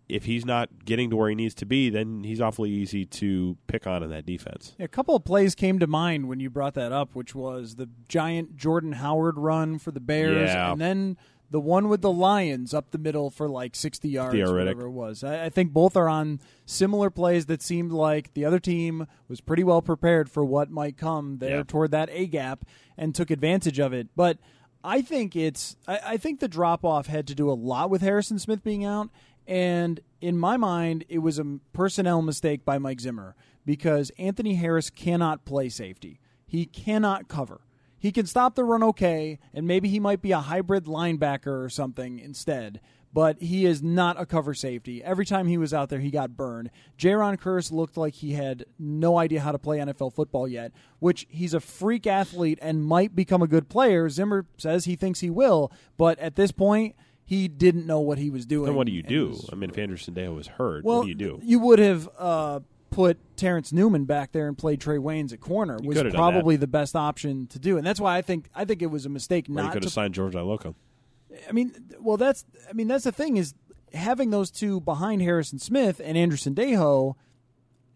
If 0.07 0.27
he's 0.27 0.45
not 0.45 0.85
getting 0.85 1.09
to 1.09 1.17
where 1.17 1.31
he 1.31 1.35
needs 1.35 1.55
to 1.55 1.65
be, 1.65 1.89
then 1.89 2.25
he's 2.25 2.39
awfully 2.39 2.69
easy 2.69 3.07
to 3.07 3.57
pick 3.69 3.87
on 3.87 4.03
in 4.03 4.11
that 4.11 4.27
defense. 4.27 4.75
A 4.79 4.87
couple 4.87 5.17
of 5.17 5.25
plays 5.25 5.55
came 5.55 5.79
to 5.79 5.87
mind 5.87 6.29
when 6.29 6.41
you 6.41 6.51
brought 6.51 6.75
that 6.75 6.93
up, 6.93 7.15
which 7.15 7.35
was 7.35 7.77
the 7.77 7.89
giant 8.07 8.55
Jordan 8.55 8.93
Howard 8.93 9.39
run 9.39 9.79
for 9.79 9.93
the 9.93 10.01
Bears, 10.01 10.51
Yeah. 10.51 10.73
and 10.73 10.79
then 10.79 11.17
the 11.51 11.59
one 11.59 11.89
with 11.89 12.03
the 12.03 12.13
Lions 12.13 12.75
up 12.75 12.91
the 12.91 12.99
middle 12.99 13.31
for 13.31 13.49
like 13.49 13.75
60 13.75 14.07
yards, 14.11 14.35
Theo 14.35 14.49
Riddick. 14.49 14.59
whatever 14.59 14.83
it 14.89 14.91
was. 14.91 15.25
I, 15.25 15.47
I 15.47 15.49
think 15.49 15.73
both 15.73 15.97
are 15.97 16.11
on 16.11 16.39
similar 16.67 17.09
plays 17.09 17.47
that 17.47 17.63
seemed 17.63 17.91
like 17.91 18.35
the 18.35 18.45
other 18.45 18.61
team 18.61 19.07
was 19.27 19.41
pretty 19.41 19.65
well 19.65 19.81
prepared 19.81 20.31
for 20.31 20.45
what 20.45 20.71
might 20.71 20.99
come 20.99 21.39
there 21.39 21.57
Yeah. 21.57 21.63
toward 21.67 21.93
that 21.93 22.11
A 22.13 22.27
gap 22.27 22.67
and 22.99 23.15
took 23.15 23.31
advantage 23.31 23.79
of 23.79 23.95
it. 23.95 24.09
But 24.15 24.37
I 24.85 25.01
think 25.01 25.35
it's 25.35 25.77
I, 25.89 26.01
I 26.05 26.17
think 26.19 26.41
the 26.41 26.49
drop 26.49 26.85
off 26.85 27.07
had 27.07 27.27
to 27.29 27.35
do 27.35 27.51
a 27.51 27.53
lot 27.53 27.89
with 27.89 28.03
Harrison 28.03 28.39
Smith 28.39 28.63
being 28.63 28.85
out, 28.85 29.09
and 29.47 30.01
in 30.21 30.37
my 30.39 30.59
mind, 30.59 31.05
it 31.09 31.19
was 31.19 31.39
a 31.39 31.59
personnel 31.73 32.21
mistake 32.21 32.65
by 32.65 32.79
Mike 32.79 33.01
Zimmer 33.01 33.35
because 33.65 34.11
Anthony 34.19 34.55
Harris 34.55 34.91
cannot 34.91 35.47
play 35.47 35.71
safety. 35.71 36.21
He 36.47 36.67
cannot 36.67 37.29
cover. 37.29 37.63
He 37.99 38.13
can 38.13 38.27
stop 38.27 38.55
the 38.55 38.65
run 38.65 38.83
okay, 38.83 39.39
and 39.55 39.67
maybe 39.67 39.89
he 39.89 39.99
might 39.99 40.21
be 40.21 40.33
a 40.33 40.41
hybrid 40.41 40.85
linebacker 40.85 41.65
or 41.65 41.71
something 41.71 42.19
instead. 42.19 42.81
But 43.15 43.41
he 43.41 43.65
is 43.65 43.81
not 43.81 44.21
a 44.21 44.27
cover 44.27 44.55
safety. 44.55 45.03
Every 45.03 45.25
time 45.25 45.47
he 45.47 45.57
was 45.57 45.73
out 45.73 45.89
there, 45.89 46.01
he 46.01 46.11
got 46.11 46.37
burned. 46.37 46.69
Jayron 46.99 47.39
Kearse 47.39 47.71
looked 47.71 47.97
like 47.97 48.15
he 48.15 48.33
had 48.33 48.65
no 48.77 49.17
idea 49.19 49.41
how 49.41 49.53
to 49.53 49.59
play 49.59 49.79
NFL 49.79 50.13
football 50.15 50.49
yet, 50.49 50.73
which 50.99 51.25
he's 51.31 51.55
a 51.55 51.61
freak 51.61 52.09
athlete 52.09 52.59
and 52.61 52.85
might 52.85 53.15
become 53.15 53.41
a 53.41 53.47
good 53.47 53.69
player. 53.69 54.09
Zimmer 54.11 54.47
says 54.59 54.85
he 54.87 54.97
thinks 54.97 55.21
he 55.21 55.31
will, 55.31 55.71
but 55.97 56.19
at 56.19 56.35
this 56.35 56.51
point, 56.51 56.97
he 57.25 57.47
didn't 57.47 57.87
know 57.87 58.01
what 58.01 58.19
he 58.19 58.31
was 58.31 58.45
doing. 58.47 58.67
Then 58.67 58.75
what 58.75 58.89
do 58.89 58.93
you 58.93 59.03
do? 59.05 59.29
was- 59.29 59.49
I 59.53 59.55
mean, 59.55 59.71
if 59.71 59.79
Andrew 59.79 59.97
Sendejo 59.97 60.35
was 60.35 60.49
hurt, 60.49 60.85
well, 60.85 60.99
what 60.99 61.03
do 61.05 61.09
you 61.11 61.15
do? 61.15 61.39
You 61.43 61.61
would 61.61 61.79
have 61.79 62.09
uh, 62.19 62.61
put 62.91 63.19
Terrence 63.37 63.73
Newman 63.73 64.07
back 64.07 64.33
there 64.33 64.49
and 64.49 64.59
played 64.59 64.81
Trae 64.81 64.99
Waynes 64.99 65.33
at 65.33 65.41
corner 65.41 65.79
was 65.83 65.97
could 65.97 66.13
probably 66.13 66.57
the 66.57 66.67
best 66.67 66.97
option 66.97 67.47
to 67.47 67.59
do, 67.61 67.79
and 67.79 67.87
that's 67.87 68.01
why 68.01 68.17
I 68.17 68.23
think 68.23 68.49
I 68.57 68.65
think 68.65 68.83
it 68.83 68.87
was 68.91 69.07
a 69.07 69.09
mistake 69.09 69.49
Or 69.49 69.53
you 69.53 69.71
could 69.71 69.83
to 69.83 69.87
have 69.87 69.93
signed 69.93 70.15
George 70.15 70.35
Iloka. 70.35 70.75
I 71.49 71.53
mean, 71.53 71.73
well, 72.01 72.17
that's 72.17 72.45
I 72.69 72.73
mean 72.73 72.89
that's 72.89 73.05
the 73.05 73.13
thing 73.13 73.37
is 73.37 73.55
having 73.93 74.31
those 74.31 74.51
two 74.51 74.81
behind 74.81 75.23
Harrison 75.23 75.59
Smith 75.59 76.01
and 76.03 76.17
Andrew 76.19 76.39
Sendejo. 76.39 77.15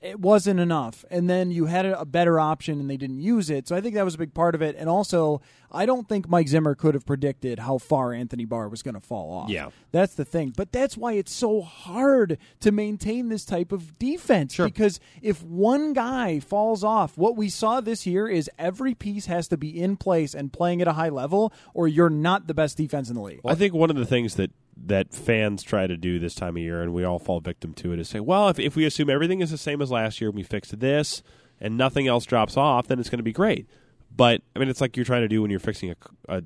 It 0.01 0.21
wasn't 0.21 0.61
enough, 0.61 1.05
and 1.11 1.29
then 1.29 1.51
you 1.51 1.67
had 1.67 1.85
a 1.85 1.99
a 2.01 2.05
better 2.05 2.39
option, 2.39 2.79
and 2.79 2.89
they 2.89 2.97
didn't 2.97 3.21
use 3.21 3.51
it. 3.51 3.67
So 3.67 3.75
I 3.75 3.81
think 3.81 3.97
that 3.97 4.05
was 4.05 4.15
a 4.15 4.19
big 4.19 4.33
part 4.33 4.55
of 4.55 4.63
it. 4.63 4.77
And 4.79 4.89
also, 4.89 5.41
I 5.73 5.85
don't 5.85 6.09
think 6.09 6.29
Mike 6.29 6.47
Zimmer 6.49 6.75
could 6.77 6.95
have 6.95 7.05
predicted 7.05 7.59
how 7.59 7.79
far 7.79 8.13
Anthony 8.13 8.45
Barr 8.45 8.69
was 8.69 8.83
going 8.83 8.95
to 8.95 9.01
fall 9.01 9.33
off. 9.33 9.51
Yeah. 9.51 9.71
that's 9.91 10.15
the 10.15 10.25
thing. 10.25 10.53
But 10.57 10.71
that's 10.71 10.97
why 10.97 11.15
it's 11.15 11.33
so 11.33 11.61
hard 11.61 12.39
to 12.61 12.71
maintain 12.71 13.29
this 13.29 13.45
type 13.45 13.73
of 13.73 13.99
defense. 13.99 14.57
Because 14.57 15.01
if 15.21 15.43
one 15.43 15.93
guy 15.93 16.39
falls 16.41 16.85
off, 16.85 17.19
what 17.19 17.37
we 17.37 17.49
saw 17.49 17.81
this 17.81 18.07
year 18.07 18.29
is 18.29 18.49
every 18.59 18.95
piece 18.95 19.27
has 19.27 19.49
to 19.49 19.57
be 19.57 19.81
in 19.81 19.97
place 19.97 20.35
and 20.35 20.53
playing 20.53 20.81
at 20.81 20.89
a 20.89 20.93
high 20.93 21.09
level, 21.09 21.53
or 21.75 21.89
you're 21.89 22.11
not 22.11 22.47
the 22.47 22.55
best 22.55 22.77
defense 22.77 23.09
in 23.09 23.17
the 23.17 23.23
league. 23.23 23.41
I 23.45 23.55
think 23.57 23.75
one 23.75 23.91
of 23.91 23.97
the 23.97 24.07
things 24.07 24.37
that 24.37 24.53
that 24.87 25.13
fans 25.13 25.63
try 25.63 25.87
to 25.87 25.97
do 25.97 26.19
this 26.19 26.35
time 26.35 26.57
of 26.57 26.63
year, 26.63 26.83
and 26.83 26.95
we 26.95 27.05
all 27.05 27.19
fall 27.19 27.41
victim 27.41 27.75
to 27.75 27.93
it, 27.93 27.99
is 27.99 28.09
say, 28.09 28.21
well, 28.21 28.49
if, 28.49 28.59
if 28.59 28.77
we 28.77 28.85
assume 28.85 29.11
everything 29.11 29.41
is 29.41 29.51
the 29.51 29.59
same 29.59 29.83
as 29.83 29.91
last 29.91 30.21
year, 30.21 30.31
and 30.31 30.37
we 30.37 30.43
fix 30.43 30.71
this, 30.71 31.23
and 31.61 31.77
nothing 31.77 32.07
else 32.07 32.25
drops 32.25 32.57
off, 32.57 32.87
then 32.87 32.99
it's 32.99 33.11
going 33.11 33.19
to 33.19 33.25
be 33.25 33.33
great. 33.33 33.69
But 34.15 34.43
I 34.55 34.59
mean, 34.59 34.69
it's 34.69 34.81
like 34.81 34.97
you're 34.97 35.05
trying 35.05 35.23
to 35.23 35.29
do 35.29 35.43
when 35.43 35.51
you're 35.51 35.61
fixing 35.61 35.91
a, 35.91 35.97
a, 36.29 36.43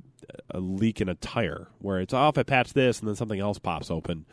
a 0.51 0.61
leak 0.61 1.01
in 1.01 1.09
a 1.09 1.15
tire, 1.15 1.69
where 1.79 2.01
it's 2.01 2.15
oh, 2.15 2.19
off, 2.19 2.39
I 2.39 2.43
patch 2.43 2.73
this, 2.73 2.99
and 2.99 3.09
then 3.09 3.17
something 3.17 3.41
else 3.41 3.59
pops 3.59 3.91
open. 3.91 4.27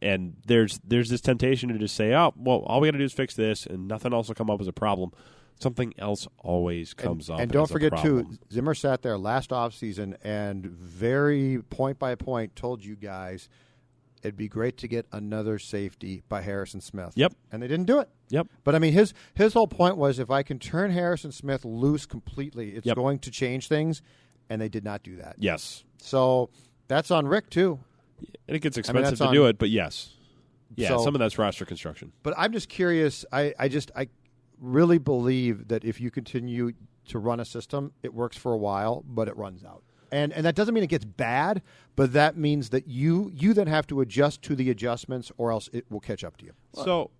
And 0.00 0.36
there's 0.46 0.80
there's 0.84 1.10
this 1.10 1.20
temptation 1.20 1.70
to 1.70 1.78
just 1.78 1.96
say, 1.96 2.14
oh, 2.14 2.32
well, 2.36 2.58
all 2.66 2.80
we 2.80 2.88
got 2.88 2.92
to 2.92 2.98
do 2.98 3.04
is 3.04 3.12
fix 3.12 3.34
this, 3.34 3.66
and 3.66 3.88
nothing 3.88 4.12
else 4.12 4.28
will 4.28 4.34
come 4.34 4.50
up 4.50 4.60
as 4.60 4.68
a 4.68 4.72
problem. 4.72 5.12
Something 5.60 5.92
else 5.98 6.28
always 6.38 6.94
comes 6.94 7.28
up. 7.28 7.40
And 7.40 7.50
don't 7.50 7.68
forget 7.68 7.96
too. 7.98 8.30
Zimmer 8.52 8.74
sat 8.74 9.02
there 9.02 9.18
last 9.18 9.50
offseason 9.50 10.16
and 10.22 10.64
very 10.66 11.62
point 11.70 11.98
by 11.98 12.14
point 12.14 12.54
told 12.54 12.84
you 12.84 12.94
guys 12.94 13.48
it'd 14.22 14.36
be 14.36 14.48
great 14.48 14.76
to 14.78 14.88
get 14.88 15.06
another 15.12 15.58
safety 15.58 16.22
by 16.28 16.42
Harrison 16.42 16.80
Smith. 16.80 17.12
Yep. 17.16 17.32
And 17.52 17.62
they 17.62 17.68
didn't 17.68 17.86
do 17.86 17.98
it. 18.00 18.08
Yep. 18.30 18.46
But 18.64 18.74
I 18.76 18.78
mean 18.78 18.92
his 18.92 19.14
his 19.34 19.52
whole 19.54 19.66
point 19.68 19.96
was 19.96 20.18
if 20.20 20.30
I 20.30 20.42
can 20.44 20.58
turn 20.60 20.90
Harrison 20.92 21.32
Smith 21.32 21.64
loose 21.64 22.06
completely, 22.06 22.70
it's 22.70 22.86
Yep. 22.86 22.96
going 22.96 23.18
to 23.20 23.30
change 23.30 23.66
things 23.68 24.00
and 24.48 24.60
they 24.60 24.68
did 24.68 24.84
not 24.84 25.02
do 25.02 25.16
that. 25.16 25.36
Yes, 25.38 25.82
So 26.00 26.50
that's 26.86 27.10
on 27.10 27.26
Rick 27.26 27.50
too. 27.50 27.80
and 28.46 28.56
it 28.56 28.60
gets 28.60 28.76
I 28.76 28.80
mean, 28.92 29.02
expensive 29.02 29.18
to 29.18 29.26
on- 29.26 29.34
do 29.34 29.46
it, 29.46 29.58
but 29.58 29.70
yes, 29.70 30.14
yeah, 30.76 30.88
So- 30.88 30.98
some 31.04 31.14
of 31.14 31.18
that's 31.18 31.36
roster 31.38 31.64
construction. 31.64 32.12
But 32.22 32.34
I'm 32.36 32.52
just 32.52 32.68
curious. 32.68 33.24
I, 33.32 33.54
I 33.58 33.68
just 33.68 33.90
I 33.96 34.08
really 34.60 34.98
believe 34.98 35.68
that 35.68 35.84
if 35.84 36.00
you 36.00 36.10
continue 36.10 36.72
to 37.06 37.18
run 37.18 37.40
a 37.40 37.44
system, 37.44 37.92
it 38.02 38.12
works 38.12 38.36
for 38.36 38.52
a 38.52 38.56
while, 38.58 39.04
but 39.06 39.28
it 39.28 39.36
runs 39.36 39.64
out. 39.64 39.82
And 40.10 40.32
and 40.32 40.44
that 40.46 40.54
doesn't 40.54 40.72
mean 40.72 40.84
it 40.84 40.88
gets 40.88 41.04
bad, 41.04 41.62
but 41.94 42.14
that 42.14 42.36
means 42.36 42.70
that 42.70 42.88
you 42.88 43.30
you 43.34 43.52
then 43.52 43.66
have 43.66 43.86
to 43.88 44.00
adjust 44.00 44.40
to 44.42 44.56
the 44.56 44.70
adjustments, 44.70 45.30
or 45.36 45.52
else 45.52 45.68
it 45.72 45.84
will 45.90 46.00
catch 46.00 46.24
up 46.24 46.38
to 46.38 46.46
you. 46.46 46.52
So, 46.72 47.10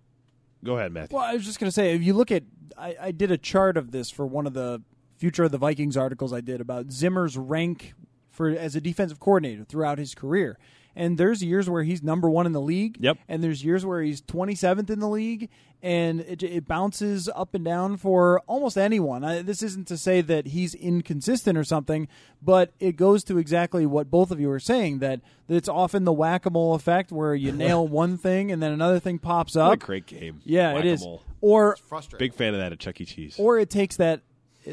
go 0.63 0.77
ahead, 0.77 0.91
Matthew. 0.91 1.15
Well, 1.15 1.25
I 1.25 1.33
was 1.33 1.45
just 1.45 1.59
going 1.59 1.67
to 1.67 1.71
say, 1.71 1.93
if 1.93 2.01
you 2.01 2.13
look 2.13 2.31
at, 2.31 2.43
I, 2.77 2.95
I 2.99 3.11
did 3.11 3.29
a 3.29 3.37
chart 3.37 3.77
of 3.77 3.91
this 3.91 4.09
for 4.09 4.25
one 4.25 4.47
of 4.47 4.53
the 4.53 4.81
future 5.17 5.43
of 5.43 5.51
the 5.51 5.59
Vikings 5.59 5.97
articles 5.97 6.33
I 6.33 6.41
did 6.41 6.61
about 6.61 6.91
Zimmer's 6.91 7.37
rank 7.37 7.93
for 8.31 8.49
as 8.49 8.75
a 8.75 8.81
defensive 8.81 9.19
coordinator 9.19 9.65
throughout 9.65 9.99
his 9.99 10.15
career. 10.15 10.57
And 10.95 11.17
there's 11.17 11.43
years 11.43 11.69
where 11.69 11.83
he's 11.83 12.03
number 12.03 12.29
one 12.29 12.45
in 12.45 12.51
the 12.51 12.61
league. 12.61 12.97
Yep. 12.99 13.17
And 13.27 13.43
there's 13.43 13.63
years 13.63 13.85
where 13.85 14.01
he's 14.01 14.21
27th 14.21 14.89
in 14.89 14.99
the 14.99 15.07
league, 15.07 15.49
and 15.81 16.19
it, 16.21 16.43
it 16.43 16.67
bounces 16.67 17.29
up 17.33 17.53
and 17.53 17.63
down 17.63 17.95
for 17.95 18.41
almost 18.47 18.77
anyone. 18.77 19.23
I, 19.23 19.41
this 19.41 19.63
isn't 19.63 19.87
to 19.87 19.97
say 19.97 20.19
that 20.21 20.47
he's 20.47 20.73
inconsistent 20.75 21.57
or 21.57 21.63
something, 21.63 22.07
but 22.41 22.73
it 22.79 22.97
goes 22.97 23.23
to 23.25 23.37
exactly 23.37 23.85
what 23.85 24.11
both 24.11 24.31
of 24.31 24.39
you 24.41 24.49
are 24.51 24.59
saying 24.59 24.99
that, 24.99 25.21
that 25.47 25.55
it's 25.55 25.69
often 25.69 26.03
the 26.03 26.11
whack 26.11 26.45
a 26.45 26.49
mole 26.49 26.75
effect 26.75 27.11
where 27.11 27.33
you 27.33 27.51
nail 27.53 27.87
one 27.87 28.17
thing 28.17 28.51
and 28.51 28.61
then 28.61 28.73
another 28.73 28.99
thing 28.99 29.19
pops 29.19 29.55
up. 29.55 29.69
What 29.69 29.83
a 29.83 29.85
great 29.85 30.05
game. 30.05 30.41
Yeah, 30.43 30.77
it 30.77 30.85
is. 30.85 30.99
Whack-a-mole. 31.01 31.23
Or 31.41 31.77
Frustrating. 31.87 32.25
Big 32.27 32.33
fan 32.33 32.53
of 32.53 32.59
that 32.59 32.73
at 32.73 32.79
Chuck 32.79 32.99
E. 32.99 33.05
Cheese. 33.05 33.35
or 33.39 33.57
it 33.57 33.69
takes 33.69 33.95
that 33.95 34.19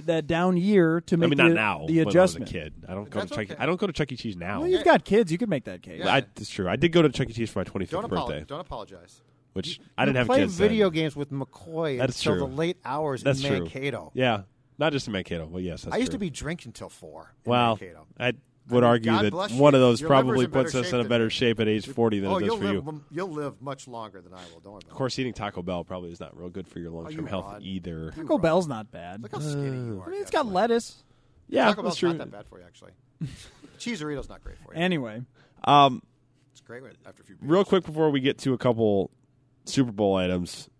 that 0.05 0.27
down 0.27 0.57
year 0.57 1.01
to 1.03 1.15
I 1.15 1.19
make 1.19 1.31
mean, 1.31 1.39
not 1.39 1.49
the, 1.49 1.55
now. 1.55 1.85
the 1.87 1.99
when 1.99 2.09
adjustment. 2.09 2.49
I 2.49 2.53
was 2.59 2.67
a 2.67 2.71
kid. 2.71 2.75
I 2.89 2.95
don't 2.95 3.11
go 3.11 3.19
That's 3.21 3.31
to 3.31 3.37
Chuck. 3.37 3.51
okay. 3.53 3.63
I 3.63 3.67
don't 3.67 3.81
go 3.81 3.87
to 3.87 3.93
Chuck 3.93 4.13
E. 4.13 4.17
Cheese 4.17 4.37
now. 4.37 4.61
Well, 4.61 4.69
you've 4.69 4.85
got 4.85 5.05
kids. 5.05 5.33
You 5.33 5.39
could 5.39 5.49
make 5.49 5.65
that 5.65 5.83
case. 5.83 6.05
I, 6.05 6.21
that's 6.21 6.51
true. 6.51 6.69
I 6.69 6.77
did 6.77 6.93
go 6.93 7.03
to 7.03 7.09
Chuck 7.09 7.29
E. 7.29 7.33
Cheese 7.33 7.51
for 7.51 7.61
my 7.61 7.65
25th 7.65 7.89
Don't, 7.91 8.09
birthday, 8.09 8.45
don't 8.47 8.61
apologize. 8.61 9.23
which 9.55 9.81
I 9.97 10.05
didn't 10.05 10.15
you 10.17 10.19
have 10.19 10.27
play 10.27 10.39
kids. 10.41 10.55
video 10.55 10.87
then. 10.91 10.95
games 10.95 11.17
with 11.17 11.31
McCoy 11.31 11.99
That's 11.99 12.19
until 12.19 12.33
true. 12.47 12.49
the 12.49 12.55
late 12.57 12.77
hours 12.85 13.23
That's 13.23 13.41
in 13.43 13.47
true. 13.49 13.59
Mankato. 13.61 14.11
Yeah, 14.15 14.43
not 14.79 14.93
just 14.93 15.07
in 15.07 15.13
Mankato. 15.13 15.47
Well, 15.47 15.61
yes, 15.63 15.83
that's 15.83 15.95
I 15.95 15.99
used 15.99 16.11
true. 16.13 16.17
to 16.17 16.19
be 16.21 16.31
drinking 16.31 16.73
till 16.73 16.89
four. 16.91 17.35
In 17.45 17.51
Well, 17.51 17.77
Mankato. 17.81 18.07
I 18.21 18.33
would 18.69 18.83
I 18.83 18.87
mean, 18.87 18.91
argue 18.91 19.11
God 19.13 19.25
that 19.27 19.33
one 19.33 19.75
you. 19.75 19.79
of 19.79 19.81
those 19.81 20.01
Your 20.01 20.09
probably 20.09 20.47
puts 20.49 20.75
us 20.75 20.93
in 20.93 21.01
a 21.01 21.05
better 21.05 21.31
shape 21.31 21.61
at 21.61 21.69
age 21.69 21.87
40 21.87 22.21
than 22.21 22.31
oh, 22.31 22.37
it 22.39 22.41
does 22.47 22.59
for 22.59 22.65
live, 22.65 22.73
you. 22.85 23.03
You'll 23.11 23.29
live 23.31 23.63
much 23.63 23.87
longer 23.87 24.21
than 24.21 24.33
I 24.35 24.39
will. 24.53 24.61
Don't 24.61 24.73
worry 24.73 24.81
about 24.83 24.91
Of 24.91 24.97
course, 24.97 25.19
eating 25.19 25.33
Taco 25.33 25.63
Bell 25.63 25.85
probably 25.85 26.11
is 26.11 26.21
not 26.21 26.37
real 26.37 26.49
good 26.51 26.67
for 26.67 26.79
your 26.81 26.91
long-term 26.91 27.21
you 27.21 27.27
health 27.27 27.45
rod. 27.45 27.63
either. 27.63 28.11
Taco 28.13 28.39
Bell's 28.39 28.67
not 28.67 28.91
bad. 28.91 29.23
Look 29.23 29.33
how 29.33 29.39
skinny 29.41 29.87
you 29.87 30.01
are. 30.01 30.09
I 30.09 30.11
mean, 30.11 30.21
it's 30.23 30.31
got 30.31 30.47
lettuce. 30.47 31.03
Yeah, 31.49 31.67
Taco 31.67 31.83
Bell's 31.83 31.97
true. 31.97 32.09
not 32.09 32.19
that 32.19 32.31
bad 32.31 32.47
for 32.49 32.59
you, 32.59 32.65
actually. 32.67 32.93
Cheese 33.79 34.01
Doritos 34.01 34.29
not 34.29 34.43
great 34.43 34.59
for 34.59 34.75
you. 34.75 34.81
Anyway, 34.81 35.23
Um, 35.65 36.03
it's 36.53 36.61
great 36.61 36.83
after 37.07 37.23
a 37.23 37.27
few. 37.27 37.37
real 37.43 37.65
quick 37.65 37.85
before 37.85 38.11
we 38.11 38.21
get 38.21 38.39
to 38.39 38.53
a 38.53 38.59
couple 38.59 39.11
Super 39.65 39.93
Bowl 39.93 40.17
items, 40.17 40.69
I- 40.69 40.73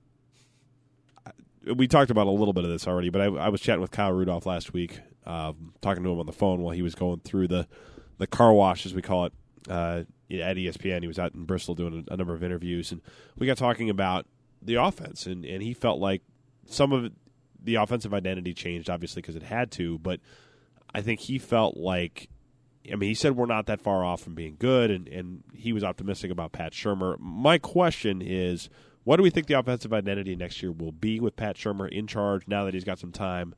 we 1.75 1.89
talked 1.89 2.11
about 2.11 2.27
a 2.27 2.31
little 2.31 2.53
bit 2.53 2.65
of 2.65 2.71
this 2.71 2.87
already, 2.87 3.11
but 3.11 3.21
I, 3.21 3.25
I 3.27 3.49
was 3.49 3.61
chatting 3.61 3.81
with 3.81 3.91
Kyle 3.91 4.13
Rudolph 4.13 4.47
last 4.47 4.73
week, 4.73 5.01
um, 5.25 5.75
talking 5.81 6.05
to 6.05 6.11
him 6.11 6.21
on 6.21 6.27
the 6.27 6.33
phone 6.33 6.61
while 6.61 6.75
he 6.75 6.83
was 6.83 6.95
going 6.95 7.21
through 7.21 7.49
the 7.49 7.67
the 8.19 8.27
car 8.27 8.53
wash, 8.53 8.87
as 8.87 8.95
we 8.95 9.03
call 9.03 9.27
it, 9.27 9.33
uh, 9.69 10.05
at 10.31 10.57
ESPN. 10.57 11.03
He 11.03 11.09
was 11.09 11.19
out 11.19 11.35
in 11.35 11.45
Bristol 11.45 11.75
doing 11.75 12.07
a, 12.09 12.15
a 12.15 12.17
number 12.17 12.35
of 12.35 12.43
interviews, 12.43 12.93
and 12.93 13.03
we 13.37 13.47
got 13.47 13.59
talking 13.59 13.91
about 13.91 14.27
the 14.63 14.77
offense, 14.77 15.27
and, 15.27 15.45
and 15.45 15.63
he 15.63 15.75
felt 15.75 16.01
like 16.01 16.23
some 16.67 16.93
of 16.93 17.13
the 17.63 17.75
offensive 17.75 18.15
identity 18.15 18.55
changed, 18.55 18.89
obviously 18.89 19.21
because 19.21 19.37
it 19.37 19.43
had 19.43 19.71
to, 19.73 19.99
but 19.99 20.21
I 20.95 21.03
think 21.03 21.21
he 21.21 21.39
felt 21.39 21.77
like 21.77 22.29
I 22.91 22.97
mean, 22.97 23.09
he 23.09 23.15
said 23.15 23.37
we're 23.37 23.47
not 23.47 23.67
that 23.67 23.81
far 23.81 24.05
off 24.05 24.21
from 24.21 24.35
being 24.35 24.57
good, 24.59 24.91
and, 24.91 25.09
and 25.09 25.43
he 25.53 25.73
was 25.73 25.83
optimistic 25.83 26.31
about 26.31 26.53
Pat 26.53 26.73
Shurmur. 26.73 27.17
My 27.19 27.59
question 27.59 28.23
is, 28.23 28.69
what 29.07 29.19
do 29.19 29.23
we 29.23 29.31
think 29.31 29.47
the 29.47 29.57
offensive 29.57 29.93
identity 29.93 30.35
next 30.35 30.61
year 30.61 30.73
will 30.73 30.91
be 30.91 31.21
with 31.21 31.37
Pat 31.37 31.55
Shurmur 31.55 31.89
in 31.89 32.09
charge 32.09 32.49
now 32.49 32.65
that 32.65 32.75
he's 32.75 32.83
got 32.83 32.99
some 32.99 33.13
time 33.13 33.55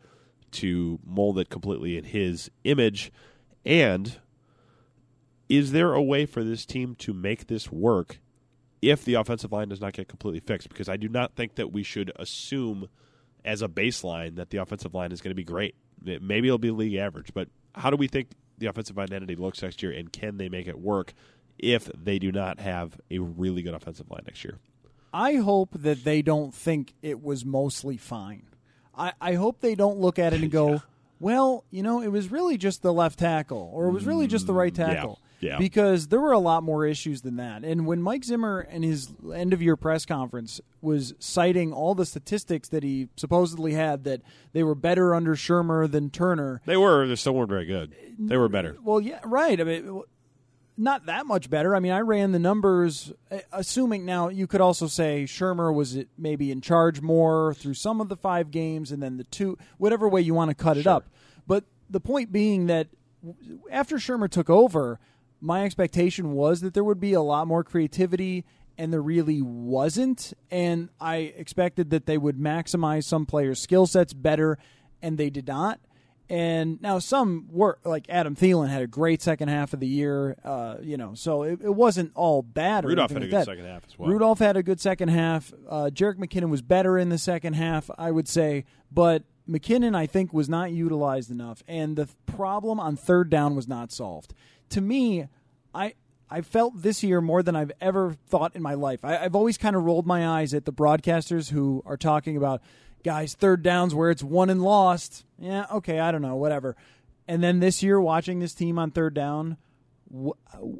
to 0.51 0.99
mold 1.07 1.39
it 1.39 1.49
completely 1.49 1.97
in 1.97 2.05
his 2.05 2.51
image? 2.65 3.11
And 3.65 4.19
is 5.49 5.73
there 5.73 5.95
a 5.95 6.03
way 6.03 6.27
for 6.27 6.45
this 6.45 6.67
team 6.67 6.95
to 6.97 7.15
make 7.15 7.47
this 7.47 7.73
work 7.73 8.21
if 8.83 9.07
the 9.07 9.15
offensive 9.15 9.51
line 9.51 9.71
does 9.71 9.81
not 9.81 9.95
get 9.95 10.07
completely 10.07 10.41
fixed? 10.41 10.69
Because 10.69 10.87
I 10.87 10.99
do 10.99 11.09
not 11.09 11.35
think 11.35 11.55
that 11.55 11.73
we 11.73 11.83
should 11.83 12.13
assume 12.17 12.91
as 13.43 13.63
a 13.63 13.69
baseline 13.69 14.37
that 14.37 14.51
the 14.51 14.59
offensive 14.59 14.93
line 14.93 15.13
is 15.13 15.23
going 15.23 15.31
to 15.31 15.35
be 15.35 15.45
great. 15.45 15.75
Maybe 16.05 16.49
it'll 16.49 16.59
be 16.59 16.71
league 16.71 16.97
average, 16.97 17.33
but 17.33 17.49
how 17.75 17.89
do 17.89 17.97
we 17.97 18.07
think 18.07 18.33
the 18.59 18.67
offensive 18.67 18.99
identity 18.99 19.35
looks 19.35 19.63
next 19.63 19.83
year, 19.83 19.93
and 19.93 20.13
can 20.13 20.37
they 20.37 20.51
make 20.51 20.69
it 20.69 20.79
work 20.79 21.15
if 21.59 21.91
they 21.95 22.19
do 22.19 22.31
not 22.31 22.61
have 22.61 23.01
a 23.11 23.19
really 23.19 23.63
good 23.63 23.73
offensive 23.73 24.11
line 24.11 24.25
next 24.27 24.45
year? 24.45 24.59
I 25.13 25.35
hope 25.37 25.71
that 25.75 26.05
they 26.05 26.23
don't 26.23 26.55
think 26.55 26.95
it 27.03 27.23
was 27.23 27.45
mostly 27.45 27.97
fine. 27.97 28.43
I, 28.97 29.13
I 29.21 29.35
hope 29.35 29.61
they 29.61 29.75
don't 29.75 29.99
look 29.99 30.19
at 30.19 30.33
it 30.33 30.41
and 30.43 30.51
go, 30.51 30.83
well, 31.21 31.65
you 31.71 31.83
know, 31.83 32.01
it 32.03 32.09
was 32.09 32.31
really 32.31 32.57
just 32.59 32.83
the 32.83 32.93
left 32.93 33.19
tackle, 33.19 33.71
or 33.73 33.87
it 33.87 33.93
was 33.93 34.05
really 34.07 34.27
just 34.27 34.47
the 34.47 34.53
right 34.53 34.73
Mm, 34.75 34.79
yeah, 34.79 34.95
tackle. 34.95 35.19
yeah. 35.41 35.59
Because 35.59 36.09
there 36.09 36.21
were 36.21 36.33
a 36.33 36.39
lot 36.39 36.63
more 36.63 36.85
issues 36.85 37.23
than 37.23 37.37
that. 37.37 37.65
And 37.65 37.87
when 37.87 38.03
Mike 38.03 38.25
Zimmer 38.25 38.61
in 38.61 38.83
his 38.83 39.13
end 39.35 39.53
of 39.53 39.63
year 39.63 39.77
press 39.77 40.05
conference 40.05 40.61
was 40.81 41.15
citing 41.21 41.73
all 41.73 41.95
the 41.95 42.07
statistics 42.07 42.69
that 42.71 42.83
he 42.83 43.09
supposedly 43.17 43.73
had 43.75 44.05
that 44.05 44.21
they 44.53 44.63
were 44.65 44.75
better 44.75 45.15
under 45.15 45.35
Shurmur 45.37 45.91
than 45.91 46.11
Turner, 46.11 46.61
They 46.67 46.77
were, 46.77 47.07
they 47.07 47.15
still 47.17 47.35
weren't 47.35 47.49
very 47.51 47.67
good. 47.67 47.95
They 48.19 48.37
were 48.37 48.49
better. 48.49 48.77
well, 48.83 49.01
yeah, 49.01 49.21
right. 49.25 49.61
I 49.61 49.65
mean, 49.65 50.03
not 50.79 51.07
that 51.07 51.27
much 51.27 51.51
better. 51.51 51.75
I 51.75 51.81
mean, 51.81 51.93
I 51.93 52.01
ran 52.01 52.31
the 52.31 52.39
numbers, 52.39 53.13
uh, 53.31 53.41
assuming 53.53 54.05
now 54.05 54.29
you 54.29 54.47
could 54.47 54.61
also 54.61 54.87
say 54.87 55.25
Shurmur 55.25 55.75
was 55.75 55.97
it 55.97 56.09
maybe 56.17 56.53
in 56.53 56.61
charge 56.61 57.01
more 57.03 57.53
through 57.55 57.75
some 57.75 58.01
of 58.01 58.09
the 58.09 58.17
five 58.17 58.51
games, 58.51 58.93
and 58.93 59.03
then 59.03 59.17
the 59.17 59.25
two, 59.25 59.59
whatever 59.77 60.09
way 60.09 60.21
you 60.21 60.35
want 60.35 60.51
to 60.51 60.55
cut 60.55 60.77
it 60.77 60.87
up. 60.87 61.11
But 61.47 61.65
the 61.91 62.01
point 62.01 62.31
being 62.31 62.67
that 62.67 62.89
after 63.71 63.97
Shurmur 63.97 64.31
took 64.31 64.49
over, 64.49 65.01
my 65.41 65.65
expectation 65.65 66.33
was 66.33 66.61
that 66.61 66.75
there 66.75 66.85
would 66.85 67.01
be 67.01 67.13
a 67.13 67.21
lot 67.21 67.49
more 67.49 67.65
creativity, 67.65 68.45
and 68.77 68.93
there 68.93 69.03
really 69.03 69.43
wasn't. 69.43 70.33
And 70.51 70.91
I 71.01 71.17
expected 71.17 71.91
that 71.91 72.07
they 72.07 72.19
would 72.19 72.39
maximize 72.39 73.05
some 73.05 73.27
players' 73.27 73.61
skill 73.61 73.87
sets 73.87 74.13
better, 74.13 74.59
and 75.03 75.19
they 75.19 75.31
did 75.31 75.49
not. 75.49 75.81
And 76.31 76.81
now 76.83 76.99
some 76.99 77.49
were 77.51 77.79
like 77.85 78.07
Adam 78.11 78.37
Thielen 78.37 78.69
had 78.69 78.83
a 78.83 78.87
great 78.87 79.23
second 79.23 79.49
half 79.49 79.73
of 79.73 79.81
the 79.81 79.87
year, 79.87 80.37
uh, 80.45 80.77
you 80.83 80.99
know, 80.99 81.15
so 81.15 81.43
it, 81.43 81.61
it 81.63 81.75
wasn't 81.75 82.13
all 82.15 82.43
bad. 82.43 82.85
Or 82.85 82.89
Rudolph 82.89 83.13
had 83.13 83.23
a 83.23 83.27
good 83.27 83.33
that. 83.33 83.47
second 83.47 83.65
half 83.65 83.85
as 83.87 83.99
well. 83.99 84.11
Rudolph 84.11 84.39
had 84.39 84.57
a 84.57 84.63
good 84.63 84.79
second 84.81 85.09
half. 85.09 85.55
Uh, 85.69 85.91
Jerick 85.93 86.17
McKinnon 86.17 86.51
was 86.51 86.61
better 86.61 86.99
in 86.99 87.09
the 87.09 87.17
second 87.17 87.55
half, 87.55 87.91
I 87.97 88.11
would 88.11 88.29
say, 88.29 88.67
but 88.93 89.25
McKinnon 89.49 89.97
I 89.97 90.07
think 90.07 90.35
was 90.35 90.49
not 90.49 90.71
utilized 90.71 91.31
enough, 91.31 91.63
and 91.67 91.97
the 91.97 92.09
problem 92.27 92.79
on 92.79 92.97
third 92.97 93.31
down 93.31 93.57
was 93.57 93.67
not 93.67 93.91
solved. 93.91 94.35
To 94.71 94.83
me, 94.83 95.29
I 95.75 95.95
I 96.31 96.43
felt 96.43 96.83
this 96.83 97.03
year 97.03 97.23
more 97.23 97.43
than 97.43 97.57
I've 97.57 97.73
ever 97.81 98.15
thought 98.27 98.55
in 98.55 98.61
my 98.61 98.75
life. 98.75 99.05
I, 99.05 99.17
I've 99.17 99.35
always 99.35 99.57
kind 99.57 99.75
of 99.75 99.85
rolled 99.85 100.07
my 100.07 100.29
eyes 100.29 100.53
at 100.53 100.67
the 100.67 100.73
broadcasters 100.73 101.51
who 101.51 101.83
are 101.87 101.97
talking 101.97 102.37
about 102.37 102.61
guys 103.09 103.33
third 103.33 103.63
downs 103.63 103.95
where 103.95 104.11
it's 104.11 104.23
won 104.23 104.51
and 104.51 104.61
lost. 104.61 105.25
Yeah, 105.39 105.65
okay, 105.73 105.99
I 105.99 106.13
don't 106.13 106.21
know, 106.21 106.37
whatever. 106.37 106.77
And 107.27 107.43
then 107.43 107.59
this 107.59 107.83
year, 107.83 107.99
watching 107.99 108.39
this 108.39 108.53
team 108.53 108.79
on 108.79 108.91
third 108.91 109.15
down, 109.15 109.57
wh- 110.15 110.37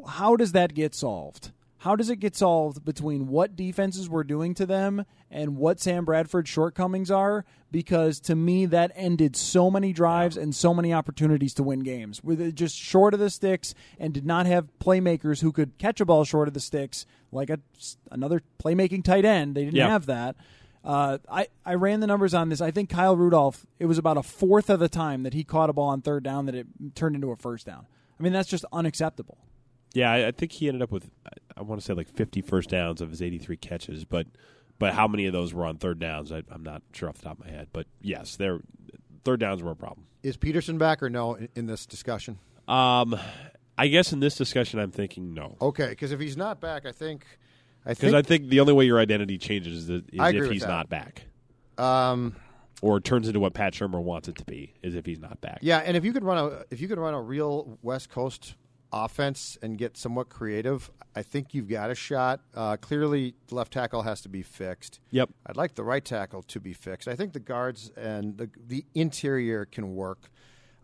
how 0.07 0.37
does 0.37 0.53
that 0.53 0.75
get 0.75 0.95
solved? 0.95 1.53
How 1.79 1.97
does 1.97 2.11
it 2.11 2.17
get 2.17 2.37
solved 2.37 2.85
between 2.85 3.29
what 3.29 3.57
defenses 3.57 4.11
we're 4.11 4.25
doing 4.25 4.53
to 4.55 4.67
them 4.67 5.07
and 5.31 5.57
what 5.57 5.81
Sam 5.81 6.05
Bradford's 6.05 6.51
shortcomings 6.51 7.11
are? 7.11 7.47
Because 7.71 8.21
to 8.21 8.35
me, 8.35 8.67
that 8.67 8.93
ended 8.95 9.35
so 9.35 9.71
many 9.71 9.95
drives 9.95 10.37
and 10.37 10.55
so 10.55 10.75
many 10.75 10.93
opportunities 10.93 11.55
to 11.55 11.63
win 11.63 11.81
games. 11.81 12.23
With 12.23 12.43
it 12.43 12.57
just 12.57 12.77
short 12.77 13.15
of 13.15 13.21
the 13.21 13.31
sticks 13.31 13.75
and 13.99 14.13
did 14.13 14.27
not 14.27 14.45
have 14.45 14.69
playmakers 14.81 15.41
who 15.41 15.51
could 15.53 15.79
catch 15.79 16.01
a 16.01 16.05
ball 16.05 16.25
short 16.25 16.49
of 16.49 16.53
the 16.55 16.61
sticks, 16.61 17.07
like 17.33 17.49
a 17.49 17.59
another 18.11 18.43
playmaking 18.63 19.05
tight 19.05 19.25
end. 19.25 19.55
They 19.55 19.65
didn't 19.65 19.79
have 19.89 20.07
that. 20.07 20.37
Uh, 20.89 21.19
I, 21.31 21.49
I 21.67 21.75
ran 21.75 22.01
the 22.01 22.07
numbers 22.07 22.33
on 22.33 22.49
this. 22.49 22.63
I 22.63 22.71
think 22.71 22.89
Kyle 22.89 23.15
Rudolph, 23.15 23.67
it 23.79 23.85
was 23.85 23.99
about 23.99 24.17
a 24.17 24.23
fourth 24.23 24.71
of 24.71 24.81
the 24.81 24.89
time 24.89 25.23
that 25.25 25.35
he 25.35 25.45
caught 25.45 25.69
a 25.69 25.75
ball 25.75 25.91
on 25.91 26.01
third 26.01 26.25
down 26.25 26.47
that 26.47 26.55
it 26.55 26.67
turned 26.95 27.15
into 27.15 27.31
a 27.31 27.37
first 27.37 27.67
down. 27.67 27.87
I 28.19 28.23
mean, 28.23 28.33
that's 28.33 28.49
just 28.49 28.65
unacceptable. 28.73 29.37
Yeah, 29.93 30.11
I, 30.11 30.29
I 30.29 30.31
think 30.31 30.53
he 30.53 30.67
ended 30.67 30.81
up 30.81 30.91
with 30.91 31.11
I, 31.27 31.59
I 31.59 31.63
want 31.63 31.79
to 31.79 31.85
say 31.85 31.93
like 31.93 32.09
50 32.09 32.41
first 32.41 32.71
downs 32.71 33.03
of 33.03 33.11
his 33.11 33.21
83 33.21 33.59
catches, 33.59 34.05
but 34.05 34.27
but 34.79 34.95
how 34.95 35.07
many 35.07 35.27
of 35.27 35.35
those 35.35 35.53
were 35.53 35.67
on 35.67 35.77
third 35.77 35.99
downs? 35.99 36.33
I, 36.33 36.43
I'm 36.51 36.63
not 36.63 36.83
sure 36.93 37.11
off 37.11 37.19
the 37.19 37.25
top 37.25 37.39
of 37.39 37.45
my 37.45 37.51
head, 37.53 37.69
but 37.73 37.87
yes, 38.01 38.37
they're 38.37 38.61
third 39.25 39.41
downs 39.41 39.63
were 39.63 39.73
a 39.73 39.77
problem. 39.77 40.07
Is 40.23 40.39
Peterson 40.39 40.79
back 40.79 41.03
or 41.03 41.11
no 41.11 41.35
in, 41.35 41.49
in 41.55 41.67
this 41.67 41.85
discussion? 41.85 42.39
Um, 42.67 43.15
I 43.77 43.89
guess 43.89 44.13
in 44.13 44.21
this 44.21 44.37
discussion, 44.37 44.81
I'm 44.81 44.91
thinking 44.91 45.35
no, 45.35 45.57
Okay, 45.61 45.91
because 45.91 46.13
if 46.13 46.21
he's 46.21 46.37
not 46.37 46.61
back, 46.63 46.87
I 46.87 46.93
think 46.93 47.27
I 47.27 47.37
because 47.85 47.99
think 47.99 48.15
I 48.15 48.23
think 48.23 48.49
the 48.49 48.61
only 48.61 48.73
way 48.73 48.85
your 48.85 48.99
identity 48.99 49.39
changes 49.39 49.89
is, 49.89 49.91
is 49.91 50.03
if 50.13 50.51
he's 50.51 50.67
not 50.67 50.89
back, 50.89 51.23
um, 51.77 52.37
or 52.83 53.01
turns 53.01 53.27
into 53.29 53.41
what 53.41 53.55
Pat 53.55 53.73
Shurmur 53.73 54.03
wants 54.03 54.29
it 54.29 54.37
to 54.37 54.45
be, 54.45 54.75
is 54.83 54.95
if 54.95 55.07
he's 55.07 55.21
not 55.21 55.41
back. 55.41 55.59
yeah, 55.63 55.79
and 55.79 55.97
if 55.97 56.05
you 56.05 56.13
could 56.13 56.25
run 56.25 56.39
a 56.39 56.65
if 56.71 56.81
you 56.81 56.89
could 56.89 56.99
run 56.99 57.15
a 57.15 57.21
real 57.21 57.79
West 57.83 58.11
Coast 58.11 58.55
offense 58.93 59.59
and 59.63 59.77
get 59.77 59.97
somewhat 59.97 60.29
creative, 60.29 60.91
I 61.15 61.23
think 61.23 61.55
you've 61.55 61.69
got 61.69 61.91
a 61.91 61.95
shot. 61.95 62.41
Uh, 62.55 62.77
clearly, 62.77 63.35
the 63.49 63.55
left 63.55 63.73
tackle 63.73 64.03
has 64.03 64.21
to 64.23 64.29
be 64.29 64.43
fixed. 64.43 65.01
Yep. 65.11 65.31
I'd 65.47 65.57
like 65.57 65.75
the 65.75 65.85
right 65.85 66.05
tackle 66.05 66.43
to 66.45 66.61
be 66.61 66.73
fixed. 66.73 67.09
I 67.09 67.17
think 67.17 67.33
the 67.33 67.41
guards 67.41 67.91
and 67.97 68.37
the 68.39 68.51
the 68.67 68.85
interior 68.95 69.65
can 69.65 69.95
work. 69.95 70.31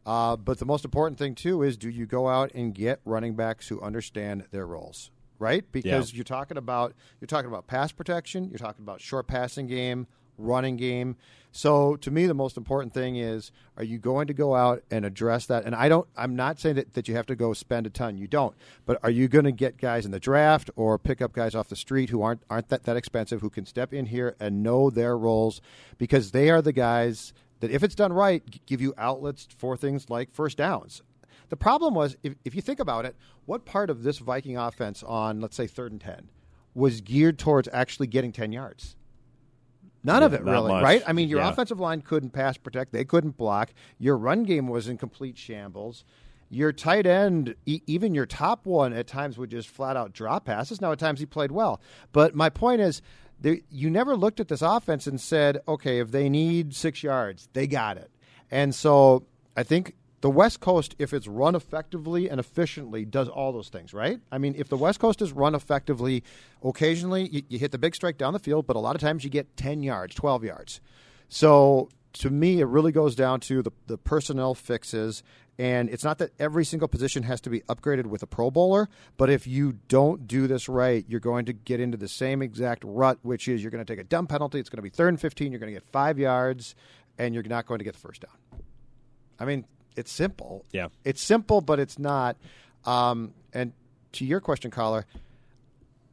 Uh, 0.07 0.37
but 0.37 0.59
the 0.59 0.67
most 0.67 0.85
important 0.85 1.19
thing 1.19 1.35
too 1.35 1.63
is 1.63 1.77
do 1.77 1.89
you 1.89 2.05
go 2.07 2.29
out 2.29 2.53
and 2.55 2.75
get 2.75 3.01
running 3.05 3.35
backs 3.35 3.69
who 3.69 3.81
understand 3.81 4.45
their 4.51 4.67
roles, 4.67 5.11
right? 5.45 5.65
Because 5.73 6.11
Yeah. 6.13 6.17
you're 6.17 6.25
talking 6.25 6.57
about 6.57 6.95
you're 7.21 7.27
talking 7.27 7.49
about 7.51 7.67
pass 7.67 7.93
protection, 7.93 8.49
you're 8.49 8.59
talking 8.59 8.83
about 8.83 9.01
short 9.01 9.27
passing 9.27 9.67
game, 9.67 10.07
running 10.39 10.77
game. 10.77 11.17
So 11.53 11.95
to 11.97 12.11
me, 12.11 12.27
the 12.27 12.35
most 12.35 12.57
important 12.57 12.93
thing 12.95 13.15
is 13.15 13.53
are 13.77 13.85
you 13.85 13.99
going 13.99 14.27
to 14.27 14.35
go 14.35 14.55
out 14.57 14.83
and 14.91 15.05
address 15.05 15.47
that? 15.47 15.65
And 15.65 15.75
I 15.75 15.89
don't. 15.89 16.09
I'm 16.17 16.35
not 16.35 16.59
saying 16.59 16.77
that, 16.77 16.95
that 16.95 17.07
you 17.07 17.15
have 17.15 17.27
to 17.27 17.37
go 17.37 17.53
spend 17.53 17.87
a 17.87 17.91
ton. 17.91 18.17
You 18.19 18.27
don't. 18.27 18.55
But 18.87 18.99
are 19.05 19.11
you 19.11 19.29
going 19.29 19.45
to 19.45 19.53
get 19.53 19.77
guys 19.79 20.05
in 20.05 20.11
the 20.11 20.19
draft 20.19 20.71
or 20.75 20.99
pick 20.99 21.21
up 21.23 21.33
guys 21.33 21.55
off 21.55 21.69
the 21.69 21.77
street 21.77 22.11
who 22.11 22.23
aren't 22.23 22.43
aren't 22.51 22.71
that 22.71 22.85
that 22.85 22.97
expensive 22.97 23.41
who 23.43 23.51
can 23.51 23.67
step 23.67 23.93
in 23.95 24.07
here 24.07 24.35
and 24.41 24.63
know 24.63 24.91
their 24.91 25.17
roles 25.17 25.61
because 25.99 26.31
they 26.33 26.51
are 26.51 26.63
the 26.63 26.73
guys 26.73 27.33
that 27.61 27.71
if 27.71 27.83
it's 27.85 27.95
done 27.95 28.13
right 28.13 28.43
give 28.67 28.81
you 28.81 28.93
outlets 28.99 29.47
for 29.57 29.77
things 29.77 30.09
like 30.11 30.33
first 30.33 30.57
downs. 30.57 31.03
The 31.51 31.57
problem 31.57 31.95
was 31.95 32.17
if, 32.23 32.35
if 32.45 32.55
you 32.55 32.63
think 32.63 32.81
about 32.81 33.05
it, 33.05 33.15
what 33.47 33.65
part 33.65 33.91
of 33.91 34.03
this 34.03 34.19
Viking 34.19 34.57
offense 34.57 35.03
on 35.03 35.41
let's 35.41 35.57
say 35.57 35.67
third 35.67 35.93
and 35.93 36.01
ten 36.01 36.29
was 36.75 37.01
geared 37.01 37.39
towards 37.39 37.69
actually 37.73 38.07
getting 38.09 38.33
ten 38.33 38.53
yards? 38.53 38.97
None 40.03 40.23
of 40.23 40.35
it 40.35 40.43
really, 40.43 40.69
much. 40.73 40.83
right? 40.83 41.03
I 41.07 41.13
mean, 41.15 41.29
your 41.29 41.41
Yeah. 41.41 41.49
offensive 41.51 41.81
line 41.81 42.03
couldn't 42.03 42.31
pass 42.31 42.57
protect; 42.59 42.93
they 42.93 43.05
couldn't 43.05 43.37
block. 43.39 43.73
Your 43.99 44.19
run 44.19 44.43
game 44.43 44.69
was 44.69 44.87
in 44.89 44.99
complete 44.99 45.39
shambles. 45.39 46.05
Your 46.51 46.73
tight 46.73 47.07
end, 47.07 47.55
e- 47.65 47.81
even 47.87 48.15
your 48.15 48.27
top 48.27 48.67
one, 48.67 48.93
at 48.93 49.07
times 49.07 49.39
would 49.39 49.51
just 49.51 49.69
flat 49.69 49.97
out 49.97 50.13
drop 50.13 50.45
passes. 50.45 50.81
Now, 50.81 50.93
at 50.93 50.99
times 50.99 51.21
he 51.21 51.27
played 51.27 51.53
well, 51.53 51.81
but 52.13 52.35
my 52.35 52.51
point 52.51 52.83
is, 52.83 53.01
there, 53.41 53.57
you 53.71 53.89
never 53.89 54.15
looked 54.15 54.41
at 54.41 54.49
this 54.49 54.61
offense 54.63 55.07
and 55.07 55.19
said, 55.21 55.61
"Okay, 55.67 56.01
if 56.01 56.11
they 56.11 56.29
need 56.29 56.75
six 56.75 57.03
yards, 57.03 57.49
they 57.55 57.67
got 57.67 57.97
it." 57.97 58.11
And 58.51 58.75
so, 58.75 59.25
I 59.57 59.63
think 59.63 59.95
the 60.25 60.31
West 60.31 60.61
Coast, 60.61 60.95
if 60.99 61.13
it's 61.13 61.29
run 61.29 61.55
effectively 61.55 62.31
and 62.31 62.41
efficiently, 62.41 63.05
does 63.05 63.29
all 63.29 63.53
those 63.53 63.69
things, 63.69 63.93
right? 63.93 64.19
I 64.33 64.39
mean, 64.39 64.55
if 64.57 64.71
the 64.71 64.77
West 64.79 64.99
Coast 64.99 65.21
is 65.21 65.33
run 65.33 65.55
effectively, 65.55 66.25
occasionally 66.63 67.29
you, 67.29 67.43
you 67.51 67.59
hit 67.59 67.73
the 67.73 67.79
big 67.79 67.95
strike 67.95 68.17
down 68.17 68.33
the 68.33 68.39
field, 68.39 68.67
but 68.67 68.75
a 68.75 68.79
lot 68.79 68.95
of 68.95 69.03
times 69.03 69.23
you 69.23 69.29
get 69.29 69.55
10 69.59 69.83
yards, 69.83 70.15
12 70.15 70.45
yards. 70.45 70.81
So 71.29 71.91
to 72.15 72.31
me, 72.31 72.61
it 72.61 72.65
really 72.65 72.91
goes 72.91 73.15
down 73.15 73.41
to 73.41 73.61
the, 73.61 73.71
the 73.87 73.99
personnel 73.99 74.55
fixes. 74.55 75.23
And 75.59 75.91
it's 75.91 76.05
not 76.05 76.17
that 76.17 76.31
every 76.39 76.65
single 76.65 76.89
position 76.89 77.25
has 77.25 77.43
to 77.43 77.51
be 77.51 77.61
upgraded 77.69 78.07
with 78.07 78.23
a 78.23 78.27
Pro 78.27 78.51
Bowler, 78.51 78.89
but 79.19 79.29
if 79.29 79.47
you 79.47 79.75
don't 79.89 80.27
do 80.27 80.47
this 80.47 80.71
right, 80.71 81.05
you're 81.07 81.21
going 81.21 81.45
to 81.45 81.53
get 81.53 81.81
into 81.81 81.99
the 81.99 82.09
same 82.09 82.41
exact 82.41 82.83
rut, 82.87 83.19
which 83.21 83.47
is 83.47 83.61
you're 83.61 83.71
going 83.71 83.85
to 83.85 83.93
take 83.93 84.01
a 84.01 84.09
dumb 84.09 84.27
penalty. 84.27 84.59
It's 84.59 84.71
going 84.71 84.79
to 84.79 84.83
be 84.83 84.89
third 84.89 85.09
and 85.09 85.21
15. 85.21 85.53
You're 85.53 85.59
going 85.59 85.75
to 85.75 85.79
get 85.79 85.87
five 85.93 86.19
yards, 86.19 86.75
and 87.19 87.35
you're 87.35 87.43
not 87.43 87.67
going 87.67 87.77
to 87.77 87.85
get 87.85 87.93
the 87.93 88.01
first 88.01 88.23
down. 88.23 88.63
I 89.39 89.45
mean, 89.45 89.67
it's 89.97 90.13
simple. 90.13 90.65
Yeah. 90.73 90.89
It's 91.05 91.21
simple, 91.23 91.61
but 91.61 91.79
it's 91.79 91.99
not. 91.99 92.37
Um, 92.85 93.35
and 93.53 93.73
to 94.13 94.25
your 94.25 94.41
question, 94.41 94.71
Coller, 94.71 95.07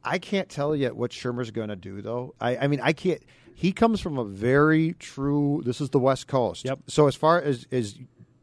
I 0.04 0.18
can't 0.18 0.48
tell 0.48 0.74
yet 0.74 0.96
what 0.96 1.10
Shurmur's 1.10 1.50
going 1.50 1.68
to 1.68 1.76
do, 1.76 2.02
though. 2.02 2.34
I, 2.40 2.56
I 2.56 2.66
mean, 2.66 2.80
I 2.80 2.92
can't. 2.92 3.20
He 3.54 3.72
comes 3.72 4.00
from 4.00 4.18
a 4.18 4.24
very 4.24 4.94
true. 4.98 5.62
This 5.64 5.80
is 5.80 5.90
the 5.90 5.98
West 5.98 6.26
Coast. 6.26 6.64
Yep. 6.64 6.80
So 6.88 7.06
as 7.06 7.14
far 7.14 7.40
as 7.40 7.66
as 7.70 7.96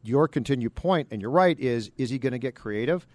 your 0.04 0.28
continued 0.28 0.76
point, 0.76 1.10
and 1.12 1.22
you're 1.22 1.32
right, 1.32 1.60
is 1.60 1.92
is 1.98 2.10
he 2.10 2.18
going 2.20 2.34
to 2.34 2.40
get 2.40 2.56
creative? 2.56 3.06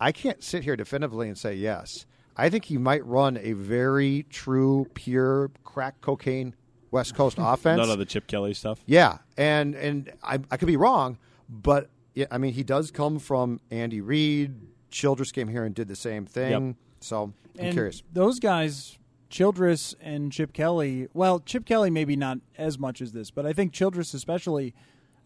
I 0.00 0.12
can't 0.12 0.42
sit 0.42 0.64
here 0.64 0.76
definitively 0.76 1.28
and 1.28 1.36
say 1.36 1.54
yes. 1.54 2.06
I 2.36 2.50
think 2.50 2.66
he 2.66 2.78
might 2.78 3.04
run 3.04 3.36
a 3.36 3.52
very 3.52 4.24
true, 4.30 4.86
pure 4.94 5.50
crack 5.64 6.00
cocaine 6.00 6.54
West 6.90 7.14
Coast 7.16 7.36
offense. 7.40 7.78
None 7.78 7.90
of 7.90 7.98
the 7.98 8.04
Chip 8.04 8.26
Kelly 8.26 8.54
stuff. 8.54 8.80
Yeah, 8.86 9.18
and 9.36 9.74
and 9.74 10.12
I, 10.22 10.38
I 10.50 10.56
could 10.56 10.68
be 10.68 10.76
wrong, 10.76 11.18
but 11.48 11.90
yeah, 12.14 12.26
I 12.30 12.38
mean 12.38 12.52
he 12.52 12.62
does 12.62 12.90
come 12.90 13.18
from 13.18 13.60
Andy 13.70 14.00
Reid. 14.00 14.54
Childress 14.90 15.32
came 15.32 15.48
here 15.48 15.64
and 15.64 15.74
did 15.74 15.88
the 15.88 15.96
same 15.96 16.26
thing. 16.26 16.66
Yep. 16.66 16.76
So 17.00 17.22
I'm 17.22 17.34
and 17.58 17.72
curious. 17.72 18.02
Those 18.12 18.38
guys, 18.38 18.98
Childress 19.30 19.94
and 20.00 20.32
Chip 20.32 20.52
Kelly. 20.52 21.08
Well, 21.12 21.40
Chip 21.40 21.64
Kelly 21.64 21.90
maybe 21.90 22.16
not 22.16 22.38
as 22.56 22.78
much 22.78 23.00
as 23.00 23.12
this, 23.12 23.30
but 23.30 23.46
I 23.46 23.52
think 23.52 23.72
Childress 23.72 24.14
especially. 24.14 24.74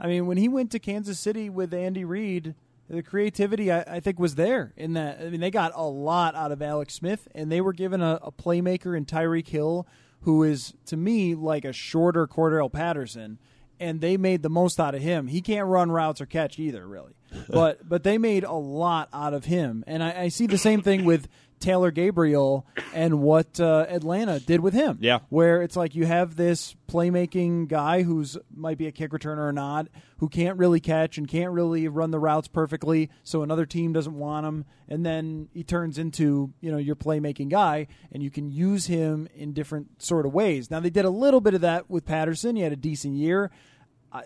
I 0.00 0.06
mean, 0.06 0.26
when 0.26 0.36
he 0.36 0.48
went 0.48 0.72
to 0.72 0.78
Kansas 0.78 1.20
City 1.20 1.48
with 1.48 1.72
Andy 1.72 2.04
Reid, 2.04 2.54
the 2.88 3.02
creativity 3.02 3.70
I, 3.70 3.82
I 3.82 4.00
think 4.00 4.18
was 4.18 4.34
there. 4.34 4.72
In 4.76 4.94
that, 4.94 5.20
I 5.20 5.30
mean, 5.30 5.40
they 5.40 5.50
got 5.50 5.72
a 5.74 5.84
lot 5.84 6.34
out 6.34 6.52
of 6.52 6.60
Alex 6.60 6.94
Smith, 6.94 7.28
and 7.34 7.50
they 7.50 7.60
were 7.60 7.72
given 7.72 8.02
a, 8.02 8.18
a 8.22 8.32
playmaker 8.32 8.96
in 8.96 9.06
Tyreek 9.06 9.48
Hill, 9.48 9.86
who 10.22 10.42
is 10.42 10.74
to 10.86 10.96
me 10.96 11.34
like 11.34 11.64
a 11.64 11.72
shorter 11.72 12.26
Cordarrelle 12.26 12.72
Patterson. 12.72 13.38
And 13.80 14.00
they 14.00 14.16
made 14.16 14.42
the 14.42 14.50
most 14.50 14.78
out 14.78 14.94
of 14.94 15.02
him. 15.02 15.26
He 15.26 15.40
can't 15.40 15.66
run 15.66 15.90
routes 15.90 16.20
or 16.20 16.26
catch 16.26 16.58
either, 16.58 16.86
really. 16.86 17.14
But 17.48 17.88
but 17.88 18.02
they 18.04 18.18
made 18.18 18.44
a 18.44 18.52
lot 18.52 19.08
out 19.12 19.34
of 19.34 19.46
him, 19.46 19.84
and 19.86 20.02
I, 20.02 20.22
I 20.22 20.28
see 20.28 20.46
the 20.46 20.58
same 20.58 20.82
thing 20.82 21.04
with 21.04 21.28
Taylor 21.62 21.90
Gabriel 21.90 22.66
and 22.92 23.20
what 23.20 23.58
uh, 23.58 23.86
Atlanta 23.88 24.40
did 24.40 24.60
with 24.60 24.74
him. 24.74 24.98
Yeah. 25.00 25.20
where 25.30 25.62
it's 25.62 25.76
like 25.76 25.94
you 25.94 26.04
have 26.04 26.36
this 26.36 26.74
playmaking 26.88 27.68
guy 27.68 28.02
who's 28.02 28.36
might 28.54 28.76
be 28.76 28.86
a 28.86 28.92
kick 28.92 29.12
returner 29.12 29.48
or 29.48 29.52
not, 29.52 29.88
who 30.18 30.28
can't 30.28 30.58
really 30.58 30.80
catch 30.80 31.16
and 31.16 31.26
can't 31.26 31.52
really 31.52 31.88
run 31.88 32.10
the 32.10 32.18
routes 32.18 32.48
perfectly, 32.48 33.08
so 33.22 33.42
another 33.42 33.64
team 33.64 33.92
doesn't 33.92 34.18
want 34.18 34.46
him, 34.46 34.64
and 34.88 35.06
then 35.06 35.48
he 35.54 35.62
turns 35.62 35.96
into 35.96 36.52
you 36.60 36.70
know 36.70 36.78
your 36.78 36.96
playmaking 36.96 37.48
guy, 37.48 37.86
and 38.10 38.22
you 38.22 38.30
can 38.30 38.50
use 38.50 38.86
him 38.86 39.28
in 39.34 39.52
different 39.52 40.02
sort 40.02 40.26
of 40.26 40.34
ways. 40.34 40.70
Now 40.70 40.80
they 40.80 40.90
did 40.90 41.04
a 41.04 41.10
little 41.10 41.40
bit 41.40 41.54
of 41.54 41.60
that 41.62 41.88
with 41.88 42.04
Patterson. 42.04 42.56
He 42.56 42.62
had 42.62 42.72
a 42.72 42.76
decent 42.76 43.14
year 43.14 43.50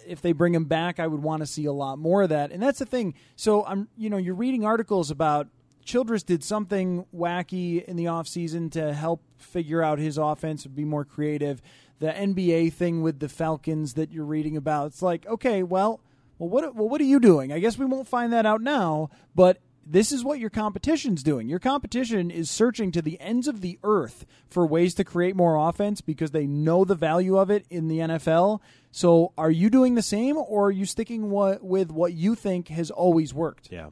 if 0.07 0.21
they 0.21 0.33
bring 0.33 0.55
him 0.55 0.65
back, 0.65 0.99
I 0.99 1.07
would 1.07 1.23
want 1.23 1.43
to 1.43 1.47
see 1.47 1.65
a 1.67 1.73
lot 1.73 1.99
more 1.99 2.23
of 2.23 2.31
that. 2.31 2.51
And 2.51 2.63
that's 2.63 2.79
the 2.79 2.87
thing. 2.87 3.15
So 3.37 3.65
I'm, 3.65 3.89
you 3.97 4.11
know, 4.11 4.17
you're 4.17 4.35
reading 4.35 4.65
articles 4.65 5.11
about 5.11 5.49
Childress 5.87 6.23
did 6.23 6.45
something 6.45 7.07
wacky 7.17 7.83
in 7.83 7.97
the 7.97 8.05
offseason 8.07 8.71
to 8.73 8.93
help 8.93 9.23
figure 9.39 9.83
out 9.83 9.99
his 9.99 10.19
offense 10.19 10.67
and 10.67 10.75
be 10.75 10.85
more 10.85 11.05
creative. 11.05 11.63
The 12.01 12.09
NBA 12.09 12.73
thing 12.75 13.01
with 13.03 13.21
the 13.21 13.29
Falcons 13.29 13.95
that 13.95 14.13
you're 14.13 14.25
reading 14.25 14.57
about, 14.57 14.89
it's 14.89 15.01
like, 15.01 15.27
okay, 15.27 15.63
well, 15.63 16.01
Well, 16.39 16.51
what 16.51 16.75
well 16.75 16.89
what 16.89 17.01
are 17.01 17.05
you 17.05 17.19
doing? 17.21 17.53
I 17.53 17.61
guess 17.61 17.79
we 17.79 17.87
won't 17.87 18.09
find 18.09 18.31
that 18.35 18.45
out 18.45 18.61
now, 18.61 19.09
but 19.35 19.61
this 19.89 20.11
is 20.11 20.25
what 20.25 20.41
your 20.41 20.51
competition's 20.51 21.23
doing. 21.23 21.49
Your 21.49 21.61
competition 21.61 22.31
is 22.31 22.51
searching 22.51 22.91
to 22.93 23.01
the 23.01 23.19
ends 23.21 23.47
of 23.47 23.61
the 23.61 23.79
earth 23.85 24.27
for 24.51 24.67
ways 24.67 24.93
to 24.95 25.05
create 25.05 25.37
more 25.37 25.57
offense 25.69 26.01
because 26.01 26.33
they 26.33 26.47
know 26.47 26.85
the 26.85 26.97
value 26.97 27.39
of 27.39 27.51
it 27.51 27.65
in 27.71 27.87
the 27.89 28.01
NFL. 28.01 28.61
So, 28.91 29.33
are 29.39 29.51
you 29.51 29.71
doing 29.71 29.95
the 29.95 30.03
same, 30.03 30.37
or 30.37 30.67
are 30.67 30.71
you 30.73 30.85
sticking 30.87 31.31
what, 31.31 31.63
with 31.63 31.91
what 31.93 32.13
you 32.15 32.35
think 32.35 32.69
has 32.69 32.91
always 32.91 33.33
worked? 33.33 33.69
Yeah, 33.71 33.91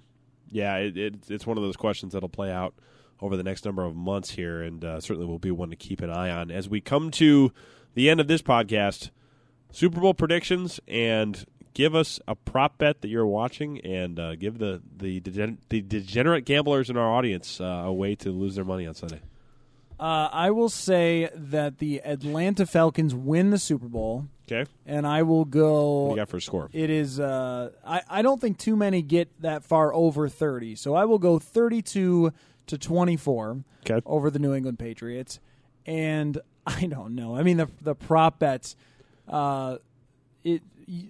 yeah. 0.54 0.76
It, 0.76 0.96
it, 0.96 1.14
it's 1.28 1.46
one 1.46 1.58
of 1.58 1.64
those 1.64 1.76
questions 1.76 2.12
that'll 2.12 2.28
play 2.28 2.50
out 2.50 2.74
over 3.20 3.36
the 3.36 3.42
next 3.42 3.64
number 3.64 3.84
of 3.84 3.96
months 3.96 4.30
here, 4.30 4.62
and 4.62 4.84
uh, 4.84 5.00
certainly 5.00 5.26
will 5.26 5.38
be 5.38 5.50
one 5.50 5.70
to 5.70 5.76
keep 5.76 6.00
an 6.00 6.10
eye 6.10 6.30
on 6.30 6.50
as 6.50 6.68
we 6.68 6.80
come 6.80 7.10
to 7.10 7.52
the 7.94 8.08
end 8.08 8.20
of 8.20 8.28
this 8.28 8.40
podcast. 8.40 9.10
Super 9.72 10.00
Bowl 10.00 10.14
predictions 10.14 10.78
and 10.86 11.44
give 11.74 11.96
us 11.96 12.20
a 12.28 12.36
prop 12.36 12.78
bet 12.78 13.00
that 13.00 13.08
you're 13.08 13.26
watching, 13.26 13.80
and 13.80 14.20
uh, 14.20 14.36
give 14.36 14.58
the 14.58 14.80
the, 14.96 15.18
degen- 15.20 15.58
the 15.68 15.80
degenerate 15.80 16.44
gamblers 16.44 16.88
in 16.88 16.96
our 16.96 17.12
audience 17.12 17.60
uh, 17.60 17.64
a 17.64 17.92
way 17.92 18.14
to 18.14 18.30
lose 18.30 18.54
their 18.54 18.64
money 18.64 18.86
on 18.86 18.94
Sunday. 18.94 19.20
Uh, 19.98 20.28
I 20.32 20.50
will 20.50 20.68
say 20.68 21.30
that 21.34 21.78
the 21.78 22.00
Atlanta 22.04 22.66
Falcons 22.66 23.14
win 23.14 23.50
the 23.50 23.58
Super 23.58 23.88
Bowl. 23.88 24.26
Okay, 24.46 24.68
and 24.86 25.06
I 25.06 25.22
will 25.22 25.44
go. 25.44 26.02
What 26.02 26.08
do 26.08 26.10
you 26.12 26.16
got 26.16 26.28
for 26.28 26.36
a 26.36 26.42
score? 26.42 26.68
It 26.72 26.90
is. 26.90 27.18
Uh, 27.18 27.70
I 27.86 28.02
I 28.08 28.22
don't 28.22 28.40
think 28.40 28.58
too 28.58 28.76
many 28.76 29.00
get 29.00 29.30
that 29.40 29.64
far 29.64 29.94
over 29.94 30.28
thirty, 30.28 30.74
so 30.74 30.94
I 30.94 31.06
will 31.06 31.18
go 31.18 31.38
thirty-two 31.38 32.32
to 32.66 32.78
twenty-four 32.78 33.64
okay. 33.88 34.02
over 34.04 34.30
the 34.30 34.38
New 34.38 34.54
England 34.54 34.78
Patriots, 34.78 35.40
and 35.86 36.38
I 36.66 36.86
don't 36.86 37.14
know. 37.14 37.34
I 37.36 37.42
mean 37.42 37.56
the 37.56 37.68
the 37.80 37.94
prop 37.94 38.38
bets. 38.38 38.76
Uh, 39.26 39.78
it 40.42 40.62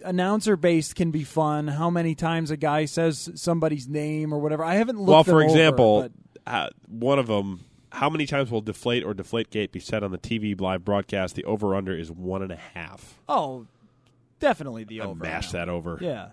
announcer 0.05 0.57
based 0.57 0.95
can 0.95 1.11
be 1.11 1.25
fun. 1.25 1.69
How 1.69 1.91
many 1.91 2.15
times 2.15 2.51
a 2.51 2.57
guy 2.57 2.85
says 2.85 3.31
somebody's 3.35 3.89
name 3.89 4.33
or 4.33 4.39
whatever. 4.39 4.65
I 4.65 4.75
haven't 4.75 4.99
looked. 4.99 5.09
Well, 5.09 5.25
for 5.25 5.43
example, 5.43 5.97
over, 5.97 6.11
uh, 6.47 6.69
one 6.89 7.19
of 7.19 7.27
them. 7.27 7.65
How 7.95 8.11
many 8.11 8.27
times 8.27 8.51
will 8.51 8.61
deflate 8.61 9.05
or 9.05 9.15
deflate 9.15 9.51
gate 9.51 9.71
be 9.73 9.81
said 9.81 10.03
on 10.03 10.11
the 10.11 10.19
TV 10.19 10.61
live 10.61 10.85
broadcast? 10.85 11.35
The 11.37 11.45
over 11.45 11.75
under 11.75 11.97
is 11.97 12.11
one 12.11 12.43
and 12.43 12.51
a 12.51 12.57
half. 12.57 13.21
Oh, 13.29 13.67
definitely 14.41 14.85
the 14.85 15.01
I 15.01 15.05
over. 15.05 15.23
Mash 15.23 15.53
that 15.53 15.69
over. 15.69 15.99
Yeah, 16.01 16.31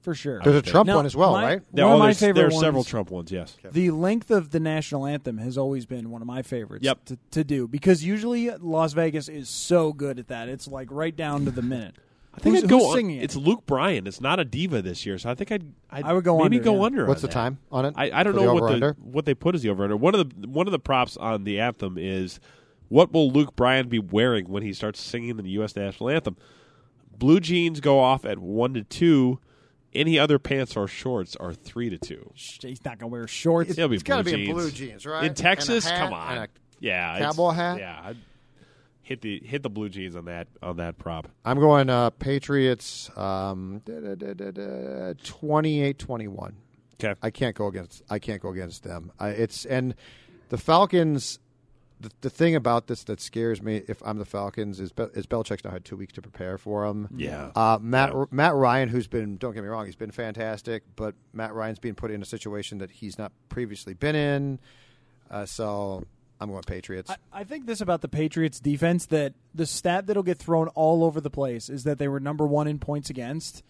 for 0.00 0.14
sure. 0.14 0.40
There's 0.42 0.56
a 0.56 0.62
Trump 0.62 0.86
Now, 0.86 0.96
one 0.96 1.06
as 1.06 1.14
well, 1.14 1.32
my- 1.32 1.44
right? 1.44 1.62
One 1.72 1.82
of 1.84 1.90
oh, 1.90 1.98
my 1.98 2.04
there's, 2.06 2.20
favorite 2.20 2.34
there 2.34 2.46
are 2.46 2.50
ones, 2.50 2.60
several 2.60 2.84
Trump 2.84 3.10
ones. 3.10 3.30
Yes. 3.30 3.56
The 3.70 3.90
length 3.90 4.30
of 4.30 4.50
the 4.50 4.60
national 4.60 5.04
anthem 5.04 5.36
has 5.38 5.58
always 5.58 5.84
been 5.84 6.10
one 6.10 6.22
of 6.22 6.26
my 6.26 6.40
favorites 6.42 6.84
Yep. 6.84 7.04
to, 7.06 7.18
to 7.32 7.44
do 7.44 7.68
because 7.68 8.02
usually 8.02 8.50
Las 8.50 8.94
Vegas 8.94 9.28
is 9.28 9.48
so 9.50 9.92
good 9.92 10.18
at 10.18 10.28
that. 10.28 10.48
It's 10.48 10.66
like 10.66 10.88
right 10.90 11.14
down 11.14 11.44
to 11.44 11.50
the 11.50 11.62
minute. 11.62 11.96
I 12.40 12.42
think 12.42 12.54
who's, 12.56 12.64
I'd 12.64 12.70
go. 12.70 12.78
who's 12.78 12.86
un- 12.88 12.94
singing 12.96 13.16
it? 13.18 13.24
It's 13.24 13.36
Luke 13.36 13.66
Bryan. 13.66 14.06
It's 14.06 14.20
not 14.20 14.38
a 14.40 14.44
diva 14.44 14.80
this 14.82 15.04
year, 15.06 15.18
so 15.18 15.30
I 15.30 15.34
think 15.34 15.50
I'd. 15.52 15.72
I'd 15.90 16.04
I 16.04 16.12
would 16.12 16.24
go 16.24 16.38
maybe 16.38 16.56
under, 16.58 16.64
go 16.64 16.76
yeah. 16.76 16.82
under. 16.82 17.06
What's 17.06 17.18
on 17.18 17.22
the 17.22 17.26
that. 17.28 17.32
time 17.34 17.58
on 17.72 17.84
it? 17.86 17.94
I, 17.96 18.10
I 18.12 18.22
don't 18.22 18.34
For 18.34 18.40
know 18.40 18.46
the 18.46 18.54
what 18.54 18.60
the 18.60 18.64
over-under? 18.76 18.96
what 19.02 19.24
they 19.24 19.34
put 19.34 19.54
as 19.54 19.62
the 19.62 19.70
over 19.70 19.84
under. 19.84 19.96
One 19.96 20.14
of 20.14 20.40
the 20.40 20.48
one 20.48 20.66
of 20.66 20.72
the 20.72 20.78
props 20.78 21.16
on 21.16 21.44
the 21.44 21.60
anthem 21.60 21.96
is 21.98 22.40
what 22.88 23.12
will 23.12 23.30
Luke 23.30 23.54
Bryan 23.56 23.88
be 23.88 23.98
wearing 23.98 24.48
when 24.48 24.62
he 24.62 24.72
starts 24.72 25.00
singing 25.00 25.36
the 25.36 25.48
U.S. 25.50 25.76
national 25.76 26.10
anthem? 26.10 26.36
Blue 27.16 27.40
jeans 27.40 27.80
go 27.80 27.98
off 28.00 28.24
at 28.24 28.38
one 28.38 28.74
to 28.74 28.82
two. 28.84 29.40
Any 29.94 30.18
other 30.18 30.38
pants 30.38 30.76
or 30.76 30.86
shorts 30.86 31.34
are 31.36 31.52
three 31.54 31.88
to 31.90 31.96
two. 31.98 32.30
He's 32.34 32.84
not 32.84 32.98
gonna 32.98 33.08
wear 33.08 33.26
shorts. 33.26 33.70
It'll 33.70 33.88
be 33.88 33.94
It's 33.96 34.02
gotta 34.04 34.22
blue 34.22 34.32
be 34.36 34.48
in 34.50 34.54
blue 34.54 34.70
jeans, 34.70 35.06
right? 35.06 35.22
In 35.24 35.30
And 35.30 35.38
a 35.38 35.42
Texas, 35.42 35.88
hat 35.88 35.98
come 35.98 36.12
on. 36.12 36.32
and 36.34 36.44
a 36.44 36.48
yeah, 36.78 37.18
cowboy 37.18 37.50
hat? 37.52 37.78
Yeah, 37.78 37.98
I'd 38.04 38.16
hit 39.08 39.22
the 39.22 39.40
hit 39.42 39.62
the 39.62 39.70
blue 39.70 39.88
jeans 39.88 40.14
on 40.14 40.26
that 40.26 40.48
on 40.62 40.76
that 40.76 40.98
prop. 40.98 41.28
I'm 41.42 41.58
going 41.58 41.88
uh, 41.88 42.10
Patriots 42.10 43.08
um, 43.16 43.80
28-21. 43.86 46.52
Okay. 47.02 47.18
I 47.22 47.30
can't 47.30 47.56
go 47.56 47.68
against. 47.68 48.02
I 48.10 48.18
can't 48.18 48.42
go 48.42 48.50
against 48.50 48.84
them. 48.84 49.10
I, 49.18 49.30
it's 49.30 49.64
and 49.64 49.94
the 50.50 50.58
Falcons. 50.58 51.38
The, 52.00 52.10
the 52.20 52.30
thing 52.30 52.54
about 52.54 52.86
this 52.86 53.02
that 53.04 53.20
scares 53.20 53.60
me, 53.60 53.82
if 53.88 54.00
I'm 54.04 54.18
the 54.18 54.24
Falcons, 54.24 54.78
is 54.78 54.92
Be- 54.92 55.08
is 55.14 55.26
Belichick's 55.26 55.64
now 55.64 55.72
had 55.72 55.84
two 55.84 55.96
weeks 55.96 56.12
to 56.12 56.22
prepare 56.22 56.56
for 56.56 56.86
them. 56.86 57.08
Yeah. 57.16 57.50
Uh, 57.56 57.78
Matt 57.80 58.14
Matt 58.30 58.54
Ryan, 58.54 58.88
who's 58.88 59.08
been 59.08 59.36
don't 59.36 59.52
get 59.52 59.64
me 59.64 59.68
wrong, 59.68 59.86
he's 59.86 59.96
been 59.96 60.12
fantastic, 60.12 60.84
but 60.94 61.16
Matt 61.32 61.54
Ryan's 61.54 61.80
being 61.80 61.96
put 61.96 62.12
in 62.12 62.22
a 62.22 62.26
situation 62.26 62.78
that 62.78 62.90
he's 62.90 63.18
not 63.18 63.32
previously 63.48 63.94
been 63.94 64.14
in. 64.14 64.60
Uh, 65.28 65.44
so 65.44 66.04
I'm 66.40 66.50
going 66.50 66.62
Patriots. 66.62 67.10
I, 67.10 67.16
I 67.40 67.44
think 67.44 67.66
this 67.66 67.80
about 67.80 68.00
the 68.00 68.08
Patriots 68.08 68.60
defense 68.60 69.06
that 69.06 69.34
the 69.54 69.66
stat 69.66 70.06
that'll 70.06 70.22
get 70.22 70.38
thrown 70.38 70.68
all 70.68 71.04
over 71.04 71.20
the 71.20 71.30
place 71.30 71.68
is 71.68 71.84
that 71.84 71.98
they 71.98 72.08
were 72.08 72.20
number 72.20 72.46
one 72.46 72.68
in 72.68 72.78
points 72.78 73.10
against. 73.10 73.62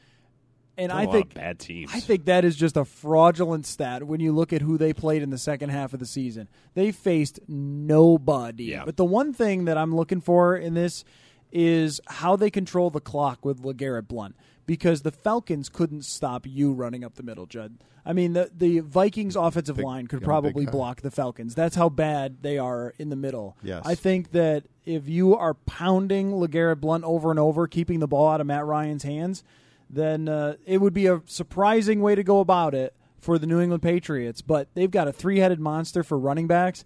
And 0.77 0.93
A 0.93 0.95
I 0.95 1.05
lot 1.07 1.13
think 1.13 1.35
bad 1.35 1.59
teams. 1.59 1.91
I 1.93 1.99
think 1.99 2.27
that 2.27 2.45
is 2.45 2.55
just 2.55 2.77
a 2.77 2.85
fraudulent 2.85 3.67
stat 3.67 4.05
when 4.05 4.21
you 4.21 4.33
look 4.33 4.53
at 4.53 4.63
who 4.63 4.79
they 4.79 4.93
played 4.93 5.23
in 5.23 5.31
the 5.31 5.39
second 5.39 5.71
half 5.71 5.93
of 5.93 5.99
the 5.99 6.07
season. 6.07 6.49
They 6.75 6.93
faced 6.93 7.41
nobody. 7.49 8.65
Yeah. 8.65 8.85
But 8.85 8.97
the 8.97 9.05
one 9.05 9.33
thing 9.33 9.65
that 9.65 9.77
I'm 9.77 9.95
looking 9.95 10.21
for 10.21 10.57
in 10.57 10.75
this 10.75 11.05
is 11.51 12.01
how 12.07 12.37
they 12.37 12.51
control 12.51 12.91
the 12.91 13.01
clock 13.01 13.45
with 13.45 13.63
LeGarrette 13.63 14.07
Blunt 14.07 14.37
because 14.69 15.01
the 15.01 15.11
Falcons 15.11 15.71
couldn't 15.71 16.05
stop 16.05 16.47
you 16.47 16.75
running 16.75 17.03
up 17.03 17.15
the 17.15 17.23
middle, 17.23 17.47
Judd. 17.47 17.79
I 18.05 18.13
mean, 18.13 18.35
the 18.35 18.51
the 18.55 18.81
Vikings 18.81 19.35
offensive 19.35 19.79
line 19.79 20.07
could 20.07 20.23
probably 20.23 20.67
block 20.67 21.01
the 21.01 21.11
Falcons. 21.11 21.55
That's 21.55 21.75
how 21.75 21.89
bad 21.89 22.43
they 22.43 22.59
are 22.59 22.95
in 22.99 23.09
the 23.09 23.17
middle. 23.17 23.57
Yes. 23.63 23.83
I 23.87 23.95
think 23.95 24.33
that 24.33 24.65
if 24.85 25.09
you 25.09 25.35
are 25.35 25.55
pounding 25.55 26.33
LeGarrette 26.33 26.81
Blunt 26.81 27.05
over 27.05 27.31
and 27.31 27.41
over, 27.41 27.67
keeping 27.67 27.99
the 27.99 28.07
ball 28.07 28.29
out 28.29 28.43
of 28.43 28.47
Matt 28.47 28.67
Ryan's 28.67 29.05
hands, 29.05 29.43
then 29.89 30.29
uh, 30.29 30.57
it 30.67 30.83
would 30.83 30.95
be 30.95 31.07
a 31.07 31.23
surprising 31.25 32.03
way 32.03 32.15
to 32.15 32.23
go 32.23 32.41
about 32.41 32.75
it 32.75 32.95
for 33.19 33.39
the 33.39 33.47
New 33.47 33.61
England 33.61 33.83
Patriots. 33.83 34.43
But 34.43 34.69
they've 34.75 34.91
got 34.91 35.09
a 35.09 35.13
three-headed 35.13 35.61
monster 35.61 36.03
for 36.03 36.19
running 36.19 36.47
backs. 36.47 36.85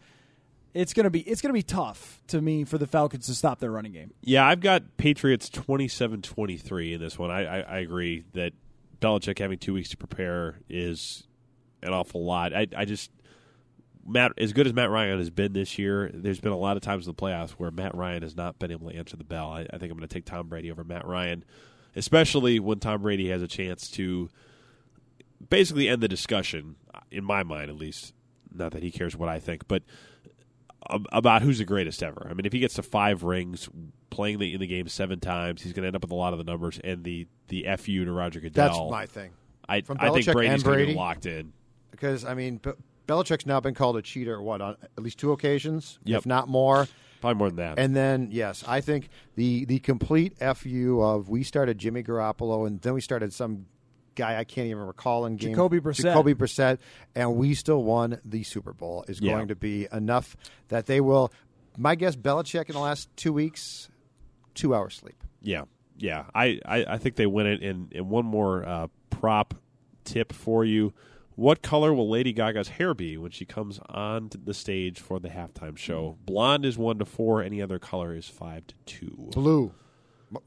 It's 0.75 0.95
gonna 0.95 1.11
be 1.11 1.21
it's 1.21 1.43
gonna 1.43 1.53
be 1.53 1.63
tough 1.63 2.23
to 2.29 2.41
me 2.41 2.65
for 2.65 2.79
the 2.79 2.87
Falcons 2.87 3.27
to 3.27 3.35
stop 3.35 3.59
their 3.59 3.71
running 3.71 3.93
game. 3.93 4.13
Yeah, 4.23 4.47
I've 4.47 4.61
got 4.61 4.97
Patriots 4.97 5.51
27-23 5.51 6.95
in 6.95 7.01
this 7.01 7.19
one. 7.19 7.31
I, 7.31 7.45
I, 7.45 7.61
I 7.61 7.79
agree 7.79 8.25
that 8.33 8.53
Belichick 9.01 9.39
having 9.39 9.59
two 9.59 9.75
weeks 9.75 9.91
to 9.91 9.97
prepare 9.97 10.61
is 10.71 11.25
an 11.83 11.93
awful 11.93 12.25
lot. 12.25 12.55
I, 12.55 12.69
I 12.77 12.85
just 12.85 13.11
Matt 14.07 14.33
as 14.39 14.53
good 14.53 14.67
as 14.67 14.73
Matt 14.73 14.91
Ryan 14.91 15.19
has 15.19 15.31
been 15.31 15.53
this 15.53 15.79
year. 15.79 16.11
There's 16.13 16.41
been 16.41 16.53
a 16.53 16.59
lot 16.59 16.77
of 16.77 16.83
times 16.83 17.07
in 17.07 17.15
the 17.15 17.21
playoffs 17.21 17.51
where 17.53 17.71
Matt 17.71 17.95
Ryan 17.95 18.23
has 18.23 18.37
not 18.37 18.59
been 18.59 18.71
able 18.71 18.91
to 18.91 18.97
answer 18.97 19.17
the 19.17 19.25
bell. 19.25 19.51
I, 19.51 19.67
I 19.73 19.79
think 19.79 19.93
I'm 19.93 20.01
to 20.01 20.07
take 20.07 20.25
Tom 20.25 20.49
Brady 20.49 20.71
over 20.71 20.85
Matt 20.85 21.07
Ryan, 21.07 21.45
especially 21.95 22.59
when 22.61 22.79
Tom 22.79 23.03
Brady 23.03 23.29
has 23.29 23.43
a 23.43 23.49
chance 23.49 23.91
to 23.93 24.31
basically 25.51 25.89
end 25.89 26.03
the 26.03 26.09
discussion, 26.09 26.77
in 27.11 27.25
my 27.25 27.43
mind 27.43 27.71
at 27.71 27.77
least. 27.77 28.15
Not 28.55 28.73
that 28.73 28.83
he 28.83 28.91
cares 28.91 29.17
what 29.17 29.29
I 29.29 29.39
think, 29.39 29.67
but 29.67 29.83
about 30.91 31.43
who's 31.43 31.59
the 31.59 31.65
greatest 31.65 32.03
ever. 32.03 32.27
I 32.29 32.35
mean, 32.35 32.45
if 32.47 32.53
he 32.53 32.59
gets 32.59 32.75
to 32.75 32.83
five 32.83 33.23
rings, 33.23 33.69
playing 34.11 34.39
the, 34.39 34.53
in 34.55 34.61
the 34.61 34.67
game 34.67 34.89
seven 34.89 35.21
times, 35.21 35.63
he's 35.63 35.73
going 35.73 35.83
to 35.83 35.87
end 35.89 35.97
up 35.97 36.03
with 36.03 36.11
a 36.11 36.15
lot 36.17 36.33
of 36.33 36.39
the 36.39 36.45
numbers 36.45 36.79
and 36.83 37.05
the 37.05 37.27
the 37.49 37.67
fu 37.79 38.05
to 38.05 38.13
Roger 38.13 38.41
Goodell. 38.41 38.69
That's 38.69 38.91
my 38.91 39.07
thing. 39.07 39.31
I, 39.69 39.81
From 39.83 39.99
I 40.01 40.11
think 40.11 40.27
Brady's 40.33 40.63
going 40.63 40.79
to 40.79 40.81
be 40.81 40.85
Brady? 40.85 40.95
locked 40.95 41.27
in. 41.27 41.53
Because 41.91 42.25
I 42.25 42.35
mean, 42.35 42.57
Be- 42.57 42.73
Belichick's 43.07 43.47
now 43.47 43.61
been 43.61 43.75
called 43.75 43.97
a 43.97 44.03
cheater. 44.03 44.41
What 44.43 44.61
on 44.61 44.77
at 44.97 45.03
least 45.03 45.19
two 45.19 45.33
occasions, 45.33 45.99
Yep. 46.05 46.19
if 46.19 46.27
not 46.27 46.49
more. 46.49 46.89
Probably 47.21 47.39
more 47.39 47.49
than 47.49 47.57
that. 47.57 47.79
And 47.79 47.95
then 47.95 48.29
yes, 48.33 48.65
I 48.67 48.81
think 48.81 49.09
the 49.37 49.65
the 49.67 49.79
complete 49.79 50.37
fu 50.57 51.01
of 51.01 51.29
we 51.29 51.45
started 51.45 51.79
Jimmy 51.79 52.03
Garoppolo 52.03 52.67
and 52.67 52.81
then 52.81 52.95
we 52.95 53.01
started 53.01 53.33
some 53.33 53.67
guy 54.15 54.39
I 54.39 54.45
can't 54.45 54.67
even 54.69 54.83
recall 54.83 55.27
in 55.27 55.37
game 55.37 55.51
Jacoby 55.51 55.81
Brissett. 55.81 56.03
Jacoby 56.05 56.35
Brissett, 56.35 56.79
and 57.15 57.37
we 57.37 57.55
still 57.55 57.83
won 57.85 58.19
the 58.25 58.43
Super 58.43 58.73
Bowl. 58.73 59.05
Is 59.09 59.21
Yeah. 59.21 59.33
going 59.33 59.49
to 59.49 59.57
be 59.57 59.89
enough 59.93 60.37
that 60.69 60.87
they 60.87 61.01
will. 61.01 61.33
My 61.77 61.95
guess, 61.95 62.17
Belichick 62.17 62.67
in 62.69 62.75
the 62.75 62.81
last 62.81 63.09
two 63.17 63.33
weeks, 63.33 63.89
two 64.55 64.75
hours 64.75 64.95
sleep. 64.95 65.17
Yeah, 65.41 65.63
yeah. 65.97 66.25
I, 66.35 66.61
I, 66.67 66.85
I 66.85 66.99
think 66.99 67.17
they 67.17 67.27
win 67.27 67.47
it. 67.47 67.63
And, 67.63 67.91
and 67.95 68.09
one 68.11 68.27
more 68.27 68.65
uh, 68.65 68.87
prop 69.11 69.55
tip 70.05 70.33
for 70.33 70.65
you: 70.65 70.93
What 71.35 71.63
color 71.63 71.95
will 71.95 72.11
Lady 72.11 72.33
Gaga's 72.35 72.69
hair 72.69 72.93
be 72.93 73.17
when 73.17 73.31
she 73.31 73.45
comes 73.47 73.81
on 73.89 74.29
the 74.45 74.53
stage 74.53 75.01
for 75.01 75.19
the 75.19 75.31
halftime 75.31 75.77
show? 75.79 76.19
Blonde 76.27 76.67
is 76.67 76.77
one 76.77 76.99
to 76.99 77.05
four. 77.07 77.43
Any 77.43 77.63
other 77.63 77.79
color 77.79 78.15
is 78.15 78.29
five 78.29 78.67
to 78.67 78.75
two. 78.85 79.31
Blue, 79.33 79.73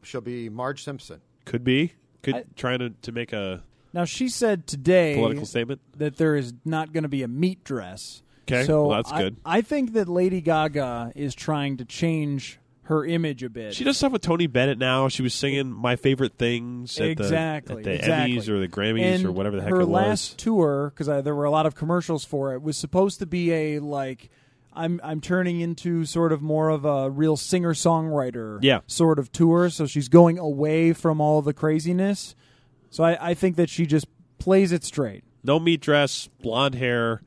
she'll 0.04 0.22
be 0.22 0.48
Marge 0.50 0.84
Simpson. 0.84 1.22
Could 1.46 1.64
be. 1.64 1.94
Could 2.26 2.36
I- 2.36 2.44
trying 2.56 2.80
to, 2.80 2.90
to 2.90 3.12
make 3.12 3.32
a 3.34 3.62
Now 3.94 4.04
she 4.06 4.28
said 4.28 4.68
today 4.68 5.16
political 5.16 5.46
statement. 5.46 5.82
that 5.98 6.18
there 6.18 6.36
is 6.36 6.54
not 6.66 6.92
going 6.94 7.04
to 7.04 7.10
be 7.10 7.24
a 7.24 7.28
meat 7.28 7.64
dress. 7.64 8.22
'Kay, 8.46 8.66
so 8.66 8.88
well, 8.88 8.98
that's 8.98 9.12
I- 9.12 9.22
good. 9.24 9.38
I 9.46 9.62
think 9.62 9.94
that 9.94 10.08
Lady 10.10 10.42
Gaga 10.42 11.12
is 11.16 11.34
trying 11.34 11.78
to 11.78 11.86
change 11.86 12.60
her 12.84 13.04
image 13.04 13.42
a 13.42 13.50
bit. 13.50 13.74
She 13.74 13.84
does 13.84 13.98
stuff 13.98 14.12
with 14.12 14.22
Tony 14.22 14.46
Bennett 14.46 14.78
now. 14.78 15.08
She 15.08 15.24
was 15.24 15.34
singing 15.34 15.72
"My 15.72 15.96
Favorite 15.96 16.34
Things" 16.38 17.00
at 17.00 17.08
exactly, 17.08 17.76
the, 17.76 17.80
at 17.80 17.84
the 17.84 17.94
exactly. 17.96 18.36
Emmys 18.38 18.48
or 18.50 18.60
the 18.60 18.68
Grammys 18.68 19.02
and 19.16 19.26
or 19.26 19.32
whatever 19.32 19.56
the 19.56 19.64
heck 19.64 19.72
her 19.72 19.82
it 19.82 19.88
was. 19.88 19.94
last 20.08 20.38
tour, 20.38 20.92
because 20.94 21.08
there 21.24 21.34
were 21.34 21.46
a 21.46 21.50
lot 21.50 21.66
of 21.66 21.74
commercials 21.74 22.24
for 22.24 22.54
it, 22.54 22.62
was 22.62 22.78
supposed 22.78 23.18
to 23.20 23.26
be 23.26 23.52
a 23.52 23.80
like. 23.80 24.30
I'm 24.76 25.00
I'm 25.04 25.22
turning 25.22 25.62
into 25.62 26.06
sort 26.06 26.32
of 26.32 26.42
more 26.42 26.70
of 26.70 26.86
a 26.86 27.10
real 27.10 27.38
singer 27.38 27.74
songwriter 27.74 28.60
Yeah. 28.62 28.80
sort 28.88 29.20
of 29.20 29.32
tour. 29.32 29.70
So 29.70 29.86
she's 29.86 30.10
going 30.10 30.38
away 30.38 30.94
from 30.94 31.22
all 31.22 31.42
the 31.42 31.54
craziness. 31.54 32.36
So 32.90 33.04
I, 33.04 33.30
I 33.32 33.34
think 33.34 33.56
that 33.56 33.70
she 33.70 33.86
just 33.86 34.08
plays 34.38 34.72
it 34.72 34.84
straight. 34.84 35.24
No 35.44 35.60
meat 35.60 35.82
dress, 35.82 36.28
blonde 36.42 36.76
hair, 36.76 37.22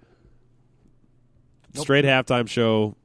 straight 1.74 2.04
halftime 2.04 2.48
show. 2.48 2.96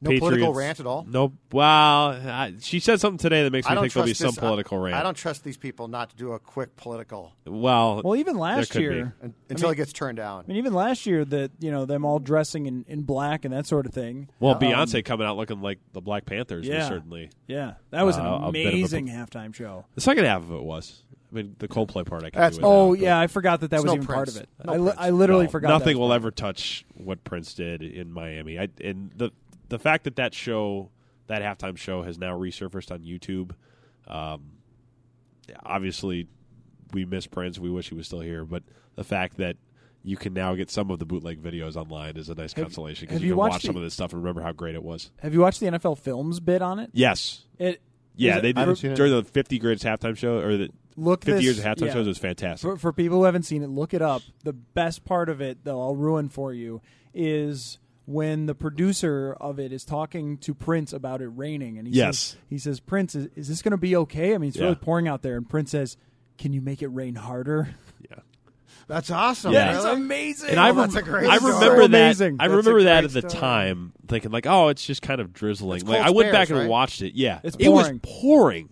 No 0.00 0.18
political 0.18 0.52
rant 0.52 0.78
at 0.78 0.86
all? 0.86 1.06
No. 1.08 1.32
Well, 1.52 1.64
I, 1.64 2.52
she 2.60 2.80
said 2.80 3.00
something 3.00 3.18
today 3.18 3.42
that 3.44 3.50
makes 3.50 3.66
me 3.68 3.74
think 3.76 3.92
there'll 3.92 4.04
be 4.06 4.10
trust 4.12 4.20
some 4.20 4.28
this- 4.28 4.38
political 4.38 4.78
I, 4.78 4.82
rant. 4.82 4.96
I 4.96 5.02
don't 5.02 5.16
trust 5.16 5.42
these 5.42 5.56
people 5.56 5.88
not 5.88 6.10
to 6.10 6.16
do 6.16 6.32
a 6.32 6.38
quick 6.38 6.76
political 6.76 7.32
Well, 7.46 8.02
Well, 8.04 8.14
even 8.16 8.36
last 8.36 8.70
could 8.70 8.78
be. 8.78 8.82
year, 8.84 9.14
I 9.22 9.30
until 9.48 9.68
mean- 9.68 9.72
it 9.74 9.76
gets 9.76 9.92
turned 9.94 10.18
down. 10.18 10.44
I 10.44 10.48
mean, 10.48 10.58
even 10.58 10.74
last 10.74 11.06
year 11.06 11.24
that 11.24 11.50
you 11.60 11.70
know 11.70 11.86
them 11.86 12.04
all 12.04 12.18
dressing 12.18 12.66
in, 12.66 12.84
in 12.88 13.02
black 13.02 13.44
and 13.46 13.54
that 13.54 13.66
sort 13.66 13.86
of 13.86 13.92
thing. 13.94 14.28
Well, 14.38 14.54
Um, 14.54 14.60
Beyonce 14.60 15.04
coming 15.04 15.26
out 15.26 15.36
looking 15.38 15.60
like 15.62 15.78
the 15.92 16.00
Black 16.02 16.26
Panthers 16.26 16.60
was 16.60 16.68
Yeah. 16.68 16.88
certainly. 16.88 17.30
Yeah, 17.46 17.74
that 17.90 18.04
was 18.04 18.16
an 18.18 18.26
Uh, 18.26 18.48
a 18.48 18.52
bit 18.52 18.66
a- 18.66 18.68
amazing 18.70 19.08
halftime 19.08 19.54
show. 19.54 19.86
The 19.94 20.00
second 20.02 20.24
half 20.26 20.42
of 20.42 20.52
it 20.52 20.62
was. 20.62 21.02
I 21.32 21.34
mean, 21.34 21.56
the 21.58 21.66
Coldplay 21.68 22.06
part 22.06 22.22
I 22.22 22.30
can 22.30 22.40
That's- 22.40 22.58
do 22.58 22.64
Oh 22.64 22.94
that, 22.94 23.02
yeah, 23.02 23.18
I 23.18 23.26
forgot 23.26 23.60
that 23.60 23.70
that 23.70 23.78
was 23.78 23.86
no 23.86 23.94
even 23.94 24.06
part 24.06 24.28
of 24.28 24.36
it. 24.36 24.48
No 24.64 24.72
I, 24.72 24.76
li- 24.76 24.92
I 24.96 25.10
literally 25.10 25.46
No, 25.46 25.50
forgot. 25.50 25.68
Nothing 25.70 25.98
was 25.98 26.08
will 26.08 26.12
ever 26.12 26.30
touch 26.30 26.84
what 26.94 27.24
Prince 27.24 27.52
did 27.54 27.82
in 27.82 28.12
Miami. 28.12 28.58
I, 28.60 28.68
and 28.82 29.10
the 29.16 29.30
the 29.68 29.78
fact 29.78 30.04
that 30.04 30.16
that 30.16 30.34
show, 30.34 30.90
that 31.26 31.42
halftime 31.42 31.76
show, 31.76 32.02
has 32.02 32.18
now 32.18 32.36
resurfaced 32.38 32.90
on 32.90 33.00
YouTube. 33.00 33.52
Um, 34.06 34.52
obviously, 35.64 36.28
we 36.92 37.04
miss 37.04 37.26
Prince. 37.26 37.58
We 37.58 37.70
wish 37.70 37.88
he 37.88 37.94
was 37.94 38.06
still 38.06 38.20
here. 38.20 38.44
But 38.44 38.62
the 38.94 39.04
fact 39.04 39.36
that 39.38 39.56
you 40.02 40.16
can 40.16 40.32
now 40.32 40.54
get 40.54 40.70
some 40.70 40.90
of 40.90 40.98
the 40.98 41.04
bootleg 41.04 41.42
videos 41.42 41.76
online 41.76 42.16
is 42.16 42.28
a 42.28 42.34
nice 42.34 42.54
consolation 42.54 43.06
because 43.06 43.16
have 43.16 43.22
you 43.22 43.28
you 43.28 43.32
can 43.32 43.38
watched 43.38 43.52
watch 43.54 43.62
some 43.64 43.76
of 43.76 43.82
this 43.82 43.94
stuff 43.94 44.12
and 44.12 44.22
remember 44.22 44.40
how 44.40 44.52
great 44.52 44.74
it 44.74 44.82
was. 44.82 45.10
Have 45.20 45.34
you 45.34 45.40
watched 45.40 45.60
the 45.60 45.66
NFL 45.66 45.98
Films 45.98 46.38
bit 46.40 46.62
on 46.62 46.78
it? 46.78 46.90
Yes. 46.92 47.44
It 47.58 47.82
Yeah, 48.14 48.38
they 48.40 48.50
it- 48.50 48.56
did 48.56 48.78
seen 48.78 48.92
it. 48.92 48.94
during 48.96 49.12
the 49.12 49.24
50 49.24 49.58
greatest 49.58 49.84
halftime 49.84 50.16
show 50.16 50.38
or 50.38 50.56
the 50.56 50.70
Look 50.96 51.24
50 51.24 51.32
this- 51.32 51.44
years 51.44 51.58
of 51.58 51.64
halftime 51.64 51.86
yeah. 51.86 51.92
shows. 51.94 52.06
It 52.06 52.10
was 52.10 52.18
fantastic. 52.18 52.70
For, 52.70 52.76
for 52.76 52.92
people 52.92 53.18
who 53.18 53.24
haven't 53.24 53.42
seen 53.42 53.62
it, 53.62 53.68
look 53.68 53.92
it 53.92 54.00
up. 54.00 54.22
The 54.44 54.52
best 54.52 55.04
part 55.04 55.28
of 55.28 55.40
it, 55.40 55.64
though, 55.64 55.80
I'll 55.82 55.96
ruin 55.96 56.28
for 56.28 56.54
you, 56.54 56.80
is 57.12 57.78
when 58.06 58.46
the 58.46 58.54
producer 58.54 59.36
of 59.40 59.58
it 59.58 59.72
is 59.72 59.84
talking 59.84 60.38
to 60.38 60.54
Prince 60.54 60.92
about 60.92 61.20
it 61.20 61.28
raining, 61.28 61.76
and 61.78 61.86
he 61.88 61.94
Yes. 61.94 62.18
says, 62.18 62.36
"He 62.48 62.58
says, 62.58 62.80
Prince, 62.80 63.14
is, 63.14 63.28
is 63.36 63.48
this 63.48 63.62
going 63.62 63.72
to 63.72 63.76
be 63.76 63.94
okay? 63.96 64.34
I 64.34 64.38
mean, 64.38 64.48
it's 64.48 64.56
Yeah. 64.56 64.64
really 64.64 64.76
pouring 64.76 65.08
out 65.08 65.22
there." 65.22 65.36
And 65.36 65.48
Prince 65.48 65.72
says, 65.72 65.96
"Can 66.38 66.52
you 66.52 66.60
make 66.60 66.82
it 66.82 66.88
rain 66.88 67.16
harder?" 67.16 67.70
yeah. 68.08 68.18
That's 68.88 69.10
awesome. 69.10 69.52
Yeah. 69.52 69.74
It's 69.74 69.84
amazing. 69.84 70.50
And 70.50 70.60
I, 70.60 70.70
that's 70.70 70.94
rem- 70.94 71.02
a 71.04 71.06
great 71.06 71.28
I 71.28 71.36
remember 71.36 71.60
So 71.60 71.70
that. 71.78 71.84
amazing. 71.86 72.36
I 72.38 72.44
remember 72.44 72.84
that 72.84 73.02
at 73.04 73.12
the 73.12 73.22
story. 73.28 73.34
time, 73.34 73.92
thinking 74.06 74.30
like, 74.30 74.46
"Oh, 74.46 74.68
it's 74.68 74.86
just 74.86 75.02
kind 75.02 75.20
of 75.20 75.32
drizzling." 75.32 75.84
Like 75.84 76.00
I 76.00 76.04
Colts 76.04 76.16
went 76.16 76.32
back 76.32 76.50
and 76.50 76.58
right? 76.60 76.68
watched 76.68 77.02
it. 77.02 77.14
Yeah, 77.14 77.40
It's 77.42 77.56
it 77.58 77.68
was 77.68 77.86
pouring. 77.86 77.98
pouring, 78.00 78.68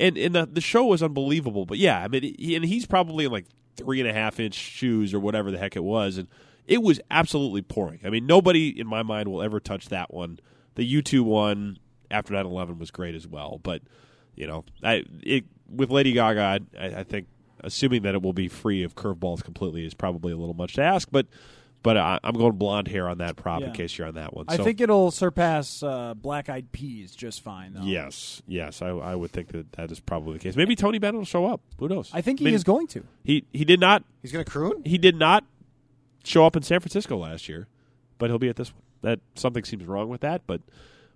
and 0.00 0.16
and 0.16 0.34
the 0.34 0.46
the 0.50 0.62
show 0.62 0.86
was 0.86 1.02
unbelievable. 1.02 1.66
But 1.66 1.76
yeah, 1.76 2.02
I 2.02 2.08
mean, 2.08 2.22
he, 2.38 2.56
and 2.56 2.64
he's 2.64 2.86
probably 2.86 3.26
in 3.26 3.32
like 3.32 3.44
three 3.76 4.00
and 4.00 4.08
a 4.08 4.12
half 4.14 4.40
inch 4.40 4.54
shoes 4.54 5.12
or 5.12 5.20
whatever 5.20 5.50
the 5.50 5.58
heck 5.58 5.76
it 5.76 5.84
was, 5.84 6.16
and 6.16 6.28
it 6.66 6.82
was 6.82 7.00
absolutely 7.10 7.62
pouring. 7.62 8.00
I 8.04 8.10
mean, 8.10 8.26
nobody 8.26 8.68
in 8.78 8.86
my 8.86 9.02
mind 9.02 9.30
will 9.30 9.42
ever 9.42 9.60
touch 9.60 9.88
that 9.88 10.12
one. 10.12 10.38
The 10.74 10.84
U 10.84 11.02
two 11.02 11.24
one 11.24 11.78
after 12.10 12.34
9-11 12.34 12.78
was 12.78 12.90
great 12.90 13.14
as 13.14 13.26
well, 13.26 13.60
but 13.62 13.82
you 14.34 14.46
know, 14.46 14.64
I 14.82 15.04
it 15.22 15.44
with 15.68 15.90
Lady 15.90 16.12
Gaga, 16.12 16.60
I, 16.78 16.86
I 16.86 17.02
think 17.02 17.26
assuming 17.64 18.02
that 18.02 18.14
it 18.14 18.22
will 18.22 18.32
be 18.32 18.48
free 18.48 18.82
of 18.82 18.94
curveballs 18.94 19.42
completely 19.42 19.84
is 19.84 19.94
probably 19.94 20.32
a 20.32 20.36
little 20.36 20.54
much 20.54 20.74
to 20.74 20.82
ask, 20.82 21.08
but 21.10 21.26
but 21.82 21.96
I, 21.96 22.18
I'm 22.24 22.34
going 22.34 22.56
blonde 22.56 22.88
hair 22.88 23.08
on 23.08 23.18
that 23.18 23.36
prop 23.36 23.62
in 23.62 23.72
case 23.72 23.96
you're 23.96 24.08
on 24.08 24.14
that 24.14 24.34
one. 24.34 24.46
I 24.48 24.56
think 24.56 24.80
it'll 24.80 25.12
surpass 25.12 25.84
uh, 25.84 26.14
Black 26.14 26.48
Eyed 26.48 26.72
Peas 26.72 27.14
just 27.14 27.42
fine. 27.42 27.74
Though. 27.74 27.84
yes, 27.84 28.42
yes, 28.48 28.82
I, 28.82 28.88
I 28.88 29.14
would 29.14 29.30
think 29.30 29.48
that 29.52 29.70
that 29.74 29.92
is 29.92 30.00
probably 30.00 30.32
the 30.32 30.38
case. 30.40 30.56
Maybe 30.56 30.74
Tony 30.74 30.98
Bennett 30.98 31.18
will 31.18 31.24
show 31.24 31.46
up. 31.46 31.60
Who 31.78 31.88
knows? 31.88 32.10
I 32.12 32.22
think 32.22 32.40
he 32.40 32.46
mean, 32.46 32.54
is 32.54 32.64
going 32.64 32.88
to. 32.88 33.04
He 33.22 33.44
he 33.52 33.64
did 33.64 33.78
not 33.78 34.02
He's 34.20 34.32
going 34.32 34.44
to 34.44 34.50
croon? 34.50 34.82
he 34.84 34.98
did 34.98 35.14
not 35.14 35.44
show 36.26 36.44
up 36.46 36.56
in 36.56 36.62
San 36.62 36.80
Francisco 36.80 37.16
last 37.16 37.48
year, 37.48 37.68
but 38.18 38.30
he'll 38.30 38.38
be 38.38 38.48
at 38.48 38.56
this 38.56 38.72
one. 38.72 38.82
That 39.02 39.20
something 39.34 39.64
seems 39.64 39.84
wrong 39.84 40.08
with 40.08 40.22
that, 40.22 40.42
but 40.46 40.60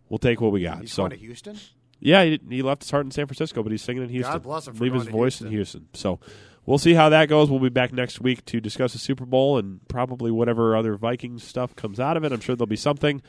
we'll 0.08 0.18
take 0.18 0.40
what 0.40 0.52
we 0.52 0.62
got. 0.62 0.82
He's 0.82 0.92
so 0.92 1.02
going 1.02 1.10
to 1.10 1.16
Houston? 1.16 1.58
yeah, 1.98 2.24
he, 2.24 2.40
he 2.48 2.62
left 2.62 2.82
his 2.82 2.90
heart 2.90 3.04
in 3.04 3.10
San 3.10 3.26
Francisco, 3.26 3.62
but 3.62 3.72
he's 3.72 3.82
singing 3.82 4.02
in 4.02 4.08
Houston. 4.08 4.34
God 4.34 4.42
bless 4.42 4.68
him 4.68 4.74
for 4.74 4.84
Leave 4.84 4.94
his 4.94 5.06
voice 5.06 5.40
in 5.40 5.48
Houston. 5.48 5.82
Houston. 5.82 5.88
So 5.94 6.20
we'll 6.66 6.78
see 6.78 6.94
how 6.94 7.08
that 7.08 7.28
goes. 7.28 7.50
We'll 7.50 7.60
be 7.60 7.68
back 7.68 7.92
next 7.92 8.20
week 8.20 8.44
to 8.46 8.60
discuss 8.60 8.92
the 8.92 8.98
Super 8.98 9.26
Bowl 9.26 9.58
and 9.58 9.86
probably 9.88 10.30
whatever 10.30 10.76
other 10.76 10.96
Vikings 10.96 11.42
stuff 11.42 11.74
comes 11.74 11.98
out 11.98 12.16
of 12.16 12.24
it. 12.24 12.32
I'm 12.32 12.40
sure 12.40 12.54
there'll 12.54 12.66
be 12.66 12.76
something 12.76 13.22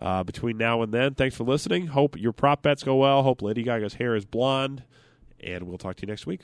uh, 0.00 0.22
between 0.24 0.56
now 0.58 0.82
and 0.82 0.92
then. 0.92 1.14
Thanks 1.14 1.36
for 1.36 1.44
listening. 1.44 1.88
Hope 1.88 2.18
your 2.18 2.32
prop 2.32 2.62
bets 2.62 2.82
go 2.82 2.96
well. 2.96 3.22
Hope 3.22 3.42
Lady 3.42 3.62
Gaga's 3.62 3.94
hair 3.94 4.14
is 4.14 4.24
blonde, 4.24 4.84
and 5.40 5.64
we'll 5.64 5.78
talk 5.78 5.96
to 5.96 6.02
you 6.02 6.08
next 6.08 6.26
week. 6.26 6.42